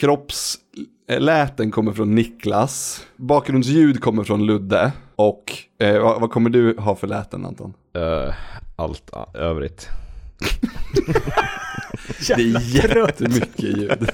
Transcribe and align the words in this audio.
kroppsläten 0.00 1.70
kommer 1.70 1.92
från 1.92 2.14
Niklas. 2.14 3.06
Bakgrundsljud 3.16 4.00
kommer 4.00 4.24
från 4.24 4.46
Ludde. 4.46 4.92
Och 5.16 5.52
eh, 5.78 6.02
vad, 6.02 6.20
vad 6.20 6.30
kommer 6.30 6.50
du 6.50 6.76
ha 6.78 6.96
för 6.96 7.06
läten 7.06 7.46
Anton? 7.46 7.74
Uh, 7.98 8.34
allt 8.76 9.10
övrigt. 9.34 9.88
det 12.26 12.42
är 12.42 12.74
jättemycket 12.74 13.62
ljud. 13.62 14.10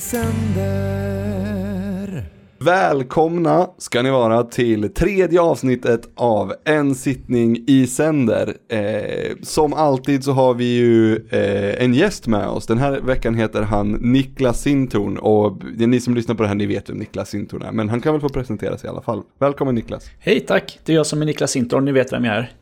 sänder. 0.00 1.37
Välkomna 2.60 3.70
ska 3.78 4.02
ni 4.02 4.10
vara 4.10 4.42
till 4.42 4.94
tredje 4.94 5.40
avsnittet 5.40 6.08
av 6.14 6.54
En 6.64 6.94
sittning 6.94 7.64
i 7.66 7.86
sänder. 7.86 8.54
Eh, 8.68 9.36
som 9.42 9.72
alltid 9.72 10.24
så 10.24 10.32
har 10.32 10.54
vi 10.54 10.64
ju 10.64 11.16
eh, 11.16 11.84
en 11.84 11.94
gäst 11.94 12.26
med 12.26 12.48
oss. 12.48 12.66
Den 12.66 12.78
här 12.78 13.00
veckan 13.00 13.34
heter 13.34 13.62
han 13.62 13.92
Niklas 13.92 14.62
Sintorn 14.62 15.18
och 15.18 15.62
ni 15.76 16.00
som 16.00 16.14
lyssnar 16.14 16.34
på 16.34 16.42
det 16.42 16.48
här 16.48 16.54
ni 16.54 16.66
vet 16.66 16.90
vem 16.90 16.96
Niklas 16.96 17.30
Sintorn 17.30 17.62
är. 17.62 17.72
Men 17.72 17.88
han 17.88 18.00
kan 18.00 18.12
väl 18.12 18.20
få 18.20 18.28
presentera 18.28 18.78
sig 18.78 18.88
i 18.88 18.90
alla 18.90 19.02
fall. 19.02 19.22
Välkommen 19.40 19.74
Niklas. 19.74 20.10
Hej 20.18 20.40
tack, 20.40 20.78
det 20.84 20.92
är 20.92 20.96
jag 20.96 21.06
som 21.06 21.22
är 21.22 21.26
Niklas 21.26 21.50
Sintorn, 21.50 21.84
ni 21.84 21.92
vet 21.92 22.12
vem 22.12 22.24
jag 22.24 22.36
är. 22.36 22.52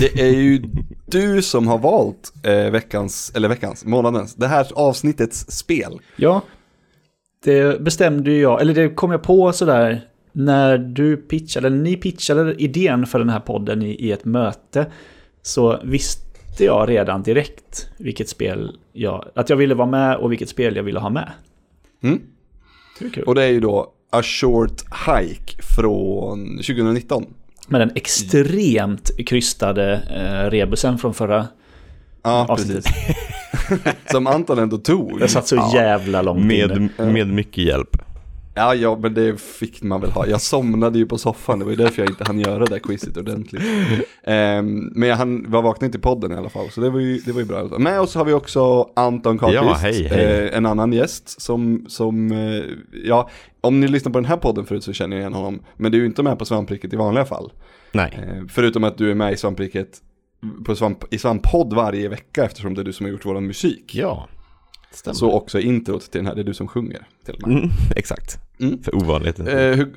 Det 0.00 0.20
är 0.20 0.30
ju 0.30 0.62
du 1.06 1.42
som 1.42 1.68
har 1.68 1.78
valt 1.78 2.32
eh, 2.42 2.70
veckans, 2.70 3.32
eller 3.34 3.48
veckans, 3.48 3.84
månadens, 3.84 4.34
det 4.34 4.46
här 4.46 4.66
avsnittets 4.74 5.50
spel. 5.50 6.00
Ja, 6.16 6.42
det 7.44 7.80
bestämde 7.80 8.32
jag, 8.32 8.60
eller 8.60 8.74
det 8.74 8.88
kom 8.88 9.10
jag 9.10 9.22
på 9.22 9.52
sådär 9.52 10.00
när 10.32 10.78
du 10.78 11.16
pitchade, 11.16 11.66
eller 11.66 11.76
ni 11.76 11.96
pitchade 11.96 12.54
idén 12.62 13.06
för 13.06 13.18
den 13.18 13.28
här 13.28 13.40
podden 13.40 13.82
i, 13.82 13.90
i 13.90 14.12
ett 14.12 14.24
möte. 14.24 14.86
Så 15.42 15.80
visste 15.84 16.64
jag 16.64 16.88
redan 16.88 17.22
direkt 17.22 17.88
vilket 17.98 18.28
spel 18.28 18.78
jag, 18.92 19.28
att 19.34 19.50
jag 19.50 19.56
ville 19.56 19.74
vara 19.74 19.88
med 19.88 20.16
och 20.16 20.32
vilket 20.32 20.48
spel 20.48 20.76
jag 20.76 20.82
ville 20.82 20.98
ha 21.00 21.10
med. 21.10 21.30
Mm. 22.02 22.20
Det 23.00 23.22
och 23.22 23.34
det 23.34 23.42
är 23.42 23.48
ju 23.48 23.60
då 23.60 23.92
A 24.10 24.22
Short 24.22 24.82
Hike 25.06 25.62
från 25.76 26.56
2019. 26.56 27.26
Med 27.68 27.80
den 27.80 27.90
extremt 27.94 29.10
krystade 29.26 29.92
eh, 29.94 30.50
rebusen 30.50 30.98
från 30.98 31.14
förra 31.14 31.46
Ja, 32.22 32.46
avsnittet. 32.48 32.84
precis. 32.84 33.16
Som 34.10 34.26
Anton 34.26 34.58
ändå 34.58 34.78
tog. 34.78 35.20
Jag 35.20 35.30
satt 35.30 35.46
så 35.46 35.56
ja. 35.56 35.70
jävla 35.74 36.22
långt 36.22 36.46
med, 36.46 36.70
inne. 36.70 37.12
Med 37.12 37.26
mycket 37.26 37.64
hjälp. 37.64 37.96
Ja, 38.54 38.74
ja, 38.74 38.98
men 39.02 39.14
det 39.14 39.40
fick 39.40 39.82
man 39.82 40.00
väl 40.00 40.10
ha. 40.10 40.26
Jag 40.26 40.40
somnade 40.40 40.98
ju 40.98 41.06
på 41.06 41.18
soffan, 41.18 41.58
det 41.58 41.64
var 41.64 41.72
ju 41.72 41.76
därför 41.76 42.02
jag 42.02 42.10
inte 42.10 42.24
hann 42.24 42.40
göra 42.40 42.66
det 42.66 42.80
quizet 42.80 43.16
ordentligt. 43.16 43.62
Um, 43.62 44.92
men 44.94 45.08
jag 45.08 45.16
hann, 45.16 45.50
var 45.50 45.62
vaknad 45.62 45.92
till 45.92 46.00
podden 46.00 46.32
i 46.32 46.34
alla 46.34 46.48
fall, 46.48 46.70
så 46.70 46.80
det 46.80 46.90
var 46.90 47.00
ju, 47.00 47.18
det 47.18 47.32
var 47.32 47.40
ju 47.40 47.46
bra. 47.46 47.78
Med 47.78 48.00
oss 48.00 48.14
har 48.14 48.24
vi 48.24 48.32
också 48.32 48.90
Anton 48.96 49.38
Karlqvist, 49.38 49.64
ja, 49.64 49.74
hej, 49.74 50.08
hej. 50.08 50.48
Uh, 50.48 50.56
en 50.56 50.66
annan 50.66 50.92
gäst 50.92 51.40
som, 51.40 51.84
som 51.88 52.32
uh, 52.32 52.64
ja, 53.04 53.30
om 53.60 53.80
ni 53.80 53.88
lyssnar 53.88 54.12
på 54.12 54.18
den 54.18 54.28
här 54.28 54.36
podden 54.36 54.66
förut 54.66 54.84
så 54.84 54.92
känner 54.92 55.16
ni 55.16 55.20
igen 55.20 55.34
honom, 55.34 55.62
men 55.76 55.92
du 55.92 55.98
är 55.98 56.00
ju 56.00 56.06
inte 56.06 56.22
med 56.22 56.38
på 56.38 56.44
svampriket 56.44 56.92
i 56.92 56.96
vanliga 56.96 57.24
fall. 57.24 57.52
Nej. 57.92 58.18
Uh, 58.22 58.46
förutom 58.48 58.84
att 58.84 58.98
du 58.98 59.10
är 59.10 59.14
med 59.14 59.32
i 59.32 59.36
svampriket 59.36 60.00
på 60.64 60.76
svamp, 60.76 61.14
i 61.14 61.18
Svamppodd 61.18 61.72
varje 61.72 62.08
vecka 62.08 62.44
eftersom 62.44 62.74
det 62.74 62.80
är 62.80 62.84
du 62.84 62.92
som 62.92 63.06
har 63.06 63.10
gjort 63.10 63.26
vår 63.26 63.40
musik. 63.40 63.94
Ja, 63.94 64.28
stämmer. 64.90 65.14
Så 65.14 65.32
också 65.32 65.60
introt 65.60 66.10
till 66.10 66.18
den 66.18 66.26
här, 66.26 66.34
det 66.34 66.40
är 66.40 66.44
du 66.44 66.54
som 66.54 66.68
sjunger 66.68 67.06
till 67.24 67.34
och 67.34 67.48
med. 67.48 67.58
Mm, 67.58 67.70
exakt, 67.96 68.38
mm. 68.60 68.82
för 68.82 68.94
ovanligheten. 68.94 69.48
Eh, 69.48 69.76
hur, 69.76 69.94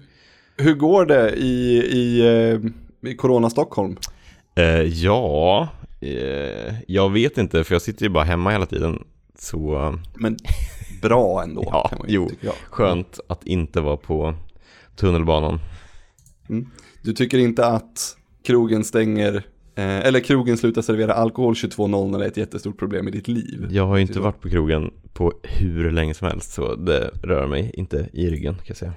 hur 0.58 0.74
går 0.74 1.06
det 1.06 1.32
i, 1.32 1.78
i, 1.78 2.20
eh, 2.20 3.10
i 3.12 3.16
Corona 3.16 3.50
Stockholm? 3.50 3.98
Eh, 4.56 4.82
ja, 4.82 5.70
eh, 6.02 6.74
jag 6.88 7.10
vet 7.10 7.38
inte 7.38 7.64
för 7.64 7.76
jag 7.76 7.82
sitter 7.82 8.04
ju 8.04 8.10
bara 8.10 8.24
hemma 8.24 8.52
hela 8.52 8.66
tiden. 8.66 9.04
Så... 9.40 9.96
Men 10.16 10.38
bra 11.02 11.44
ändå. 11.44 11.64
ja, 11.72 11.88
kan 11.90 12.00
man 12.00 12.08
jo, 12.10 12.30
skönt 12.70 13.20
att 13.28 13.44
inte 13.44 13.82
vara 13.82 13.98
på 13.98 14.36
tunnelbanan. 14.96 15.60
Mm. 16.50 16.70
Du 17.02 17.14
tycker 17.14 17.38
inte 17.38 17.66
att 17.66 18.18
krogen 18.44 18.84
stänger 18.84 19.44
Eh, 19.76 20.06
eller 20.06 20.20
krogen 20.20 20.58
slutar 20.58 20.82
servera 20.82 21.14
alkohol 21.14 21.54
22.00 21.54 22.24
är 22.24 22.28
ett 22.28 22.38
jättestort 22.38 22.80
problem 22.80 23.08
i 23.08 23.12
ditt 23.12 23.28
liv. 23.28 23.68
Jag 23.70 23.88
har 23.88 23.96
ju 23.96 24.02
inte 24.02 24.20
varit 24.20 24.42
på 24.42 24.50
krogen 24.50 24.92
på 25.14 25.34
hur 25.44 25.92
länge 25.92 26.14
som 26.14 26.28
helst 26.28 26.54
så 26.54 26.76
det 26.76 27.12
rör 27.24 27.48
mig 27.48 27.72
inte 27.74 28.10
i 28.14 28.30
ryggen 28.30 28.54
kan 28.54 28.66
jag 28.68 28.78
säga. 28.78 28.94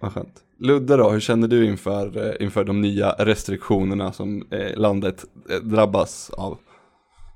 Vad 0.00 0.12
skönt. 0.12 0.34
Ludde 0.58 0.96
då, 0.96 1.10
hur 1.10 1.20
känner 1.20 1.48
du 1.48 1.64
inför, 1.64 2.26
eh, 2.26 2.44
inför 2.44 2.64
de 2.64 2.80
nya 2.80 3.10
restriktionerna 3.10 4.12
som 4.12 4.46
eh, 4.50 4.76
landet 4.76 5.24
drabbas 5.62 6.30
av? 6.30 6.58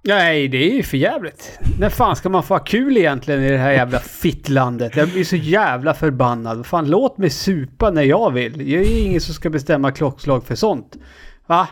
Nej, 0.06 0.48
det 0.48 0.70
är 0.70 0.74
ju 0.74 0.82
för 0.82 0.96
jävligt. 0.96 1.58
När 1.78 1.88
fan 1.88 2.16
ska 2.16 2.28
man 2.28 2.42
få 2.42 2.54
ha 2.54 2.58
kul 2.58 2.96
egentligen 2.96 3.42
i 3.42 3.50
det 3.50 3.58
här 3.58 3.72
jävla 3.72 3.98
fittlandet? 3.98 4.96
Jag 4.96 5.08
blir 5.08 5.24
så 5.24 5.36
jävla 5.36 5.94
förbannad. 5.94 6.66
Fan, 6.66 6.90
låt 6.90 7.18
mig 7.18 7.30
supa 7.30 7.90
när 7.90 8.02
jag 8.02 8.30
vill. 8.30 8.72
Jag 8.72 8.82
är 8.82 8.88
ju 8.88 8.98
ingen 8.98 9.20
som 9.20 9.34
ska 9.34 9.50
bestämma 9.50 9.92
klockslag 9.92 10.44
för 10.44 10.54
sånt. 10.54 10.96
Va? 11.46 11.68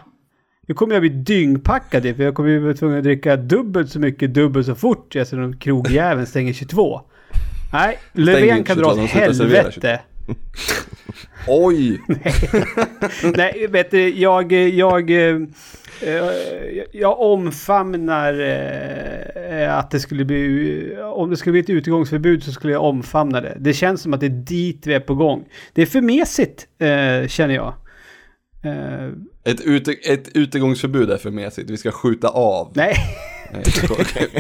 Nu 0.69 0.75
kommer 0.75 0.95
jag 0.95 1.03
bli 1.03 1.11
dyngpackad 1.11 2.17
för 2.17 2.23
jag 2.23 2.35
kommer 2.35 2.51
ju 2.51 2.59
vara 2.59 2.75
tvungen 2.75 2.99
att 2.99 3.05
dricka 3.05 3.37
dubbelt 3.37 3.91
så 3.91 3.99
mycket 3.99 4.35
dubbelt 4.35 4.67
så 4.67 4.75
fort 4.75 5.17
eftersom 5.17 5.57
krogjäveln 5.59 6.27
stänger 6.27 6.53
22. 6.53 7.01
Nej, 7.73 7.99
Löfven 8.13 8.65
kan 8.65 8.79
dra 8.79 8.87
åt 8.87 9.11
helvete. 9.11 10.01
Oj! 11.49 12.01
Nej. 12.07 12.35
Nej, 13.37 13.67
vet 13.67 13.91
du, 13.91 14.09
jag, 14.09 14.53
jag, 14.53 15.11
jag, 15.11 15.53
jag 16.93 17.21
omfamnar 17.21 18.41
eh, 18.41 19.79
att 19.79 19.91
det 19.91 20.01
skulle 20.01 20.25
bli, 20.25 20.97
om 21.15 21.31
det 21.31 21.37
skulle 21.37 21.53
bli 21.53 21.61
ett 21.61 21.71
utegångsförbud 21.71 22.43
så 22.43 22.53
skulle 22.53 22.73
jag 22.73 22.83
omfamna 22.83 23.41
det. 23.41 23.57
Det 23.61 23.73
känns 23.73 24.03
som 24.03 24.15
att 24.15 24.21
det 24.21 24.27
är 24.27 24.45
dit 24.47 24.87
vi 24.87 24.95
är 24.95 25.01
på 25.01 25.15
gång. 25.15 25.45
Det 25.73 25.83
är 25.83 25.87
för 25.87 26.01
mesigt, 26.01 26.67
eh, 26.79 27.29
känner 27.29 27.55
jag. 27.55 27.75
Ett, 29.45 29.61
ute, 29.61 29.93
ett 29.93 30.29
utegångsförbud 30.35 31.11
är 31.11 31.19
för 31.19 31.31
mesigt, 31.31 31.71
vi 31.71 31.77
ska 31.77 31.91
skjuta 31.91 32.29
av. 32.29 32.73
Nej. 32.75 32.97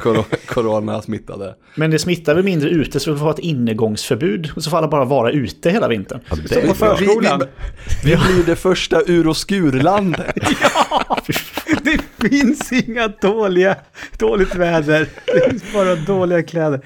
Corona-smittade. 0.46 1.54
Men 1.74 1.90
det 1.90 1.98
smittar 1.98 2.34
väl 2.34 2.44
mindre 2.44 2.70
ute 2.70 3.00
så 3.00 3.12
vi 3.12 3.18
får 3.18 3.24
ha 3.24 3.32
ett 3.32 3.38
innegångsförbud 3.38 4.50
och 4.56 4.64
så 4.64 4.70
får 4.70 4.78
alla 4.78 4.88
bara 4.88 5.04
vara 5.04 5.30
ute 5.30 5.70
hela 5.70 5.88
vintern. 5.88 6.20
Ja, 6.30 6.36
det 6.48 6.56
är 6.56 6.68
på 6.68 6.74
förskolan. 6.74 7.40
Vi, 7.40 7.46
vi, 8.04 8.16
vi 8.16 8.34
blir 8.34 8.44
det 8.46 8.56
första 8.56 9.02
ur 9.06 9.28
och 9.28 9.36
skurlandet. 9.36 10.36
ja, 10.90 11.18
det 11.82 12.28
finns 12.28 12.72
inga 12.72 13.08
dåliga, 13.08 13.76
dåligt 14.18 14.54
väder. 14.54 15.08
Det 15.26 15.50
finns 15.50 15.72
bara 15.72 15.94
dåliga 15.94 16.42
kläder. 16.42 16.80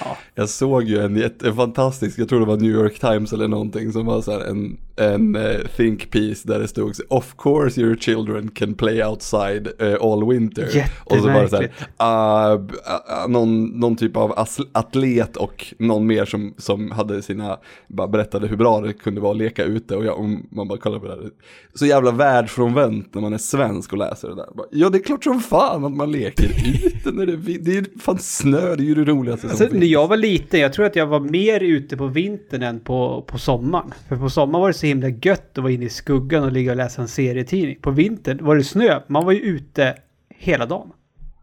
Ja. 0.00 0.18
Jag 0.38 0.48
såg 0.48 0.84
ju 0.84 0.98
en, 0.98 1.30
en 1.44 1.56
fantastisk, 1.56 2.18
jag 2.18 2.28
tror 2.28 2.40
det 2.40 2.46
var 2.46 2.56
New 2.56 2.70
York 2.70 2.98
Times 2.98 3.32
eller 3.32 3.48
någonting 3.48 3.92
som 3.92 4.06
var 4.06 4.22
så 4.22 4.32
här 4.32 4.40
en, 4.40 4.76
en 4.96 5.36
uh, 5.36 5.66
think 5.76 6.10
piece 6.10 6.48
där 6.48 6.58
det 6.58 6.68
stod 6.68 6.94
Of 7.08 7.34
course 7.38 7.80
your 7.80 7.96
children 7.96 8.48
can 8.48 8.74
play 8.74 9.04
outside 9.04 9.68
uh, 9.82 9.96
all 10.00 10.28
winter. 10.28 10.84
Och 11.04 11.16
så 11.16 11.26
var 11.26 11.42
det 11.42 11.48
så 11.48 11.56
här, 11.56 12.54
uh, 12.54 12.60
uh, 12.60 13.28
någon, 13.28 13.64
någon 13.64 13.96
typ 13.96 14.16
av 14.16 14.46
atlet 14.72 15.36
och 15.36 15.74
någon 15.78 16.06
mer 16.06 16.24
som, 16.24 16.54
som 16.58 16.90
hade 16.90 17.22
sina, 17.22 17.58
bara 17.88 18.08
berättade 18.08 18.46
hur 18.46 18.56
bra 18.56 18.80
det 18.80 18.92
kunde 18.92 19.20
vara 19.20 19.32
att 19.32 19.38
leka 19.38 19.64
ute 19.64 19.96
och, 19.96 20.04
jag, 20.04 20.18
och 20.18 20.28
man 20.50 20.68
bara 20.68 20.78
kollar 20.78 20.98
på 20.98 21.06
det 21.06 21.12
här. 21.12 21.30
Så 21.74 21.86
jävla 21.86 22.10
världsfrånvänt 22.10 23.14
när 23.14 23.22
man 23.22 23.32
är 23.32 23.38
svensk 23.38 23.92
och 23.92 23.98
läser 23.98 24.28
det 24.28 24.34
där. 24.34 24.48
Bara, 24.54 24.66
ja 24.70 24.90
det 24.90 24.98
är 24.98 25.02
klart 25.02 25.24
som 25.24 25.40
fan 25.40 25.84
att 25.84 25.92
man 25.92 26.12
leker 26.12 26.50
ute 26.84 27.10
när 27.10 27.26
det, 27.26 27.36
det 27.36 27.76
är 27.76 28.00
fan 28.00 28.18
snö, 28.18 28.76
det 28.76 28.82
är 28.82 28.86
ju 28.86 28.94
det 28.94 29.04
roligaste 29.04 29.40
som 29.40 29.50
alltså, 29.50 29.64
finns. 29.64 29.80
När 29.80 29.86
jag 29.86 30.08
var 30.08 30.16
liten, 30.32 30.60
jag 30.60 30.72
tror 30.72 30.86
att 30.86 30.96
jag 30.96 31.06
var 31.06 31.20
mer 31.20 31.60
ute 31.60 31.96
på 31.96 32.06
vintern 32.06 32.62
än 32.62 32.80
på, 32.80 33.24
på 33.26 33.38
sommaren. 33.38 33.92
För 34.08 34.16
på 34.16 34.30
sommaren 34.30 34.60
var 34.60 34.68
det 34.68 34.74
så 34.74 34.86
himla 34.86 35.08
gött 35.08 35.58
att 35.58 35.62
vara 35.64 35.72
inne 35.72 35.84
i 35.84 35.88
skuggan 35.88 36.44
och 36.44 36.52
ligga 36.52 36.70
och 36.70 36.76
läsa 36.76 37.02
en 37.02 37.08
serietidning. 37.08 37.78
På 37.80 37.90
vintern 37.90 38.44
var 38.44 38.56
det 38.56 38.64
snö, 38.64 39.00
man 39.06 39.24
var 39.24 39.32
ju 39.32 39.40
ute 39.40 39.94
hela 40.28 40.66
dagen. 40.66 40.92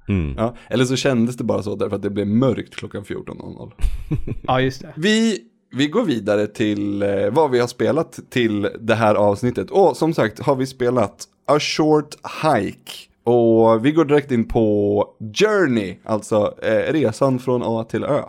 Mm. 0.08 0.36
Ja, 0.38 0.56
eller 0.68 0.86
så 0.86 0.96
kändes 0.96 1.38
det 1.38 1.44
bara 1.44 1.64
så 1.64 1.76
därför 1.76 1.96
att 1.96 2.02
det 2.02 2.10
blev 2.10 2.28
mörkt 2.28 2.76
klockan 2.76 3.04
14.00. 3.04 3.72
ja, 4.48 4.62
just 4.62 4.82
det. 4.82 4.94
Vi, 4.96 5.40
vi 5.72 5.88
går 5.88 6.04
vidare 6.04 6.48
till 6.48 7.02
eh, 7.02 7.10
vad 7.32 7.52
vi 7.52 7.60
har 7.60 7.68
spelat 7.68 8.20
till 8.30 8.70
det 8.80 8.96
här 8.96 9.16
avsnittet. 9.16 9.72
Och 9.72 9.98
som 9.98 10.14
sagt 10.14 10.40
har 10.40 10.56
vi 10.56 10.66
spelat 10.66 11.28
A 11.48 11.60
Short 11.60 12.16
Hike. 12.44 12.92
Och 13.26 13.86
vi 13.86 13.92
går 13.92 14.06
direkt 14.06 14.32
in 14.32 14.48
på 14.48 15.08
Journey, 15.34 15.96
alltså 16.04 16.54
eh, 16.62 16.94
resan 16.94 17.40
från 17.40 17.62
A 17.64 17.84
till 17.90 18.04
Ö. 18.04 18.22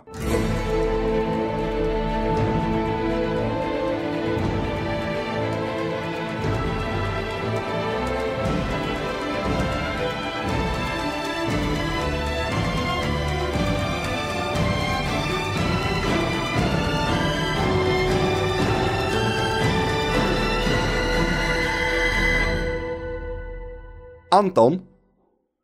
Anton, 24.37 24.79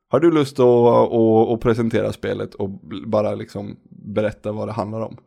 har 0.10 0.20
du 0.20 0.32
lust 0.32 0.60
att, 0.60 0.66
att, 0.66 1.50
att 1.54 1.60
presentera 1.60 2.14
spelet 2.14 2.54
och 2.54 2.70
bara 3.08 3.36
liksom 3.36 3.78
berätta 3.90 4.52
vad 4.52 4.68
det 4.68 4.72
handlar 4.72 5.02
om? 5.02 5.18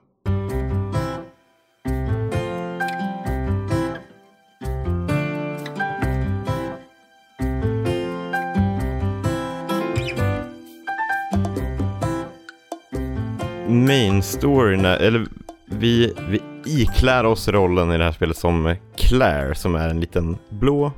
Main 13.86 14.22
storyn, 14.22 14.84
eller 14.84 15.26
vi, 15.66 16.14
vi 16.28 16.40
iklär 16.66 17.24
oss 17.24 17.48
rollen 17.48 17.92
i 17.92 17.98
det 17.98 18.04
här 18.04 18.12
spelet 18.12 18.36
som 18.36 18.74
Claire 18.96 19.54
som 19.54 19.74
är 19.74 19.88
en 19.88 20.00
liten 20.00 20.36
blå 20.48 20.92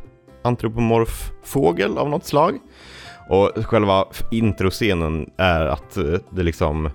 antropomorf 0.48 1.30
fågel 1.44 1.98
av 1.98 2.08
något 2.08 2.24
slag. 2.24 2.58
Och 3.28 3.50
själva 3.64 4.04
introscenen 4.30 5.30
är 5.36 5.66
att 5.66 5.96
eh, 5.96 6.14
det 6.30 6.42
liksom 6.42 6.90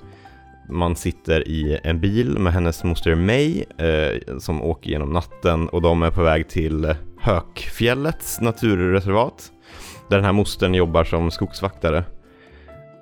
man 0.69 0.95
sitter 0.95 1.47
i 1.47 1.79
en 1.83 1.99
bil 1.99 2.39
med 2.39 2.53
hennes 2.53 2.83
moster 2.83 3.15
May 3.15 3.63
eh, 3.77 4.37
som 4.39 4.61
åker 4.61 4.89
genom 4.89 5.13
natten 5.13 5.69
och 5.69 5.81
de 5.81 6.03
är 6.03 6.11
på 6.11 6.23
väg 6.23 6.49
till 6.49 6.95
Hökfjällets 7.19 8.41
naturreservat 8.41 9.51
där 10.09 10.17
den 10.17 10.25
här 10.25 10.33
mostern 10.33 10.73
jobbar 10.73 11.03
som 11.03 11.31
skogsvaktare. 11.31 12.03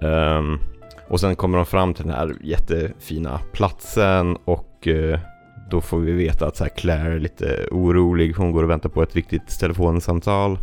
Um, 0.01 0.59
och 1.07 1.19
sen 1.19 1.35
kommer 1.35 1.57
de 1.57 1.65
fram 1.65 1.93
till 1.93 2.05
den 2.05 2.13
här 2.13 2.35
jättefina 2.41 3.39
platsen 3.51 4.37
och 4.45 4.87
eh, 4.87 5.19
då 5.71 5.81
får 5.81 5.99
vi 5.99 6.11
veta 6.11 6.47
att 6.47 6.55
så 6.55 6.63
här 6.63 6.71
Claire 6.77 7.15
är 7.15 7.19
lite 7.19 7.67
orolig. 7.71 8.35
Hon 8.35 8.51
går 8.51 8.63
och 8.63 8.69
väntar 8.69 8.89
på 8.89 9.03
ett 9.03 9.15
viktigt 9.15 9.59
telefonsamtal. 9.59 10.59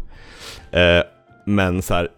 Eh, 0.70 1.02
men 1.46 1.82
så 1.82 1.94
här, 1.94 2.08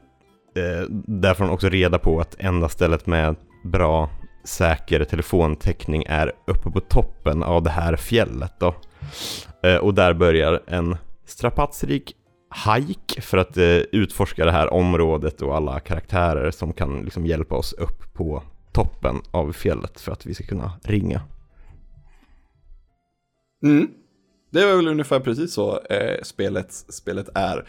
eh, 0.57 0.87
där 0.91 1.35
får 1.35 1.45
hon 1.45 1.55
också 1.55 1.69
reda 1.69 1.99
på 1.99 2.21
att 2.21 2.37
enda 2.39 2.69
stället 2.69 3.07
med 3.07 3.37
bra 3.65 4.11
säker 4.45 5.05
telefontäckning 5.05 6.05
är 6.09 6.33
uppe 6.47 6.71
på 6.71 6.81
toppen 6.81 7.43
av 7.43 7.63
det 7.63 7.71
här 7.71 7.97
fjället 7.97 8.53
då. 8.61 8.75
Eh, 9.63 9.77
och 9.77 9.95
där 9.95 10.15
börjar 10.15 10.63
en 10.67 10.97
strapatsrik 11.25 12.17
hike 12.67 13.21
för 13.21 13.39
att 13.39 13.57
eh, 13.57 13.65
utforska 13.93 14.45
det 14.45 14.53
här 14.53 14.73
området 14.73 15.43
och 15.43 15.57
alla 15.57 15.81
karaktärer 15.81 16.51
som 16.51 16.73
kan 16.73 17.03
liksom 17.03 17.27
hjälpa 17.27 17.55
oss 17.55 17.73
upp 17.73 18.13
på 18.13 18.43
toppen 18.73 19.17
av 19.31 19.53
fjället 19.53 20.01
för 20.01 20.13
att 20.13 20.27
vi 20.27 20.35
ska 20.35 20.45
kunna 20.45 20.73
ringa. 20.85 21.21
Mm. 23.63 23.89
Det 24.51 24.61
är 24.61 24.77
väl 24.77 24.89
ungefär 24.89 25.21
precis 25.21 25.53
så 25.53 25.81
eh, 25.91 26.23
spelet, 26.23 26.73
spelet 26.73 27.29
är. 27.35 27.69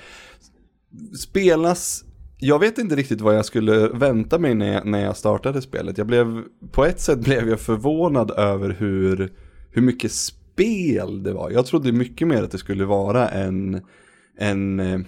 Spelas, 1.19 2.03
jag 2.39 2.59
vet 2.59 2.77
inte 2.77 2.95
riktigt 2.95 3.21
vad 3.21 3.35
jag 3.35 3.45
skulle 3.45 3.87
vänta 3.87 4.39
mig 4.39 4.55
när 4.55 4.73
jag, 4.73 4.85
när 4.85 5.03
jag 5.03 5.17
startade 5.17 5.61
spelet. 5.61 5.97
Jag 5.97 6.07
blev, 6.07 6.43
på 6.71 6.85
ett 6.85 6.99
sätt 6.99 7.19
blev 7.23 7.49
jag 7.49 7.59
förvånad 7.59 8.31
över 8.31 8.69
hur, 8.69 9.31
hur 9.71 9.81
mycket 9.81 10.11
spel 10.11 11.23
det 11.23 11.33
var. 11.33 11.51
Jag 11.51 11.65
trodde 11.65 11.91
mycket 11.91 12.27
mer 12.27 12.43
att 12.43 12.51
det 12.51 12.57
skulle 12.57 12.85
vara 12.85 13.29
en, 13.29 13.81
en 14.37 14.79
eh, 14.79 14.99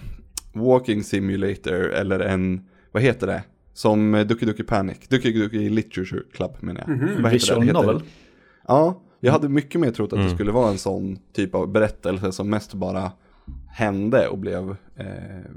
walking 0.52 1.02
simulator 1.02 1.92
eller 1.92 2.20
en, 2.20 2.64
vad 2.92 3.02
heter 3.02 3.26
det? 3.26 3.42
Som 3.72 4.14
eh, 4.14 4.26
Ducky 4.26 4.46
Ducky 4.46 4.62
Panic, 4.62 4.98
Ducky 5.08 5.32
Ducky 5.32 5.68
Literature 5.70 6.22
Club 6.32 6.56
menar 6.60 6.84
jag. 6.86 6.96
Vad 6.96 7.08
heter 7.08 7.22
det? 7.22 7.30
Visual 7.30 7.64
novel. 7.64 8.02
Ja, 8.68 9.02
jag 9.24 9.32
hade 9.32 9.48
mycket 9.48 9.80
mer 9.80 9.90
trott 9.90 10.12
att 10.12 10.18
det 10.18 10.22
Mm. 10.24 10.34
skulle 10.34 10.52
vara 10.52 10.70
en 10.70 10.78
sån 10.78 11.18
typ 11.34 11.54
av 11.54 11.68
berättelse 11.72 12.32
som 12.32 12.50
mest 12.50 12.74
bara 12.74 13.12
hände 13.72 14.28
och 14.28 14.38
blev, 14.38 14.76
eh, 14.96 15.06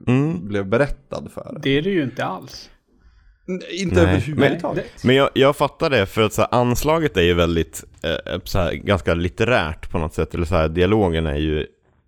Mm. 0.08 0.48
blev 0.48 0.66
berättad 0.66 1.24
för. 1.34 1.60
Det 1.64 1.69
är 1.78 1.81
det 1.81 1.90
ju 1.90 2.04
inte 2.04 2.25
alls. 2.25 2.69
Inte 3.72 3.96
Nej, 3.96 4.04
överhuvudtaget. 4.04 5.04
Men 5.04 5.16
jag, 5.16 5.30
jag 5.34 5.56
fattar 5.56 5.90
det 5.90 6.06
för 6.06 6.22
att 6.22 6.34
så 6.34 6.42
här, 6.42 6.50
anslaget 6.52 7.18
är 7.18 7.22
ju 7.22 7.34
väldigt, 7.34 7.84
eh, 8.04 8.40
så 8.44 8.60
här, 8.60 8.74
ganska 8.74 9.14
litterärt 9.14 9.92
på 9.92 9.98
något 9.98 10.14
sätt. 10.14 10.36
Eller 10.36 10.46
så 10.46 10.56
här, 10.56 10.69
dialogen 10.69 11.25
är 11.25 11.36
ju, 11.38 11.66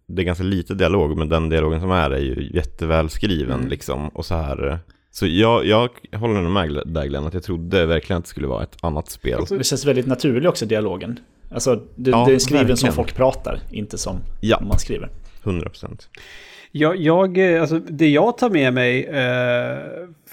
det 0.07 0.21
är 0.21 0.25
ganska 0.25 0.43
lite 0.43 0.73
dialog 0.73 1.17
men 1.17 1.29
den 1.29 1.49
dialogen 1.49 1.79
som 1.81 1.91
är 1.91 2.09
är 2.11 2.19
ju 2.19 2.49
jätteväl 2.53 3.09
skriven 3.09 3.57
Mm. 3.59 3.67
liksom. 3.69 4.09
Och 4.09 4.25
så 4.25 4.35
här, 4.35 4.67
eh, 4.67 4.77
så 5.11 5.27
jag, 5.27 5.65
jag 5.65 5.89
håller 6.19 6.41
nog 6.41 6.51
med 6.51 6.81
där 6.85 7.05
Glenn, 7.05 7.27
att 7.27 7.33
jag 7.33 7.43
trodde 7.43 7.85
verkligen 7.85 8.17
att 8.17 8.23
det 8.25 8.29
skulle 8.29 8.47
vara 8.47 8.63
ett 8.63 8.77
annat 8.81 9.09
spel. 9.09 9.41
Det 9.49 9.63
känns 9.63 9.85
väldigt 9.85 10.07
naturlig 10.07 10.49
också, 10.49 10.65
dialogen. 10.65 11.19
Alltså, 11.51 11.83
det, 11.95 12.09
Ja, 12.11 12.25
det 12.27 12.33
är 12.35 12.39
skriven 12.39 12.65
som 12.67 12.69
verkligen. 12.87 12.93
folk 12.93 13.15
pratar, 13.15 13.59
inte 13.71 13.97
som 13.97 14.17
Ja. 14.41 14.59
man 14.61 14.79
skriver. 14.79 15.09
100%. 15.43 16.07
Jag, 16.71 16.95
jag, 16.97 17.37
eh, 17.55 17.61
alltså 17.61 17.79
det 17.79 18.09
jag 18.09 18.37
tar 18.37 18.49
med 18.49 18.73
mig 18.73 19.03
eh, 19.05 19.77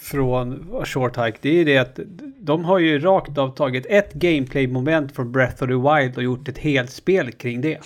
från 0.03 0.67
Short 0.85 1.17
Hike, 1.19 1.39
det 1.41 1.61
är 1.61 1.65
det 1.65 1.79
att 1.79 1.99
de 2.41 2.65
har 2.65 2.79
ju 2.79 2.99
rakt 2.99 3.39
av 3.39 3.55
tagit 3.55 3.87
ett 3.89 4.13
gameplay-moment 4.13 5.13
från 5.13 5.33
Breath 5.33 5.63
of 5.63 5.69
the 5.69 5.75
Wild 5.75 6.17
och 6.17 6.23
gjort 6.23 6.49
ett 6.49 6.59
helt 6.59 6.91
spel 6.91 7.33
kring 7.33 7.61
det. 7.61 7.79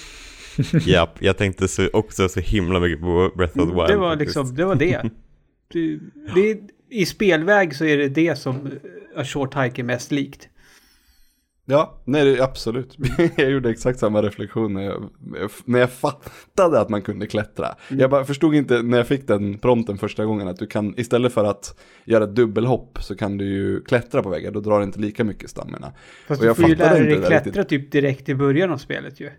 Japp, 0.87 1.23
jag 1.23 1.37
tänkte 1.39 1.69
så, 1.69 1.89
också 1.93 2.29
så 2.29 2.41
himla 2.41 2.81
mycket 2.81 3.01
på 3.01 3.31
Breath 3.37 3.59
of 3.59 3.69
the 3.69 3.75
Wild. 3.75 3.89
Det 3.89 3.97
var 3.97 4.11
faktiskt. 4.11 4.27
liksom, 4.37 4.57
det 4.57 4.65
var 4.65 4.75
det. 4.75 5.03
det, 5.73 5.99
det 6.35 6.61
I 6.91 7.07
spelväg 7.07 7.77
så 7.77 7.85
är 7.85 7.97
det 7.97 8.09
det 8.09 8.39
som 8.39 8.71
A 9.17 9.25
Short 9.25 9.55
Hike 9.57 9.83
är 9.83 9.85
mest 9.85 10.13
likt. 10.13 10.49
Ja, 11.71 11.95
nej 12.05 12.25
det, 12.25 12.45
absolut. 12.45 12.97
jag 13.37 13.51
gjorde 13.51 13.71
exakt 13.71 13.99
samma 13.99 14.23
reflektion 14.23 14.75
när 14.75 14.83
jag, 14.83 15.11
när 15.65 15.79
jag 15.79 15.91
fattade 15.91 16.81
att 16.81 16.89
man 16.89 17.03
kunde 17.03 17.27
klättra. 17.27 17.75
Mm. 17.89 18.01
Jag 18.01 18.11
bara 18.11 18.25
förstod 18.25 18.55
inte 18.55 18.83
när 18.83 18.99
jag 18.99 19.07
fick 19.07 19.27
den 19.27 19.59
prompten 19.59 19.99
första 19.99 20.25
gången 20.25 20.49
att 20.49 20.57
du 20.57 20.67
kan, 20.67 20.95
istället 20.97 21.33
för 21.33 21.45
att 21.45 21.81
göra 22.05 22.25
ett 22.25 22.35
dubbelhopp 22.35 22.99
så 23.03 23.17
kan 23.17 23.39
du 23.39 23.45
ju 23.45 23.81
klättra 23.85 24.23
på 24.23 24.29
väggar, 24.29 24.51
då 24.51 24.61
drar 24.61 24.79
det 24.79 24.85
inte 24.85 25.01
lika 25.01 25.25
mycket 25.25 25.51
stamina. 25.51 25.93
Fast 26.27 26.41
Och 26.41 26.45
du 26.45 26.47
jag 26.47 26.57
får 26.57 26.69
ju 26.69 26.75
lära 26.75 26.95
dig 26.95 27.17
det 27.17 27.27
klättra 27.27 27.65
typ 27.65 27.93
direkt 27.93 28.29
i 28.29 28.35
början 28.35 28.71
av 28.71 28.79
spelet 28.79 29.21
ju. 29.21 29.31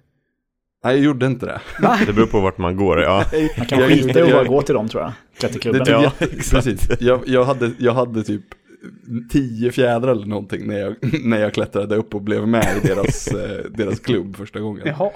Nej, 0.84 0.96
jag 0.96 1.06
gjorde 1.06 1.26
inte 1.26 1.46
det. 1.46 1.62
Det 2.06 2.14
beror 2.14 2.28
på 2.28 2.40
vart 2.40 2.58
man 2.58 2.78
går, 2.78 3.02
ja. 3.02 3.26
Man 3.58 3.68
kan 3.68 3.80
skita 3.82 4.20
i 4.20 4.24
att 4.24 4.32
bara 4.32 4.44
gå 4.44 4.62
till 4.62 4.76
dem 4.76 4.90
tror 4.90 5.04
jag. 5.04 5.12
Det 5.12 5.40
Klätterklubben. 5.40 5.86
tycker 5.86 6.02
Ja, 6.02 6.12
jag, 6.20 6.30
precis. 6.30 6.90
Jag, 7.00 7.22
jag, 7.26 7.44
hade, 7.44 7.72
jag 7.80 7.94
hade 7.94 8.24
typ 8.24 8.44
tio 9.30 9.72
fjädrar 9.72 10.12
eller 10.12 10.26
någonting 10.26 10.68
när 10.68 10.80
jag, 10.80 10.96
när 11.24 11.40
jag 11.40 11.54
klättrade 11.54 11.96
upp 11.96 12.16
och 12.16 12.22
blev 12.22 12.48
med 12.48 12.68
i 12.84 12.88
deras, 12.88 13.28
eh, 13.34 13.72
deras 13.76 14.00
klubb 14.00 14.36
första 14.36 14.60
gången. 14.60 14.82
Jaha. 14.86 15.10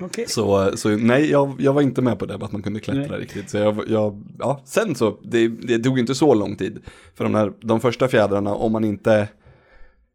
Okej. 0.00 0.24
Så, 0.28 0.76
så 0.76 0.88
nej, 0.88 1.30
jag, 1.30 1.54
jag 1.58 1.72
var 1.72 1.82
inte 1.82 2.02
med 2.02 2.18
på 2.18 2.26
det, 2.26 2.34
att 2.34 2.52
man 2.52 2.62
kunde 2.62 2.80
klättra 2.80 3.02
Nej. 3.16 3.20
riktigt. 3.20 3.50
Så 3.50 3.56
jag, 3.56 3.84
jag, 3.88 4.22
ja, 4.38 4.62
sen 4.64 4.94
så, 4.94 5.18
det, 5.24 5.48
det 5.48 5.78
tog 5.78 5.98
inte 5.98 6.14
så 6.14 6.34
lång 6.34 6.56
tid. 6.56 6.78
För 7.14 7.24
de, 7.24 7.34
här, 7.34 7.52
de 7.60 7.80
första 7.80 8.08
fjädrarna, 8.08 8.54
om 8.54 8.72
man 8.72 8.84
inte, 8.84 9.28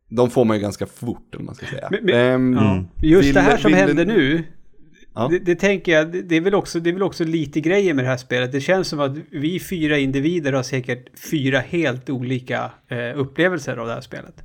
de 0.10 0.30
får 0.30 0.46
man 0.46 0.58
ju 0.58 0.62
ganska 0.62 0.86
fort, 0.86 1.36
om 1.40 1.46
man 1.46 1.56
ska 1.56 1.66
säga. 1.66 1.88
Men- 1.92 2.06
men- 2.06 2.16
Ehm, 2.16 2.54
Ja. 2.54 2.84
Just 3.02 3.28
vill- 3.28 3.34
det 3.34 3.42
här 3.42 3.58
som 3.58 3.72
vill- 3.72 3.80
händer 3.80 4.06
nu. 4.06 4.44
Ja. 5.18 5.28
Det, 5.32 5.40
det 5.40 5.56
tänker 5.56 5.92
jag, 5.92 6.26
det, 6.26 6.36
är 6.38 6.42
väl 6.42 6.56
också, 6.56 6.80
det 6.80 6.90
är 6.90 6.94
väl 6.94 7.04
också 7.04 7.24
lite 7.24 7.62
grejer 7.62 7.94
med 7.94 8.06
det 8.06 8.10
här 8.10 8.18
spelet. 8.18 8.52
Det 8.52 8.62
känns 8.62 8.88
som 8.88 9.00
att 9.00 9.18
vi 9.32 9.60
fyra 9.60 9.98
individer 9.98 10.54
har 10.54 10.64
säkert 10.64 11.20
fyra 11.20 11.60
helt 11.60 12.10
olika 12.10 12.72
eh, 12.88 13.20
upplevelser 13.20 13.78
av 13.78 13.88
det 13.88 13.94
här 13.94 14.02
spelet. 14.02 14.44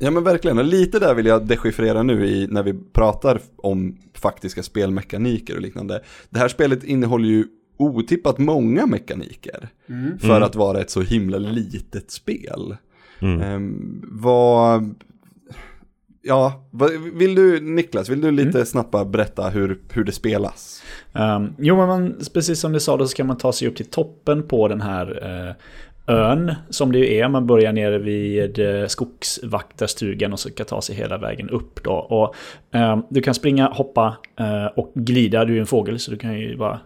Ja 0.00 0.10
men 0.10 0.24
verkligen, 0.24 0.58
och 0.58 0.64
lite 0.64 0.98
där 0.98 1.14
vill 1.14 1.26
jag 1.26 1.46
dechiffrera 1.46 2.02
nu 2.02 2.26
i, 2.26 2.46
när 2.50 2.62
vi 2.62 2.74
pratar 2.92 3.40
om 3.56 3.98
faktiska 4.14 4.62
spelmekaniker 4.62 5.56
och 5.56 5.62
liknande. 5.62 6.02
Det 6.30 6.38
här 6.38 6.48
spelet 6.48 6.84
innehåller 6.84 7.28
ju 7.28 7.44
otippat 7.76 8.38
många 8.38 8.86
mekaniker 8.86 9.68
för 10.20 10.30
Mm. 10.30 10.42
att 10.42 10.54
vara 10.54 10.80
ett 10.80 10.90
så 10.90 11.02
himla 11.02 11.38
litet 11.38 12.10
spel. 12.10 12.76
Mm. 13.20 13.40
Ehm, 13.40 14.02
vad, 14.08 14.94
ja, 16.22 16.64
vill 17.12 17.34
du 17.34 17.60
Niklas, 17.60 18.08
vill 18.08 18.20
du 18.20 18.30
lite 18.30 18.66
snabbt 18.66 18.90
bara 18.90 19.04
berätta 19.04 19.48
hur, 19.48 19.78
hur 19.92 20.04
det 20.04 20.12
spelas? 20.12 20.82
Um, 21.12 21.54
jo, 21.58 21.76
men 21.76 21.88
man, 21.88 22.20
precis 22.34 22.60
som 22.60 22.72
du 22.72 22.80
sa, 22.80 22.96
då 22.96 23.06
ska 23.06 23.24
man 23.24 23.38
ta 23.38 23.52
sig 23.52 23.68
upp 23.68 23.76
till 23.76 23.90
toppen 23.90 24.48
på 24.48 24.68
den 24.68 24.80
här 24.80 25.22
eh, 25.22 25.54
ön 26.06 26.54
som 26.70 26.92
det 26.92 26.98
ju 26.98 27.14
är. 27.14 27.28
Man 27.28 27.46
börjar 27.46 27.72
nere 27.72 27.98
vid 27.98 28.58
eh, 28.58 28.86
skogsvaktarstugan 28.86 30.32
och 30.32 30.40
så 30.40 30.48
ska 30.48 30.64
ta 30.64 30.82
sig 30.82 30.96
hela 30.96 31.18
vägen 31.18 31.50
upp 31.50 31.84
då. 31.84 31.92
Och, 31.92 32.34
ehm, 32.72 33.02
du 33.10 33.20
kan 33.20 33.34
springa, 33.34 33.68
hoppa 33.68 34.16
eh, 34.38 34.66
och 34.66 34.92
glida. 34.94 35.44
Du 35.44 35.56
är 35.56 35.60
en 35.60 35.66
fågel 35.66 35.98
så 35.98 36.10
du 36.10 36.16
kan 36.16 36.40
ju 36.40 36.56
bara 36.56 36.80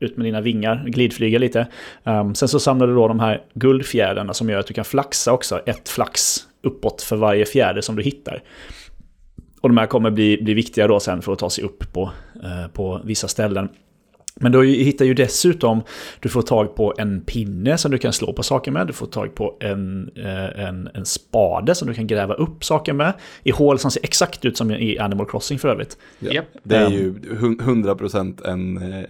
ut 0.00 0.16
med 0.16 0.26
dina 0.26 0.40
vingar, 0.40 0.84
glidflyga 0.86 1.38
lite. 1.38 1.66
Ehm, 2.04 2.34
sen 2.34 2.48
så 2.48 2.60
samlar 2.60 2.86
du 2.86 2.94
då 2.94 3.08
de 3.08 3.20
här 3.20 3.42
guldfjädrarna 3.54 4.34
som 4.34 4.50
gör 4.50 4.58
att 4.58 4.66
du 4.66 4.74
kan 4.74 4.84
flaxa 4.84 5.32
också. 5.32 5.60
Ett 5.66 5.88
flax 5.88 6.46
uppåt 6.62 7.02
för 7.02 7.16
varje 7.16 7.44
fjäder 7.44 7.80
som 7.80 7.96
du 7.96 8.02
hittar. 8.02 8.42
Och 9.62 9.68
de 9.68 9.76
här 9.78 9.86
kommer 9.86 10.10
bli, 10.10 10.38
bli 10.42 10.54
viktiga 10.54 10.86
då 10.86 11.00
sen 11.00 11.22
för 11.22 11.32
att 11.32 11.38
ta 11.38 11.50
sig 11.50 11.64
upp 11.64 11.92
på, 11.92 12.10
eh, 12.44 12.68
på 12.72 13.00
vissa 13.04 13.28
ställen. 13.28 13.68
Men 14.40 14.52
du 14.52 14.66
hittar 14.66 15.04
ju 15.04 15.14
dessutom, 15.14 15.82
du 16.20 16.28
får 16.28 16.42
tag 16.42 16.74
på 16.76 16.94
en 16.98 17.20
pinne 17.20 17.78
som 17.78 17.90
du 17.90 17.98
kan 17.98 18.12
slå 18.12 18.32
på 18.32 18.42
saker 18.42 18.70
med. 18.70 18.86
Du 18.86 18.92
får 18.92 19.06
tag 19.06 19.34
på 19.34 19.56
en, 19.60 20.10
eh, 20.16 20.64
en, 20.68 20.88
en 20.94 21.04
spade 21.04 21.74
som 21.74 21.88
du 21.88 21.94
kan 21.94 22.06
gräva 22.06 22.34
upp 22.34 22.64
saker 22.64 22.92
med. 22.92 23.12
I 23.42 23.50
hål 23.50 23.78
som 23.78 23.90
ser 23.90 24.04
exakt 24.04 24.44
ut 24.44 24.56
som 24.56 24.70
i 24.70 24.98
Animal 24.98 25.26
Crossing 25.30 25.58
för 25.58 25.68
övrigt. 25.68 25.98
Ja. 26.18 26.32
Japp. 26.32 26.44
Det 26.62 26.76
är 26.76 26.86
Ehm. 26.86 26.92
ju 26.92 27.14
hun- 27.36 27.60
100% 27.60 28.40
en, 28.44 28.76
eh, 28.92 29.04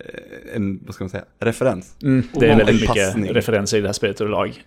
en, 0.55 0.81
vad 0.87 0.95
ska 0.95 1.05
man 1.05 1.11
säga, 1.11 1.25
referens. 1.41 1.97
Mm, 2.03 2.23
det 2.35 2.47
är 2.47 2.51
En 2.51 2.59
väldigt 2.59 2.75
mycket 2.81 2.89
passning. 3.07 3.31
referenser 3.33 3.79
i 3.79 3.81
det 3.81 3.89
här 3.89 3.93
spelet 3.93 4.21
överlag. 4.21 4.63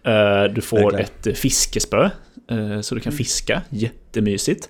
Du 0.56 0.62
får 0.62 1.00
ett 1.00 1.38
fiskespö, 1.38 2.10
så 2.82 2.96
du 2.96 3.02
kan 3.02 3.14
fiska. 3.14 3.62
Jättemysigt. 3.70 4.70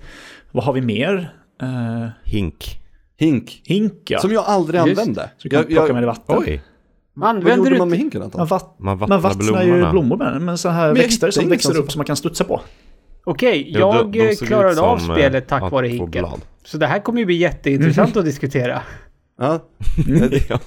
Vad 0.55 0.63
har 0.63 0.73
vi 0.73 0.81
mer? 0.81 1.33
Eh, 1.61 2.07
Hink. 2.23 2.79
Hink. 3.17 3.61
Hink, 3.65 3.93
ja. 4.07 4.19
Som 4.19 4.31
jag 4.31 4.43
aldrig 4.45 4.81
Just. 4.87 4.99
använde. 5.01 5.21
Så 5.37 5.43
du 5.43 5.49
kan 5.49 5.59
Jag, 5.59 5.67
plocka 5.67 5.87
jag, 5.87 5.93
med 5.93 6.03
i 6.03 6.05
vatten. 6.05 6.35
Oj. 6.39 6.61
vad 7.13 7.29
Använder 7.29 7.57
gjorde 7.57 7.69
du 7.69 7.77
man 7.77 7.89
med 7.89 7.99
hinken 7.99 8.21
Anton? 8.21 8.39
Man, 8.39 8.47
vatt, 8.47 8.75
Man 8.79 8.97
man 8.97 8.97
vattnar 8.99 9.17
vattnar 9.17 9.63
ju 9.63 9.67
blommorna. 9.69 9.91
blommor 9.91 10.17
med 10.17 10.33
den, 10.33 10.45
men 10.45 10.57
så 10.57 10.69
här 10.69 10.87
jag 10.87 10.95
växter 10.95 11.31
som 11.31 11.49
växer 11.49 11.73
som- 11.73 11.83
upp 11.83 11.91
som 11.91 11.99
man 11.99 12.05
kan 12.05 12.15
studsa 12.15 12.43
på. 12.43 12.61
Okej, 13.23 13.63
de- 13.73 13.79
jag 13.79 14.11
de 14.11 14.19
eh, 14.19 14.25
ut 14.29 14.41
klarade 14.47 14.81
av 14.81 14.97
som, 14.97 15.09
eh, 15.09 15.15
spelet 15.15 15.47
tack 15.47 15.63
att 15.63 15.71
vare 15.71 15.87
hinken. 15.87 16.25
Så 16.63 16.77
det 16.77 16.87
här 16.87 16.99
kommer 16.99 17.19
ju 17.19 17.25
bli 17.25 17.35
jätteintressant 17.35 18.17
att 18.17 18.25
diskutera. 18.25 18.81
Ja. 19.39 19.59
ja. 20.49 20.59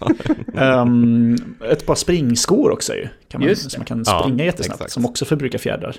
Ehm, 0.62 1.36
ett 1.70 1.86
par 1.86 1.94
springskor 1.94 2.70
också 2.70 2.94
ju. 2.94 3.08
Kan 3.28 3.40
man, 3.44 3.56
så 3.56 3.78
man 3.78 3.84
kan 3.86 4.02
Ja, 4.06 4.20
springa 4.22 4.44
jättesnabbt. 4.44 4.80
exakt. 4.80 4.92
Som 4.92 5.06
också 5.06 5.24
förbrukar 5.24 5.58
fjädrar. 5.58 5.96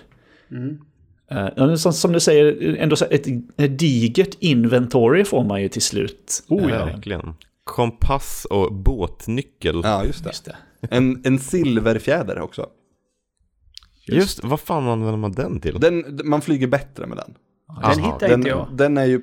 Mm. 0.51 0.77
Uh, 1.31 1.47
ja, 1.55 1.77
som, 1.77 1.93
som 1.93 2.11
du 2.11 2.19
säger, 2.19 2.75
ändå 2.75 2.95
så 2.95 3.05
ett, 3.05 3.27
ett 3.57 3.79
digert 3.79 4.35
inventory 4.39 5.23
får 5.25 5.43
man 5.43 5.61
ju 5.61 5.69
till 5.69 5.81
slut. 5.81 6.43
Oh, 6.47 6.63
Eh, 6.63 6.69
ja. 6.69 6.85
Verkligen. 6.85 7.33
Kompass 7.63 8.45
och 8.49 8.73
båtnyckel. 8.73 9.81
ja, 9.83 10.05
just 10.05 10.23
det. 10.23 10.29
Just 10.29 10.45
det. 10.45 10.55
En, 10.89 11.21
en 11.25 11.39
silverfjäder 11.39 12.39
också. 12.39 12.67
Just, 14.07 14.43
vad 14.43 14.59
fan 14.59 14.87
använder 14.87 15.17
man 15.17 15.31
den 15.31 15.59
till? 15.61 15.79
Den, 15.79 16.19
man 16.23 16.41
flyger 16.41 16.67
bättre 16.67 17.07
med 17.07 17.17
den. 17.17 17.33
Den 17.67 17.83
Aha, 17.83 17.93
hittar 18.13 18.27
Den, 18.27 18.39
inte 18.39 18.49
jag. 18.49 18.67
den 18.73 18.97
är 18.97 19.05
ju 19.05 19.21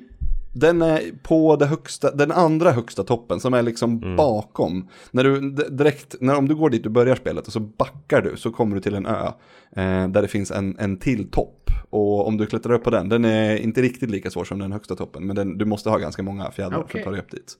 den 0.59 0.81
är 0.81 1.01
på 1.23 1.55
det 1.55 1.65
högsta, 1.65 2.11
den 2.11 2.31
andra 2.31 2.71
högsta 2.71 3.03
toppen 3.03 3.39
som 3.39 3.53
är 3.53 3.61
liksom 3.61 4.03
Mm. 4.03 4.15
bakom. 4.15 4.89
När 5.11 5.23
du 5.23 5.51
direkt, 5.69 6.15
när, 6.21 6.35
om 6.35 6.47
du 6.47 6.55
går 6.55 6.69
dit 6.69 6.83
du 6.83 6.89
börjar 6.89 7.15
spelet 7.15 7.47
och 7.47 7.53
så 7.53 7.59
backar 7.59 8.21
du 8.21 8.37
så 8.37 8.51
kommer 8.51 8.75
du 8.75 8.81
till 8.81 8.95
en 8.95 9.05
ö 9.05 9.25
eh, 9.75 10.07
där 10.07 10.21
det 10.21 10.27
finns 10.27 10.51
en, 10.51 10.75
en 10.79 10.97
till 10.97 11.31
topp. 11.31 11.69
Och 11.89 12.27
om 12.27 12.37
du 12.37 12.45
klättrar 12.45 12.73
upp 12.73 12.83
på 12.83 12.89
den, 12.89 13.09
den 13.09 13.25
är 13.25 13.55
inte 13.57 13.81
riktigt 13.81 14.09
lika 14.09 14.29
svår 14.29 14.43
som 14.43 14.59
den 14.59 14.71
högsta 14.71 14.95
toppen 14.95 15.27
men 15.27 15.35
den, 15.35 15.57
du 15.57 15.65
måste 15.65 15.89
ha 15.89 15.97
ganska 15.97 16.23
många 16.23 16.51
fjädrar 16.51 16.71
för 16.77 16.83
Okej. 16.83 17.01
att 17.01 17.05
ta 17.05 17.11
dig 17.11 17.19
upp 17.19 17.31
dit. 17.31 17.53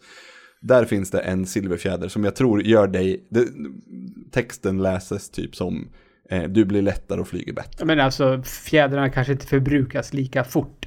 Där 0.61 0.85
finns 0.85 1.11
det 1.11 1.19
en 1.19 1.45
silverfjäder 1.45 2.07
som 2.07 2.23
jag 2.23 2.35
tror 2.35 2.61
gör 2.63 2.87
dig, 2.87 3.27
det, 3.29 3.47
texten 4.31 4.81
läses 4.81 5.29
typ 5.29 5.55
som 5.55 5.87
eh, 6.29 6.43
du 6.43 6.65
blir 6.65 6.81
lättare 6.81 7.21
och 7.21 7.27
flyger 7.27 7.53
bättre. 7.53 7.85
Men 7.85 7.99
alltså 7.99 8.41
fjädrarna 8.43 9.09
kanske 9.09 9.33
inte 9.33 9.47
förbrukas 9.47 10.13
lika 10.13 10.43
fort. 10.43 10.86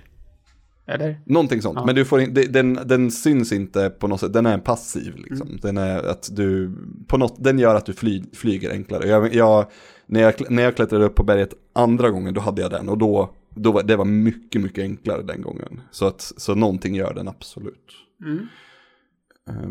Eller? 0.91 1.21
Någonting 1.25 1.63
sånt, 1.63 1.77
Ja. 1.81 1.87
men 1.87 1.95
du 1.95 2.05
får 2.05 2.21
in, 2.21 2.35
den, 2.51 2.79
den 2.87 3.11
syns 3.11 3.53
inte 3.53 3.91
på 3.91 4.09
något 4.09 4.21
sätt, 4.21 4.33
den 4.33 4.47
är 4.47 4.59
passiv 4.59 5.15
liksom. 5.17 5.59
Den 5.63 5.77
är 5.77 6.03
att 6.03 6.29
du, 6.33 6.73
på 7.07 7.19
något, 7.19 7.45
den 7.45 7.59
gör 7.59 7.75
att 7.75 7.87
du 7.87 7.93
fly, 7.93 8.23
flyger 8.33 8.71
enklare. 8.71 9.09
Jag, 9.09 9.35
jag, 9.35 9.67
när, 10.07 10.21
jag, 10.21 10.35
när 10.51 10.63
jag 10.63 10.77
klättrade 10.77 11.05
upp 11.05 11.15
på 11.15 11.25
berget 11.25 11.55
andra 11.73 12.11
gången, 12.11 12.35
då 12.35 12.41
hade 12.41 12.63
jag 12.63 12.71
den 12.71 12.89
och 12.89 12.99
då, 12.99 13.31
då 13.55 13.73
var, 13.73 13.83
det 13.83 13.97
var 13.97 14.05
mycket, 14.05 14.63
mycket 14.63 14.83
enklare 14.83 15.23
den 15.23 15.43
gången. 15.43 15.81
Så 15.91 16.07
att, 16.07 16.33
så 16.37 16.55
någonting 16.55 16.95
gör 16.95 17.15
den 17.15 17.29
absolut. 17.29 17.87
Mm. 18.25 18.47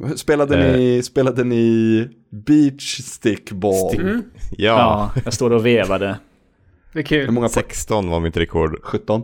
Eh, 0.03 0.09
Spelade, 0.15 0.77
ni, 0.77 1.03
spelade 1.03 1.43
ni 1.43 2.07
Beach 2.29 3.01
Stickball? 3.03 3.73
Stick- 3.93 4.01
Mm. 4.01 4.21
Ja, 4.51 5.11
Ja, 5.15 5.21
jag 5.25 5.33
står 5.33 5.51
och 5.51 5.65
vevade. 5.65 6.05
Det 6.93 6.99
är 6.99 7.03
Hur 7.03 7.03
kul. 7.03 7.31
många 7.31 7.47
poäng? 7.49 7.63
16 7.67 8.09
var 8.09 8.19
mitt 8.19 8.37
rekord. 8.37 8.79
17? 8.83 9.23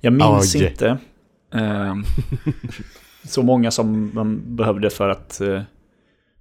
Jag 0.00 0.12
minns 0.12 0.54
Oj. 0.54 0.64
inte 0.66 0.88
ehm, 0.88 0.96
så 3.24 3.42
många 3.42 3.70
som 3.70 4.10
man 4.14 4.56
behövde 4.56 4.90
för 4.90 5.08
att 5.08 5.40
eh, 5.40 5.62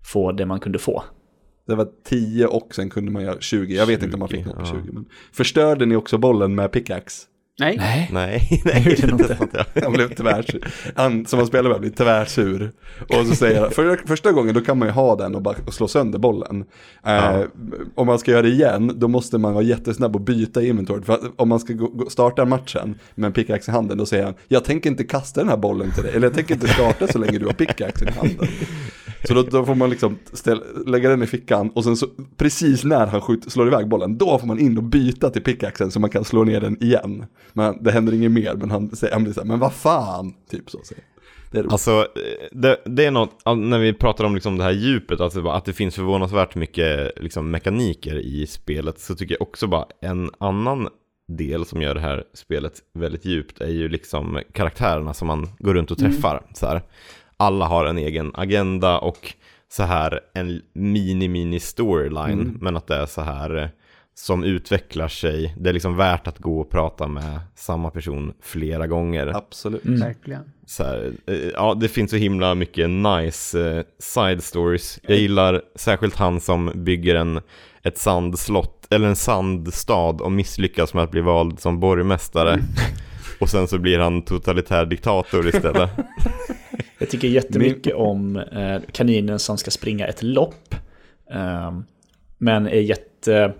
få 0.04 0.32
det 0.32 0.46
man 0.46 0.60
kunde 0.60 0.80
få. 0.80 1.04
Det 1.68 1.76
var 1.76 1.88
10 2.04 2.46
och 2.46 2.76
sen 2.76 2.90
kunde 2.90 3.12
man 3.12 3.24
göra 3.24 3.40
20. 3.40 3.76
Jag 3.76 3.86
vet 3.86 4.04
inte 4.04 4.16
om 4.16 4.20
man 4.20 4.30
fick 4.30 4.44
20, 4.44 4.50
något 4.50 4.56
på 4.56 4.62
ja. 4.62 4.82
20. 4.84 4.92
Men 4.92 5.06
förstörde 5.34 5.86
ni 5.86 5.96
också 5.96 6.18
bollen 6.18 6.56
med 6.56 6.72
pickaxe? 6.72 7.28
Nej. 7.60 7.78
Nej. 7.78 8.10
Nej, 8.12 8.62
Jag 8.66 8.66
nej, 8.66 8.84
det 9.02 9.12
inte. 9.12 9.66
Han 9.84 9.94
blev 9.94 10.16
tvärsur. 10.16 10.68
Han 10.96 11.26
som 11.26 11.38
man 11.38 11.48
spelar 11.48 11.70
med 11.70 11.80
blir 11.80 11.90
tvärsur. 11.90 12.72
Och 13.10 13.28
så 13.28 13.36
säger 13.36 13.62
han, 13.62 13.72
för, 13.72 14.08
första 14.08 14.32
gången 14.32 14.54
då 14.54 14.62
kan 14.62 14.78
man 14.78 14.88
ju 14.88 14.92
ha 14.92 15.16
den 15.16 15.36
och, 15.36 15.42
bara, 15.42 15.56
och 15.68 15.74
slå 15.74 15.88
sönder 15.88 16.20
bollen. 16.20 16.62
Eh, 17.06 17.16
Ja. 17.16 17.46
Om 17.96 18.08
man 18.08 18.20
ska 18.20 18.32
göra 18.32 18.42
det 18.42 18.50
igen, 18.50 18.92
då 18.96 19.08
måste 19.08 19.38
man 19.38 19.54
vara 19.54 19.64
jättesnabb 19.64 20.16
och 20.16 20.22
byta 20.22 20.62
i 20.62 20.68
inventoriet. 20.68 21.06
För 21.06 21.14
att 21.14 21.22
om 21.36 21.50
man 21.50 21.60
ska 21.60 21.74
gå, 21.74 21.88
gå, 21.88 22.10
starta 22.10 22.46
matchen 22.46 22.96
med 23.16 23.28
en 23.28 23.34
pickaxe 23.34 23.72
i 23.72 23.74
handen, 23.74 23.98
då 23.98 24.06
säger 24.06 24.24
han, 24.24 24.34
jag 24.48 24.64
tänker 24.64 24.90
inte 24.90 25.04
kasta 25.04 25.40
den 25.42 25.50
här 25.50 25.58
bollen 25.58 25.92
till 25.92 26.04
dig. 26.04 26.12
Eller 26.16 26.28
jag 26.28 26.34
tänker 26.34 26.54
inte 26.54 26.68
starta 26.68 27.08
så 27.08 27.20
länge 27.20 27.38
du 27.40 27.46
har 27.46 27.54
pickaxen 27.54 28.08
i 28.08 28.12
handen. 28.12 28.48
Så 29.28 29.34
då, 29.34 29.42
då 29.42 29.66
får 29.66 29.76
man 29.76 29.90
liksom 29.90 30.18
ställ, 30.34 30.64
lägga 30.86 31.10
den 31.10 31.24
i 31.24 31.28
fickan 31.28 31.70
och 31.70 31.84
sen 31.84 31.98
så 31.98 32.08
precis 32.38 32.84
när 32.84 33.08
han 33.08 33.22
skjuter, 33.22 33.50
slår 33.50 33.68
iväg 33.68 33.88
bollen, 33.88 34.18
då 34.18 34.40
får 34.40 34.48
man 34.48 34.60
in 34.60 34.78
och 34.78 34.84
byta 34.84 35.30
till 35.30 35.44
pickaxen 35.44 35.92
så 35.92 36.00
man 36.00 36.10
kan 36.10 36.24
slå 36.24 36.44
ner 36.44 36.62
den 36.62 36.84
igen. 36.84 37.26
Men 37.54 37.84
det 37.84 37.92
händer 37.92 38.14
inget 38.14 38.32
mer, 38.32 38.54
men 38.54 38.72
han, 38.72 38.96
säger, 38.96 39.14
han 39.14 39.24
blir 39.24 39.34
så 39.34 39.40
här, 39.40 39.48
men 39.48 39.60
vad 39.60 39.74
fan, 39.74 40.34
typ 40.50 40.70
så. 40.70 40.80
Säger. 40.84 41.04
Det 41.52 41.60
är. 41.60 41.72
Alltså, 41.72 42.08
det, 42.52 42.78
det 42.86 43.06
är 43.06 43.12
något, 43.12 43.32
när 43.46 43.80
vi 43.80 43.94
pratar 43.94 44.24
om 44.24 44.36
liksom 44.36 44.58
det 44.58 44.64
här 44.64 44.72
djupet, 44.72 45.22
alltså 45.22 45.42
bara 45.42 45.56
att 45.56 45.66
det 45.66 45.74
finns 45.74 45.96
förvånansvärt 45.96 46.56
mycket 46.56 47.12
liksom 47.22 47.52
mekaniker 47.52 48.16
i 48.16 48.48
spelet, 48.48 49.00
så 49.00 49.16
tycker 49.16 49.36
jag 49.36 49.42
också 49.42 49.68
bara 49.68 49.86
en 50.02 50.30
annan 50.38 50.88
del 51.28 51.66
som 51.66 51.82
gör 51.82 51.94
det 51.94 52.02
här 52.02 52.24
spelet 52.34 52.74
väldigt 52.94 53.26
djupt 53.26 53.62
är 53.62 53.70
ju 53.70 53.90
liksom 53.90 54.42
karaktärerna 54.54 55.14
som 55.14 55.28
man 55.28 55.50
går 55.60 55.74
runt 55.74 55.92
och 55.92 55.98
träffar. 55.98 56.42
Så 56.54 56.68
här. 56.68 56.82
Alla 57.38 57.66
har 57.66 57.86
en 57.86 57.98
egen 57.98 58.32
agenda 58.34 59.00
och 59.00 59.34
så 59.70 59.84
här 59.84 60.20
en 60.34 60.62
mini-mini 60.74 61.60
storyline, 61.60 62.42
Mm. 62.42 62.58
men 62.62 62.78
att 62.78 62.88
det 62.88 62.96
är 62.96 63.06
så 63.06 63.22
här 63.22 63.56
eh, 63.64 63.68
som 64.18 64.44
utvecklar 64.44 65.08
sig. 65.08 65.56
Det 65.60 65.70
är 65.70 65.74
liksom 65.74 65.98
värt 65.98 66.28
att 66.28 66.40
gå 66.40 66.60
och 66.62 66.70
prata 66.70 67.08
med 67.08 67.40
samma 67.56 67.90
person 67.92 68.34
flera 68.42 68.88
gånger. 68.88 69.28
Absolut. 69.36 69.86
Mm. 69.86 70.00
Verkligen. 70.00 70.42
Så 70.66 70.84
här, 70.84 71.12
eh, 71.28 71.36
ja, 71.54 71.74
det 71.74 71.88
finns 71.88 72.12
så 72.12 72.18
himla 72.18 72.56
mycket 72.56 72.90
nice 72.90 73.70
eh, 73.78 73.84
side 74.00 74.44
stories. 74.44 75.00
Jag 75.08 75.18
gillar 75.18 75.62
särskilt 75.76 76.16
han 76.16 76.40
som 76.40 76.72
bygger 76.76 77.16
en, 77.16 77.42
ett 77.84 77.98
sandslott, 77.98 78.88
eller 78.90 79.08
en 79.08 79.16
sandstad 79.16 80.22
och 80.22 80.32
misslyckas 80.32 80.94
med 80.94 81.04
att 81.04 81.12
bli 81.12 81.22
vald 81.22 81.60
som 81.60 81.80
borgmästare. 81.80 82.60
Och 83.40 83.50
sen 83.50 83.68
så 83.68 83.78
blir 83.78 84.00
han 84.00 84.22
totalitär 84.22 84.86
diktator 84.86 85.48
istället. 85.48 85.90
Jag 87.00 87.10
tycker 87.10 87.28
jättemycket 87.28 87.94
om 87.96 88.36
eh, 88.36 88.82
kaninen 88.92 89.40
som 89.40 89.58
ska 89.58 89.72
springa 89.72 90.08
ett 90.08 90.24
lopp. 90.24 90.76
Ehm, 91.32 91.84
men 92.38 92.68
är 92.68 92.80
jätte, 92.82 93.54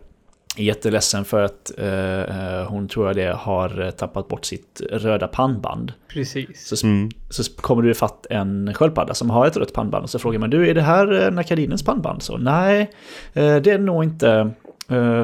jätteledsen 0.58 1.26
för 1.26 1.42
att 1.44 1.72
eh, 1.78 2.22
eh, 2.22 2.68
hon 2.68 2.88
tror 2.88 3.08
jag 3.08 3.16
det 3.16 3.34
har 3.38 3.92
tappat 3.92 4.28
bort 4.28 4.46
sitt 4.46 4.82
röda 4.92 5.28
pannband. 5.28 5.94
Precis. 6.08 6.68
Så, 6.68 6.88
Mm. 6.88 7.10
så 7.30 7.44
kommer 7.56 7.84
du 7.84 7.94
fatt 7.94 8.26
en 8.30 8.74
sköldpadda 8.74 9.14
som 9.14 9.30
har 9.30 9.48
ett 9.48 9.58
rött 9.58 9.74
pannband 9.74 10.04
och 10.04 10.10
så 10.10 10.20
frågar 10.20 10.40
man 10.40 10.50
du 10.50 10.70
är 10.70 10.74
det 10.74 10.82
här 10.82 11.32
här 11.36 11.44
kaninens 11.44 11.84
pannband? 11.84 12.22
Så 12.22 12.38
nej, 12.38 12.92
det 13.34 13.68
är 13.68 13.80
nog 13.80 14.04
inte. 14.04 14.52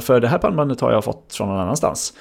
För 0.01 0.20
det 0.20 0.27
här 0.27 0.38
pannbandet 0.38 0.82
har 0.82 0.91
jag 0.91 1.03
fått 1.03 1.34
från 1.38 1.48
någon 1.48 1.60
annanstans. 1.60 2.13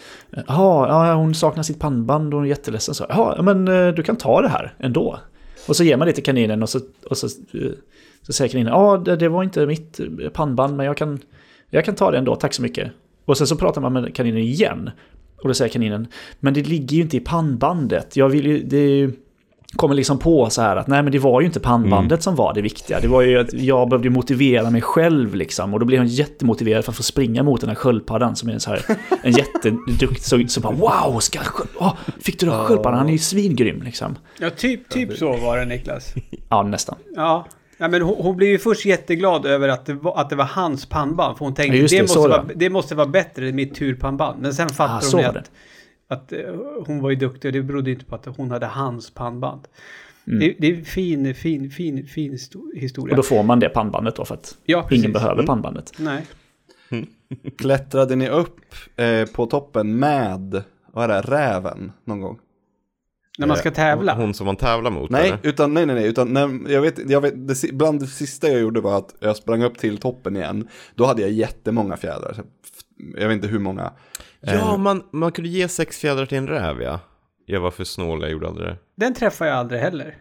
Ja, 0.46 1.14
hon 1.14 1.34
saknar 1.34 1.62
sitt 1.62 1.80
pannband 1.80 2.34
och 2.34 2.38
hon 2.38 2.44
är 2.44 2.48
jätteledsen. 2.48 2.94
Så, 2.94 3.06
Jaha, 3.08 3.42
men 3.42 3.64
du 3.94 4.02
kan 4.02 4.16
ta 4.16 4.40
det 4.42 4.48
här 4.48 4.74
ändå. 4.78 5.18
Och 5.68 5.76
så 5.76 5.84
ger 5.84 5.96
man 5.96 6.06
det 6.06 6.12
till 6.12 6.24
kaninen 6.24 6.62
och 6.62 6.68
så, 6.68 6.80
och 7.10 7.16
så, 7.16 7.26
eh, 7.26 7.70
så 8.22 8.32
säger 8.32 8.48
kaninen 8.48 8.72
ja, 8.72 8.96
det, 8.96 9.16
det 9.16 9.28
var 9.28 9.42
inte 9.42 9.66
mitt 9.66 10.00
eh, 10.00 10.28
pannband 10.32 10.76
men 10.76 10.86
jag 10.86 10.96
kan, 10.96 11.18
jag 11.70 11.84
kan 11.84 11.94
ta 11.94 12.10
det 12.10 12.18
ändå, 12.18 12.36
tack 12.36 12.54
så 12.54 12.62
mycket. 12.62 12.92
Och 13.24 13.38
sen 13.38 13.46
så 13.46 13.56
pratar 13.56 13.80
man 13.80 13.92
med 13.92 14.14
kaninen 14.14 14.40
igen. 14.40 14.90
Och 15.36 15.48
då 15.48 15.54
säger 15.54 15.72
kaninen, 15.72 16.06
men 16.40 16.54
det 16.54 16.62
ligger 16.62 16.96
ju 16.96 17.02
inte 17.02 17.16
i 17.16 17.20
pannbandet. 17.20 18.16
Jag 18.16 18.28
vill 18.28 18.46
ju, 18.46 18.62
det 18.62 18.76
är 18.76 18.88
ju, 18.88 19.12
kommer 19.76 19.94
liksom 19.94 20.18
på 20.18 20.50
så 20.50 20.62
här 20.62 20.76
att 20.76 20.86
nej 20.86 21.02
men 21.02 21.12
det 21.12 21.18
var 21.18 21.40
ju 21.40 21.46
inte 21.46 21.60
pannbandet 21.60 22.22
som 22.22 22.34
var 22.34 22.54
det 22.54 22.62
viktiga. 22.62 23.00
Det 23.00 23.08
var 23.08 23.22
ju 23.22 23.38
att 23.38 23.52
jag 23.52 23.88
behövde 23.88 24.10
motivera 24.10 24.70
mig 24.70 24.80
själv 24.80 25.34
liksom. 25.34 25.74
Och 25.74 25.80
då 25.80 25.86
blev 25.86 25.98
hon 26.00 26.08
jättemotiverad 26.08 26.84
för 26.84 26.92
att 26.92 26.96
få 26.96 27.02
springa 27.02 27.42
mot 27.42 27.60
den 27.60 27.68
här 27.70 27.74
sköldpaddan 27.76 28.36
som 28.36 28.48
är 28.48 28.52
en 28.52 28.60
så 28.60 28.70
här, 28.70 28.82
en 29.22 29.32
jätteduktig, 29.32 30.20
så, 30.20 30.42
så 30.48 30.60
bara 30.60 30.72
wow, 30.72 31.18
ska, 31.20 31.38
åh, 31.78 31.94
fick 32.20 32.40
du 32.40 32.46
då 32.46 32.52
sköldpaddan? 32.52 32.98
Han 32.98 33.08
är 33.08 33.12
ju 33.12 33.18
svingrym 33.18 33.82
liksom. 33.82 34.16
Ja, 34.38 34.50
typ, 34.50 34.88
typ 34.88 35.16
så 35.18 35.36
var 35.36 35.58
det 35.58 35.64
Niklas. 35.64 36.14
Ja, 36.48 36.62
nästan. 36.62 36.96
Ja. 37.16 37.46
Ja, 37.78 37.88
men 37.88 38.02
hon, 38.02 38.16
hon 38.18 38.36
blev 38.36 38.50
ju 38.50 38.58
först 38.58 38.86
jätteglad 38.86 39.46
över 39.46 39.68
att 39.68 39.86
det 39.86 39.94
var, 39.94 40.20
att 40.20 40.30
det 40.30 40.36
var 40.36 40.44
hans 40.44 40.86
pannband. 40.86 41.38
För 41.38 41.44
hon 41.44 41.54
tänkte 41.54 41.76
Ja, 41.76 41.82
det, 41.82 41.96
det, 41.96 42.02
måste 42.02 42.18
vara, 42.18 42.44
det. 42.56 42.70
måste 42.70 42.94
vara 42.94 43.06
bättre 43.06 43.48
än 43.48 43.54
mitt 43.56 43.74
turpannband. 43.74 44.42
Men 44.42 44.54
sen 44.54 44.66
Ah, 44.70 44.74
fattade 44.74 45.02
så 45.02 45.16
hon 45.16 45.26
att, 45.26 45.34
det. 45.34 45.42
Att 46.10 46.32
eh, 46.32 46.38
hon 46.86 47.00
var 47.00 47.10
ju 47.10 47.16
duktig 47.16 47.48
och 47.48 47.52
det 47.52 47.62
berodde 47.62 47.90
inte 47.90 48.04
på 48.04 48.14
att 48.14 48.26
hon 48.26 48.50
hade 48.50 48.66
hans 48.66 49.10
pannband. 49.10 49.68
Mm. 50.26 50.38
Det, 50.38 50.54
det 50.58 50.66
är 50.66 50.78
en 50.78 50.84
fin, 50.84 51.34
fin, 51.34 51.70
fin, 51.70 52.06
fin 52.06 52.32
histo- 52.32 52.74
historia. 52.74 53.12
Och 53.12 53.16
då 53.16 53.22
får 53.22 53.42
man 53.42 53.60
det 53.60 53.68
pannbandet 53.68 54.16
då 54.16 54.24
för 54.24 54.34
att 54.34 54.58
ja, 54.64 54.88
ingen 54.90 55.12
behöver 55.12 55.46
pannbandet. 55.46 55.92
Nej. 55.98 56.26
Klättrade 57.58 58.16
ni 58.16 58.28
upp 58.28 58.60
eh, 58.96 59.24
på 59.24 59.46
toppen 59.46 59.98
med, 59.98 60.62
vad 60.92 61.04
är 61.04 61.08
det, 61.08 61.20
räven 61.20 61.92
någon 62.04 62.20
gång? 62.20 62.38
När 63.38 63.46
man 63.46 63.56
ska 63.56 63.70
tävla. 63.70 64.14
Hon 64.14 64.34
som 64.34 64.46
man 64.46 64.56
tävlar 64.56 64.90
mot 64.90 65.10
Nej, 65.10 65.28
eller? 65.28 65.38
utan, 65.42 65.74
nej, 65.74 65.86
nej, 65.86 65.96
nej, 65.96 66.06
utan 66.06 66.32
när, 66.32 66.70
jag 66.72 66.82
vet, 66.82 67.10
jag 67.10 67.20
vet 67.20 67.48
det, 67.48 67.72
bland 67.72 68.00
det 68.00 68.06
sista 68.06 68.48
jag 68.48 68.60
gjorde 68.60 68.80
var 68.80 68.98
att 68.98 69.14
jag 69.20 69.36
sprang 69.36 69.62
upp 69.62 69.78
till 69.78 69.98
toppen 69.98 70.36
igen. 70.36 70.68
Då 70.94 71.04
hade 71.04 71.22
jag 71.22 71.30
jättemånga 71.30 71.96
fjädrar. 71.96 72.42
Jag 73.16 73.28
vet 73.28 73.34
inte 73.34 73.48
hur 73.48 73.58
många. 73.58 73.92
Ja, 74.40 74.76
man, 74.76 75.02
man 75.10 75.32
kunde 75.32 75.48
ge 75.50 75.68
sex 75.68 75.98
fjädrar 75.98 76.26
till 76.26 76.38
en 76.38 76.48
räv 76.48 76.82
ja. 76.82 77.00
Jag 77.46 77.60
var 77.60 77.70
för 77.70 77.84
snål, 77.84 78.22
jag 78.22 78.30
gjorde 78.30 78.48
aldrig 78.48 78.68
det. 78.68 78.76
Den 78.96 79.14
träffar 79.14 79.46
jag 79.46 79.56
aldrig 79.56 79.80
heller. 79.80 80.16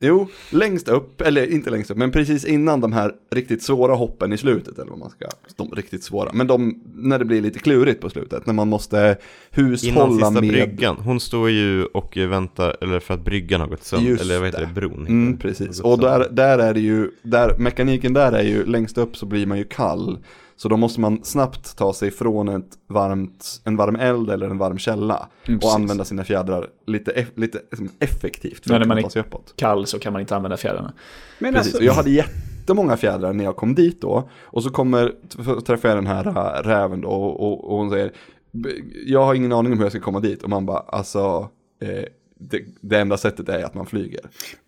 Jo, 0.00 0.28
längst 0.50 0.88
upp, 0.88 1.20
eller 1.20 1.52
inte 1.52 1.70
längst 1.70 1.90
upp, 1.90 1.96
men 1.96 2.10
precis 2.10 2.44
innan 2.44 2.80
de 2.80 2.92
här 2.92 3.12
riktigt 3.30 3.62
svåra 3.62 3.94
hoppen 3.94 4.32
i 4.32 4.38
slutet, 4.38 4.78
eller 4.78 4.90
vad 4.90 4.98
man 4.98 5.10
ska, 5.10 5.26
de 5.56 5.70
riktigt 5.70 6.04
svåra, 6.04 6.32
men 6.32 6.46
de, 6.46 6.82
när 6.94 7.18
det 7.18 7.24
blir 7.24 7.40
lite 7.40 7.58
klurigt 7.58 8.00
på 8.00 8.10
slutet, 8.10 8.46
när 8.46 8.54
man 8.54 8.68
måste 8.68 8.96
Innan 8.96 9.16
hushålla 9.50 10.10
sista 10.12 10.30
med... 10.30 10.50
bryggan. 10.50 10.96
Hon 10.96 11.20
står 11.20 11.50
ju 11.50 11.84
och 11.84 12.16
väntar, 12.16 12.76
eller 12.80 13.00
för 13.00 13.14
att 13.14 13.24
bryggan 13.24 13.60
har 13.60 13.68
gått 13.68 13.84
sönder. 13.84 14.10
Just 14.10 14.22
Eller 14.22 14.38
vad 14.38 14.46
heter 14.46 14.60
det. 14.60 14.66
det? 14.66 14.80
Bron? 14.80 15.00
heter 15.00 15.12
Mm, 15.12 15.38
precis. 15.38 15.80
Och 15.80 15.98
där, 15.98 16.28
där 16.30 16.58
är 16.58 16.74
det 16.74 16.80
ju, 16.80 17.10
där, 17.22 17.58
mekaniken 17.58 18.12
där 18.12 18.32
är 18.32 18.42
ju, 18.42 18.64
längst 18.64 18.98
upp 18.98 19.16
så 19.16 19.26
blir 19.26 19.46
man 19.46 19.58
ju 19.58 19.64
kall. 19.64 20.18
Så 20.56 20.68
då 20.68 20.76
måste 20.76 21.00
man 21.00 21.24
snabbt 21.24 21.76
ta 21.76 21.92
sig 21.92 22.10
från 22.10 22.48
ett 22.48 22.68
varmt, 22.88 23.60
en 23.64 23.76
varm 23.76 23.96
eld 23.96 24.30
eller 24.30 24.46
en 24.50 24.58
varm 24.58 24.78
källa. 24.78 25.28
Mm, 25.46 25.56
och 25.56 25.62
precis. 25.62 25.74
använda 25.76 26.04
sina 26.04 26.24
fjädrar 26.24 26.66
lite, 26.86 27.26
lite 27.34 27.58
liksom 27.70 27.88
effektivt 27.98 28.62
för 28.64 28.70
Men 28.70 28.78
när 28.78 28.82
att 28.84 28.88
man 28.88 28.96
kunna 28.96 29.00
är- 29.00 29.02
ta 29.02 29.10
sig 29.10 29.20
uppåt. 29.20 29.52
Kall 29.56 29.86
så 29.86 29.98
kan 29.98 30.12
man 30.12 30.20
inte 30.22 30.36
använda 30.36 30.56
fjädrarna. 30.56 30.92
Men 31.38 31.54
Precis, 31.54 31.66
alltså, 31.74 31.78
och 31.82 31.84
jag 31.88 31.92
hade 31.94 32.10
jättemånga 32.10 32.96
fjädrar 32.96 33.32
när 33.32 33.44
jag 33.44 33.56
kom 33.56 33.74
dit 33.74 34.00
då. 34.00 34.28
Och 34.42 34.62
så 34.62 34.70
kommer, 34.70 35.12
träffar 35.60 35.88
jag 35.88 35.98
den 35.98 36.06
här 36.06 36.26
äh, 36.26 36.62
räven 36.68 37.00
då 37.00 37.08
och, 37.08 37.40
och, 37.40 37.70
och 37.70 37.78
hon 37.78 37.90
säger, 37.90 38.12
"B- 38.52 38.70
jag 39.06 39.24
har 39.24 39.34
ingen 39.34 39.52
aning 39.52 39.72
om 39.72 39.78
hur 39.78 39.84
jag 39.84 39.92
ska 39.92 40.00
komma 40.00 40.20
dit. 40.20 40.42
Och 40.42 40.50
man 40.50 40.66
bara, 40.66 40.78
alltså, 40.78 41.48
eh, 41.82 42.04
det, 42.38 42.60
det 42.80 42.98
enda 43.00 43.16
sättet 43.16 43.48
är 43.48 43.64
att 43.64 43.74
man 43.74 43.86
flyger. 43.86 44.20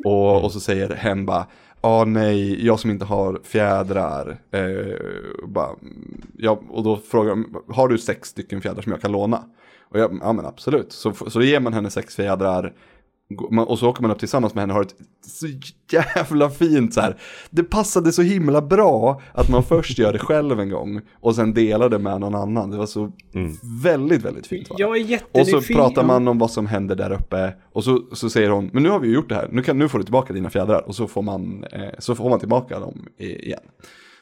Och, 0.05 0.45
och 0.45 0.53
så 0.53 0.61
säger 0.61 0.89
hen 0.95 1.27
bara, 1.27 1.47
ja 1.81 2.05
nej, 2.05 2.67
jag 2.67 2.81
som 2.81 2.91
inte 2.91 3.05
har 3.05 3.41
fjädrar. 3.45 4.39
Eh, 4.51 5.47
bara, 5.49 5.71
ja, 6.37 6.61
och 6.69 6.83
då 6.83 6.97
frågar 6.97 7.31
de, 7.31 7.63
har 7.69 7.89
du 7.89 7.99
sex 7.99 8.29
stycken 8.29 8.61
fjädrar 8.61 8.83
som 8.83 8.93
jag 8.93 9.01
kan 9.01 9.13
låna? 9.13 9.45
Och 9.91 9.99
jag, 9.99 10.19
ja 10.23 10.33
men 10.33 10.47
absolut. 10.47 10.93
Så, 10.93 11.13
så 11.15 11.43
ger 11.43 11.61
man 11.61 11.73
henne 11.73 11.91
sex 11.91 12.17
fjädrar. 12.17 12.75
Och 13.67 13.79
så 13.79 13.89
åker 13.89 14.03
man 14.03 14.11
upp 14.11 14.19
tillsammans 14.19 14.55
med 14.55 14.63
henne 14.63 14.73
och 14.73 14.77
har 14.77 14.85
ett 14.85 14.95
så 15.27 15.47
jävla 15.93 16.51
fint 16.51 16.95
så 16.95 17.01
här. 17.01 17.17
Det 17.51 17.63
passade 17.65 18.13
så 18.13 18.23
himla 18.23 18.63
bra 18.63 19.23
att 19.33 19.49
man 19.49 19.63
först 19.63 19.99
gör 19.99 20.13
det 20.13 20.19
själv 20.19 20.61
en 20.61 20.71
gång 20.71 21.01
och 21.21 21.35
sen 21.35 21.55
delar 21.55 21.89
det 21.89 21.99
med 21.99 22.21
någon 22.21 22.35
annan. 22.35 22.71
Det 22.71 22.77
var 22.77 22.87
så 22.87 23.13
väldigt, 23.83 24.25
väldigt 24.25 24.47
fint. 24.47 24.71
Va? 24.71 24.77
jag 24.79 24.89
är 24.89 24.91
Och 25.03 25.11
jättenyfiken. 25.11 25.63
så 25.63 25.75
pratar 25.75 26.05
man 26.05 26.29
om 26.29 26.39
vad 26.39 26.51
som 26.51 26.67
händer 26.67 26.97
där 26.97 27.13
uppe 27.13 27.55
och 27.73 27.85
så, 27.85 28.03
så 28.13 28.31
säger 28.31 28.51
hon, 28.51 28.71
men 28.73 28.83
nu 28.83 28.89
har 28.91 29.01
vi 29.01 29.09
ju 29.09 29.15
gjort 29.15 29.29
det 29.29 29.35
här, 29.35 29.49
nu, 29.53 29.63
kan, 29.63 29.79
nu 29.79 29.89
får 29.89 29.99
du 29.99 30.05
tillbaka 30.05 30.33
dina 30.33 30.51
fjädrar 30.51 30.89
och 30.89 30.95
så 30.95 31.07
får 31.07 31.23
man, 31.23 31.65
eh, 31.73 31.89
så 31.99 32.15
får 32.15 32.31
man 32.31 32.39
tillbaka 32.39 32.81
dem 32.81 33.09
igen. 33.19 33.61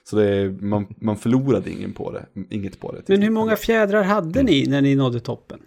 Så 0.05 0.17
det 0.17 0.29
är, 0.37 0.51
man, 0.51 0.87
man 1.01 1.17
förlorade 1.17 1.71
ingen 1.71 1.93
på 1.93 2.13
det, 2.13 2.27
inget 2.51 2.81
på 2.81 2.93
det. 2.93 3.03
Men 3.07 3.23
hur 3.23 3.31
många 3.31 3.57
fjädrar 3.57 4.03
hade 4.03 4.43
ni 4.43 4.67
när 4.69 4.81
ni 4.81 4.95
nådde 4.95 5.21
toppen? 5.21 5.59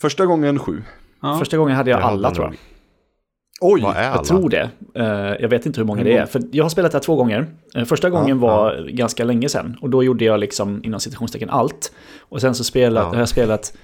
Första 0.00 0.26
gången 0.26 0.58
sju. 0.58 0.82
Ja. 1.22 1.38
Första 1.38 1.56
gången 1.56 1.76
hade 1.76 1.90
jag 1.90 2.00
Jag 2.00 2.04
alla 2.06 2.30
tror 2.30 2.46
jag. 2.46 2.54
Oj! 3.62 3.80
Vad 3.82 3.96
är 3.96 4.02
alla? 4.02 4.16
Jag 4.16 4.24
tror 4.24 4.50
det. 4.50 4.70
Eh, 4.94 5.04
jag 5.42 5.48
vet 5.48 5.66
inte 5.66 5.80
hur 5.80 5.86
många 5.86 6.04
det 6.04 6.16
är. 6.16 6.26
För 6.26 6.42
jag 6.52 6.64
har 6.64 6.68
spelat 6.68 6.92
det 6.92 6.98
här 6.98 7.02
två 7.02 7.16
gånger. 7.16 7.46
Eh, 7.74 7.84
första 7.84 8.10
gången 8.10 8.38
var 8.40 8.88
ganska 8.90 9.24
länge 9.24 9.48
sedan. 9.48 9.76
Och 9.82 9.90
då 9.90 10.04
gjorde 10.04 10.24
jag 10.24 10.40
liksom 10.40 10.80
inom 10.84 11.00
citationstecken 11.00 11.50
allt. 11.50 11.92
Och 12.20 12.40
sen 12.40 12.54
så 12.54 12.64
spelat, 12.64 13.04
Ja. 13.04 13.08
har 13.10 13.18
jag 13.18 13.28
spelat 13.28 13.76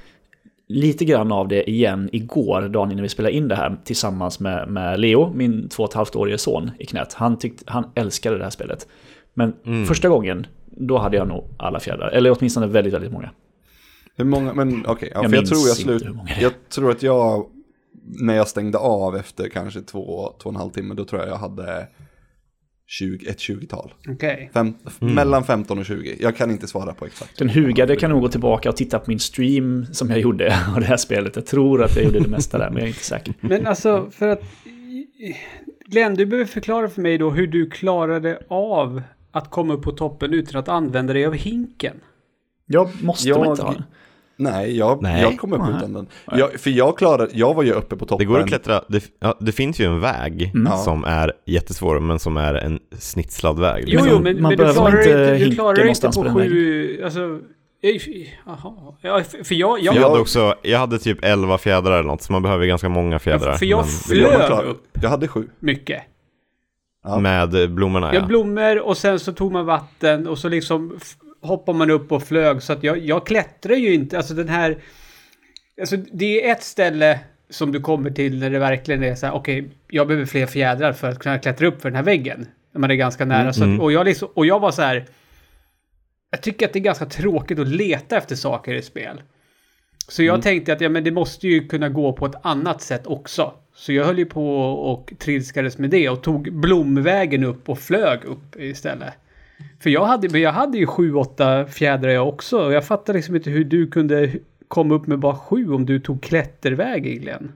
lite 0.69 1.05
grann 1.05 1.33
av 1.33 1.49
det 1.49 1.71
igen 1.71 2.09
igår, 2.13 2.63
dagen 2.69 2.93
innan 2.93 3.03
vi 3.03 3.09
spelade 3.09 3.35
in 3.35 3.49
det 3.49 3.55
här, 3.55 3.77
tillsammans 3.85 4.41
med, 4.41 4.69
med 4.69 5.01
Leo, 5.01 5.33
min 5.35 5.69
två 5.69 5.83
och 5.83 5.89
ett 5.89 5.95
halvt 5.95 6.17
årige 6.17 6.39
son 6.39 6.71
i 6.79 6.87
knät. 6.87 7.15
Han, 7.15 7.39
tyckte, 7.39 7.65
han 7.67 7.85
älskade 7.95 8.39
det 8.39 8.45
här 8.45 8.51
spelet. 8.51 8.87
Men 9.35 9.55
Mm. 9.67 9.87
första 9.87 10.09
gången, 10.09 10.47
då 10.67 10.99
hade 10.99 11.17
jag 11.17 11.29
nog 11.29 11.45
alla 11.57 11.81
fjädrar. 11.81 12.09
Eller 12.09 12.37
åtminstone 12.39 12.67
väldigt, 12.67 12.95
väldigt 12.95 13.13
många. 13.13 13.31
Hur 14.17 14.25
många, 14.25 14.55
men 14.55 14.87
okej, 14.87 15.11
ja, 15.15 15.23
Jag 15.23 15.31
för 15.31 15.37
jag 15.37 15.47
tror 15.47 15.69
jag 15.69 15.77
slut, 15.77 16.05
jag 16.41 16.53
tror 16.69 16.91
att 16.91 17.03
jag, 17.03 17.47
när 18.03 18.35
jag 18.35 18.49
stängde 18.49 18.79
av 18.79 19.17
efter 19.17 19.49
kanske 19.49 19.81
två, 19.81 20.35
två 20.43 20.49
och 20.49 20.55
en 20.55 20.57
halv 20.57 20.71
timme, 20.71 20.95
då 20.95 21.05
tror 21.05 21.23
jag 21.23 21.31
jag 21.31 21.37
hade 21.37 21.87
20, 22.87 23.29
ett 23.29 23.39
20-tal. 23.39 23.95
Okej. 24.09 24.51
Fem, 24.55 24.75
Mellan 24.99 25.45
15 25.45 25.79
och 25.79 25.85
20, 25.85 26.17
jag 26.21 26.37
kan 26.37 26.51
inte 26.51 26.67
svara 26.67 26.95
på 26.95 27.07
exakt. 27.07 27.39
Den 27.39 27.49
hugade 27.49 27.97
kan 27.97 28.11
nog 28.11 28.21
gå 28.21 28.29
tillbaka 28.29 28.69
och 28.69 28.77
titta 28.77 28.99
på 28.99 29.11
min 29.11 29.19
stream 29.19 29.87
som 29.93 30.11
jag 30.11 30.21
gjorde 30.21 30.47
av 30.75 30.81
det 30.81 30.87
här 30.87 30.97
spelet. 30.97 31.37
Jag 31.37 31.47
tror 31.47 31.83
att 31.83 31.97
jag 31.97 32.05
gjorde 32.05 32.21
det 32.21 32.29
mesta 32.29 32.59
där, 32.59 32.71
men 32.71 32.77
jag 32.77 32.85
är 32.85 32.89
inte 32.89 33.05
säker. 33.05 33.35
Men 33.41 33.67
alltså, 33.67 34.11
för 34.11 34.29
att... 34.29 34.43
Glenn, 35.87 36.15
du 36.15 36.27
behöver 36.27 36.51
förklara 36.51 36.89
för 36.89 37.03
mig 37.03 37.19
då 37.19 37.31
hur 37.31 37.47
du 37.47 37.71
klarade 37.71 38.43
av 38.49 39.03
att 39.31 39.51
komma 39.51 39.75
upp 39.75 39.83
på 39.83 39.93
toppen 39.93 40.35
utan 40.35 40.61
att 40.61 40.69
använda 40.69 41.13
dig 41.13 41.27
av 41.27 41.35
hinken. 41.35 42.01
Jag 42.67 42.89
måste 43.03 43.29
Jag- 43.29 43.39
man 43.39 43.49
inte 43.49 43.63
ha 43.63 43.73
den. 43.73 43.83
Nej, 44.39 44.77
jag, 44.79 45.03
Nej. 45.03 45.23
jag 45.23 45.39
kom 45.39 45.53
upp 45.53 45.61
Nej. 45.61 45.75
utan 45.79 45.93
den. 45.93 46.07
Jag, 46.33 46.53
för 46.61 46.71
jag 46.71 46.99
klarade, 46.99 47.29
jag 47.33 47.55
var 47.55 47.63
ju 47.63 47.73
uppe 47.73 47.97
på 47.97 48.05
Det 48.05 48.09
toppen. 48.09 48.27
går 48.29 48.41
att 48.41 48.47
klättra, 48.49 48.83
det, 48.89 49.05
ja, 49.21 49.37
det 49.41 49.53
finns 49.53 49.81
ju 49.81 49.85
en 49.85 50.01
väg 50.01 50.51
Ja. 50.67 50.77
som 50.77 51.05
är 51.05 51.33
jättesvår 51.47 52.01
men 52.01 52.19
som 52.19 52.37
är 52.37 52.55
en 52.55 52.79
snitslad 52.99 53.61
väg. 53.61 53.85
Jo, 53.87 53.91
liksom. 53.91 54.09
jo, 54.13 54.19
men, 54.23 54.33
man 54.35 54.43
men 54.43 54.51
du 54.51 54.57
behöver 54.57 54.75
klarar 54.75 54.99
inte 55.03 55.39
du 55.45 55.55
klarar 55.55 55.87
inte 55.89 56.09
på 56.09 56.35
sju... 56.35 57.03
Alltså... 57.05 57.39
Ja, 57.81 59.21
för 59.45 59.55
jag... 59.55 59.79
jag, 59.81 59.81
Jag 59.85 59.97
Jag- 59.97 60.09
hade 60.09 60.21
också, 60.21 60.55
jag 60.63 60.79
hade 60.79 60.99
typ 60.99 61.19
11 61.25 61.59
fjädrar 61.59 61.93
eller 61.99 62.09
något, 62.09 62.23
så 62.23 62.33
man 62.33 62.43
behöver 62.43 62.67
ganska 62.67 62.89
många 62.89 63.19
fjädrar. 63.19 63.55
för 63.55 63.67
jag 63.67 63.79
men- 63.79 63.87
flög 63.89 64.65
upp 64.65 64.89
jag 65.03 65.09
hade 65.11 65.29
sju. 65.29 65.49
mycket. 65.61 66.03
Ja. 67.05 67.19
Med 67.19 67.71
blommorna 67.75 68.15
Ja, 68.15 68.21
ja. 68.21 68.27
blommor 68.27 68.79
och 68.81 68.97
sen 68.97 69.19
så 69.21 69.33
tog 69.33 69.53
man 69.53 69.67
vatten 69.67 70.27
och 70.29 70.39
så 70.39 70.49
liksom 70.49 70.99
hoppar 71.47 71.73
man 71.73 71.91
upp 71.91 72.13
och 72.13 72.23
flög. 72.23 72.63
Så 72.63 72.73
att 72.73 72.83
jag, 72.83 72.99
jag 72.99 73.27
klättrar 73.27 73.75
ju 73.75 73.95
inte. 73.95 74.17
Alltså 74.17 74.35
den 74.35 74.49
här... 74.49 74.79
Alltså 75.81 75.97
det 75.97 76.49
är 76.49 76.53
ett 76.53 76.63
ställe 76.63 77.21
som 77.51 77.73
du 77.73 77.81
kommer 77.81 78.11
till 78.11 78.39
när 78.39 78.51
det 78.51 78.59
verkligen 78.59 79.03
är 79.03 79.15
så 79.15 79.27
här, 79.27 79.35
okej, 79.35 79.69
jag 79.89 80.07
behöver 80.07 80.27
fler 80.27 80.47
fjädrar 80.47 80.93
för 80.93 81.09
att 81.09 81.19
kunna 81.19 81.39
klättra 81.39 81.67
upp 81.67 81.83
för 81.83 81.91
den 81.91 81.97
här 81.97 82.03
väggen. 82.03 82.47
När 82.73 82.81
man 82.81 82.91
är 82.91 82.95
ganska 82.95 83.25
nära. 83.25 83.53
Så 83.53 83.65
att, 83.65 83.81
och, 83.81 83.93
jag 83.93 84.05
liksom, 84.05 84.29
och 84.35 84.47
jag 84.47 84.61
var 84.61 84.71
så 84.71 84.83
här... 84.83 85.05
Jag 86.31 86.43
tycker 86.43 86.67
att 86.67 86.73
det 86.73 86.79
är 86.79 86.81
ganska 86.81 87.07
tråkigt 87.07 87.59
att 87.59 87.69
leta 87.69 88.17
efter 88.17 88.37
saker 88.37 88.75
i 88.75 88.83
spel. 88.83 89.23
Så 90.09 90.23
jag 90.23 90.43
tänkte 90.43 90.73
att 90.73 90.81
ja, 90.81 90.89
men 90.89 91.05
det 91.05 91.11
måste 91.11 91.49
ju 91.49 91.69
kunna 91.69 91.89
gå 91.89 92.13
på 92.13 92.27
ett 92.27 92.35
annat 92.43 92.83
sätt 92.83 93.07
också. 93.07 93.55
Så 93.75 93.93
jag 93.93 94.05
höll 94.05 94.19
ju 94.19 94.27
på 94.27 94.59
och 94.73 95.13
trilskades 95.19 95.79
med 95.79 95.91
det 95.91 96.09
och 96.09 96.23
tog 96.23 96.53
blomvägen 96.53 97.45
upp 97.45 97.69
och 97.69 97.79
flög 97.79 98.25
upp 98.25 98.57
istället. 98.57 99.15
För 99.81 99.91
jag 99.91 100.05
hade, 100.05 100.29
men 100.29 100.41
jag 100.41 100.53
hade 100.53 100.79
ju 100.79 100.87
sju, 100.87 101.15
åtta 101.15 101.67
fjädrar 101.67 102.11
jag 102.11 102.29
också. 102.29 102.59
Och 102.59 102.73
jag 102.73 102.85
fattar 102.85 103.15
liksom 103.15 103.37
inte 103.37 103.51
hur 103.51 103.65
du 103.65 103.87
kunde 103.87 104.33
komma 104.69 104.95
upp 104.95 105.07
med 105.07 105.19
bara 105.19 105.37
sju 105.37 105.73
om 105.73 105.87
du 105.87 106.01
tog 106.01 106.23
klättervägen, 106.23 107.19
Glenn. 107.21 107.53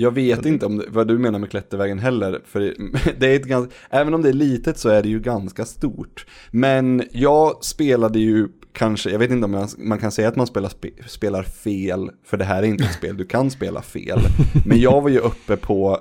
Jag 0.00 0.10
vet 0.10 0.46
inte 0.46 0.66
om 0.66 0.76
det, 0.76 0.84
vad 0.88 1.08
du 1.08 1.18
menar 1.18 1.38
med 1.38 1.50
klättervägen 1.50 1.98
heller. 1.98 2.40
För 2.44 2.60
det 3.18 3.26
är 3.26 3.36
ett 3.36 3.44
ganska, 3.44 3.74
även 3.90 4.14
om 4.14 4.22
det 4.22 4.28
är 4.28 4.32
litet 4.32 4.78
så 4.78 4.88
är 4.88 5.02
det 5.02 5.08
ju 5.08 5.20
ganska 5.20 5.64
stort. 5.64 6.26
Men 6.50 7.02
jag 7.12 7.64
spelade 7.64 8.18
ju 8.18 8.48
kanske, 8.72 9.10
jag 9.10 9.18
vet 9.18 9.30
inte 9.30 9.44
om 9.44 9.54
jag, 9.54 9.68
man 9.78 9.98
kan 9.98 10.12
säga 10.12 10.28
att 10.28 10.36
man 10.36 10.46
spelar, 10.46 10.68
spe, 10.68 10.88
spelar 11.06 11.42
fel. 11.42 12.10
För 12.24 12.36
det 12.36 12.44
här 12.44 12.62
är 12.62 12.66
inte 12.66 12.84
ett 12.84 12.94
spel, 12.94 13.16
du 13.16 13.26
kan 13.26 13.50
spela 13.50 13.82
fel. 13.82 14.18
Men 14.66 14.80
jag 14.80 15.00
var 15.00 15.10
ju 15.10 15.18
uppe 15.18 15.56
på, 15.56 15.98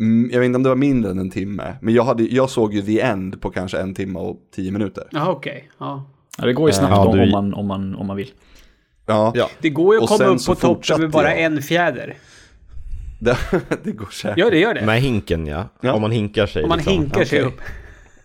mm, 0.00 0.30
jag 0.32 0.40
vet 0.40 0.46
inte 0.46 0.56
om 0.56 0.62
det 0.62 0.68
var 0.68 0.76
mindre 0.76 1.10
än 1.10 1.18
en 1.18 1.30
timme. 1.30 1.76
Men 1.80 1.94
jag, 1.94 2.04
hade, 2.04 2.22
jag 2.22 2.50
såg 2.50 2.74
ju 2.74 2.82
the 2.82 3.00
end 3.00 3.40
på 3.40 3.50
kanske 3.50 3.78
en 3.78 3.94
timme 3.94 4.18
och 4.18 4.36
tio 4.54 4.70
minuter. 4.72 5.04
Jaha, 5.10 5.30
okej. 5.30 5.68
Ja. 5.78 6.04
Ja, 6.38 6.46
det 6.46 6.52
går 6.52 6.68
ju 6.68 6.72
snabbt 6.72 6.90
Ja, 6.92 7.06
om, 7.06 7.16
du- 7.16 7.22
om, 7.22 7.30
man, 7.30 7.54
om, 7.54 7.66
man, 7.66 7.94
om 7.94 8.06
man 8.06 8.16
vill. 8.16 8.30
Ja, 9.06 9.32
Ja. 9.34 9.48
Det 9.60 9.70
går 9.70 9.94
ju 9.94 9.98
att 9.98 10.10
Och 10.10 10.18
komma 10.18 10.30
upp 10.30 10.46
på 10.46 10.54
toppen 10.54 11.00
med 11.00 11.10
bara 11.10 11.30
jag. 11.30 11.42
en 11.42 11.62
fjäder. 11.62 12.16
det, 13.20 13.36
det 13.84 13.92
går 13.92 14.06
säkert. 14.06 14.38
Ja, 14.38 14.50
det 14.50 14.58
gör 14.58 14.74
det. 14.74 14.86
Med 14.86 15.00
hinken 15.00 15.46
ja. 15.46 15.68
Ja. 15.80 15.92
Om 15.92 16.00
man 16.02 16.10
hinkar 16.10 16.46
sig. 16.46 16.62
Om 16.62 16.68
man 16.68 16.78
liksom. 16.78 16.92
hinkar 16.92 17.24
sig 17.24 17.40
upp. 17.40 17.60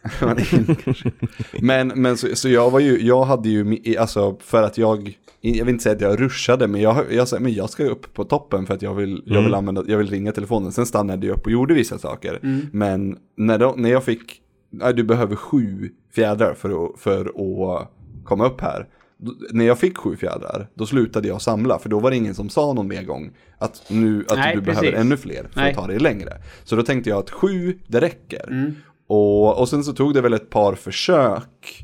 men 1.62 1.88
men 1.88 2.18
så, 2.18 2.36
så 2.36 2.50
jag 2.50 2.72
var 2.72 2.80
ju, 2.80 3.02
jag 3.02 3.24
hade 3.24 3.50
ju, 3.50 3.98
alltså 3.98 4.38
för 4.40 4.64
att 4.64 4.78
jag, 4.78 5.18
jag 5.42 5.66
vill 5.66 5.74
inte 5.74 5.84
säga 5.84 5.96
att 5.96 6.02
jag 6.02 6.22
rushade, 6.22 6.68
men 6.68 6.82
jag, 6.82 7.14
jag 7.14 7.28
sa, 7.28 7.40
men 7.40 7.54
jag 7.54 7.70
ska 7.70 7.84
ju 7.84 7.90
upp 7.90 8.14
på 8.14 8.24
toppen 8.24 8.66
för 8.66 8.74
att 8.74 8.82
jag 8.82 8.94
vill, 8.94 9.24
jag 9.26 9.42
vill 9.42 9.54
använda, 9.54 9.84
jag 9.88 9.98
vill 9.98 10.10
ringa 10.10 10.32
telefonen. 10.32 10.72
Sen 10.72 10.86
stannade 10.86 11.28
jag 11.28 11.38
upp 11.38 11.46
och 11.46 11.52
gjorde 11.52 11.74
vissa 11.74 11.98
saker. 11.98 12.40
Men 12.72 13.18
när, 13.36 13.58
då, 13.58 13.74
när 13.78 13.90
jag 13.90 14.04
fick, 14.04 14.42
nej, 14.70 14.94
du 14.94 15.04
behöver 15.04 15.36
sju 15.36 15.92
fjädrar 16.16 16.54
för 16.54 16.86
att, 16.86 17.00
för 17.00 17.26
att 17.26 17.88
komma 18.24 18.46
upp 18.46 18.62
här. 18.62 18.88
Då, 19.18 19.34
när 19.52 19.66
jag 19.66 19.80
fick 19.80 19.98
sju 19.98 20.16
fjädrar, 20.16 20.68
då 20.74 20.86
slutade 20.86 21.28
jag 21.28 21.42
samla, 21.42 21.80
för 21.80 21.90
då 21.90 22.00
var 22.00 22.10
det 22.10 22.18
ingen 22.18 22.36
som 22.36 22.50
sa 22.50 22.74
någon 22.74 22.88
mer 22.88 23.04
gång 23.04 23.32
att, 23.58 23.84
nu, 23.90 24.26
att 24.28 24.38
Nej, 24.38 24.56
du 24.56 24.62
precis. 24.62 24.82
behöver 24.82 25.00
ännu 25.00 25.18
fler 25.18 25.48
för 25.52 25.60
Nej. 25.60 25.70
att 25.72 25.78
ta 25.78 25.88
dig 25.88 26.00
längre. 26.00 26.32
Så 26.64 26.76
då 26.76 26.84
tänkte 26.84 27.10
jag 27.10 27.20
att 27.20 27.30
sju, 27.30 27.80
det 27.88 28.02
räcker. 28.02 28.48
Mm. 28.48 28.76
Och, 29.08 29.60
och 29.60 29.70
sen 29.70 29.84
så 29.84 29.94
tog 29.94 30.14
det 30.14 30.22
väl 30.22 30.34
ett 30.34 30.50
par 30.50 30.76
försök 30.76 31.84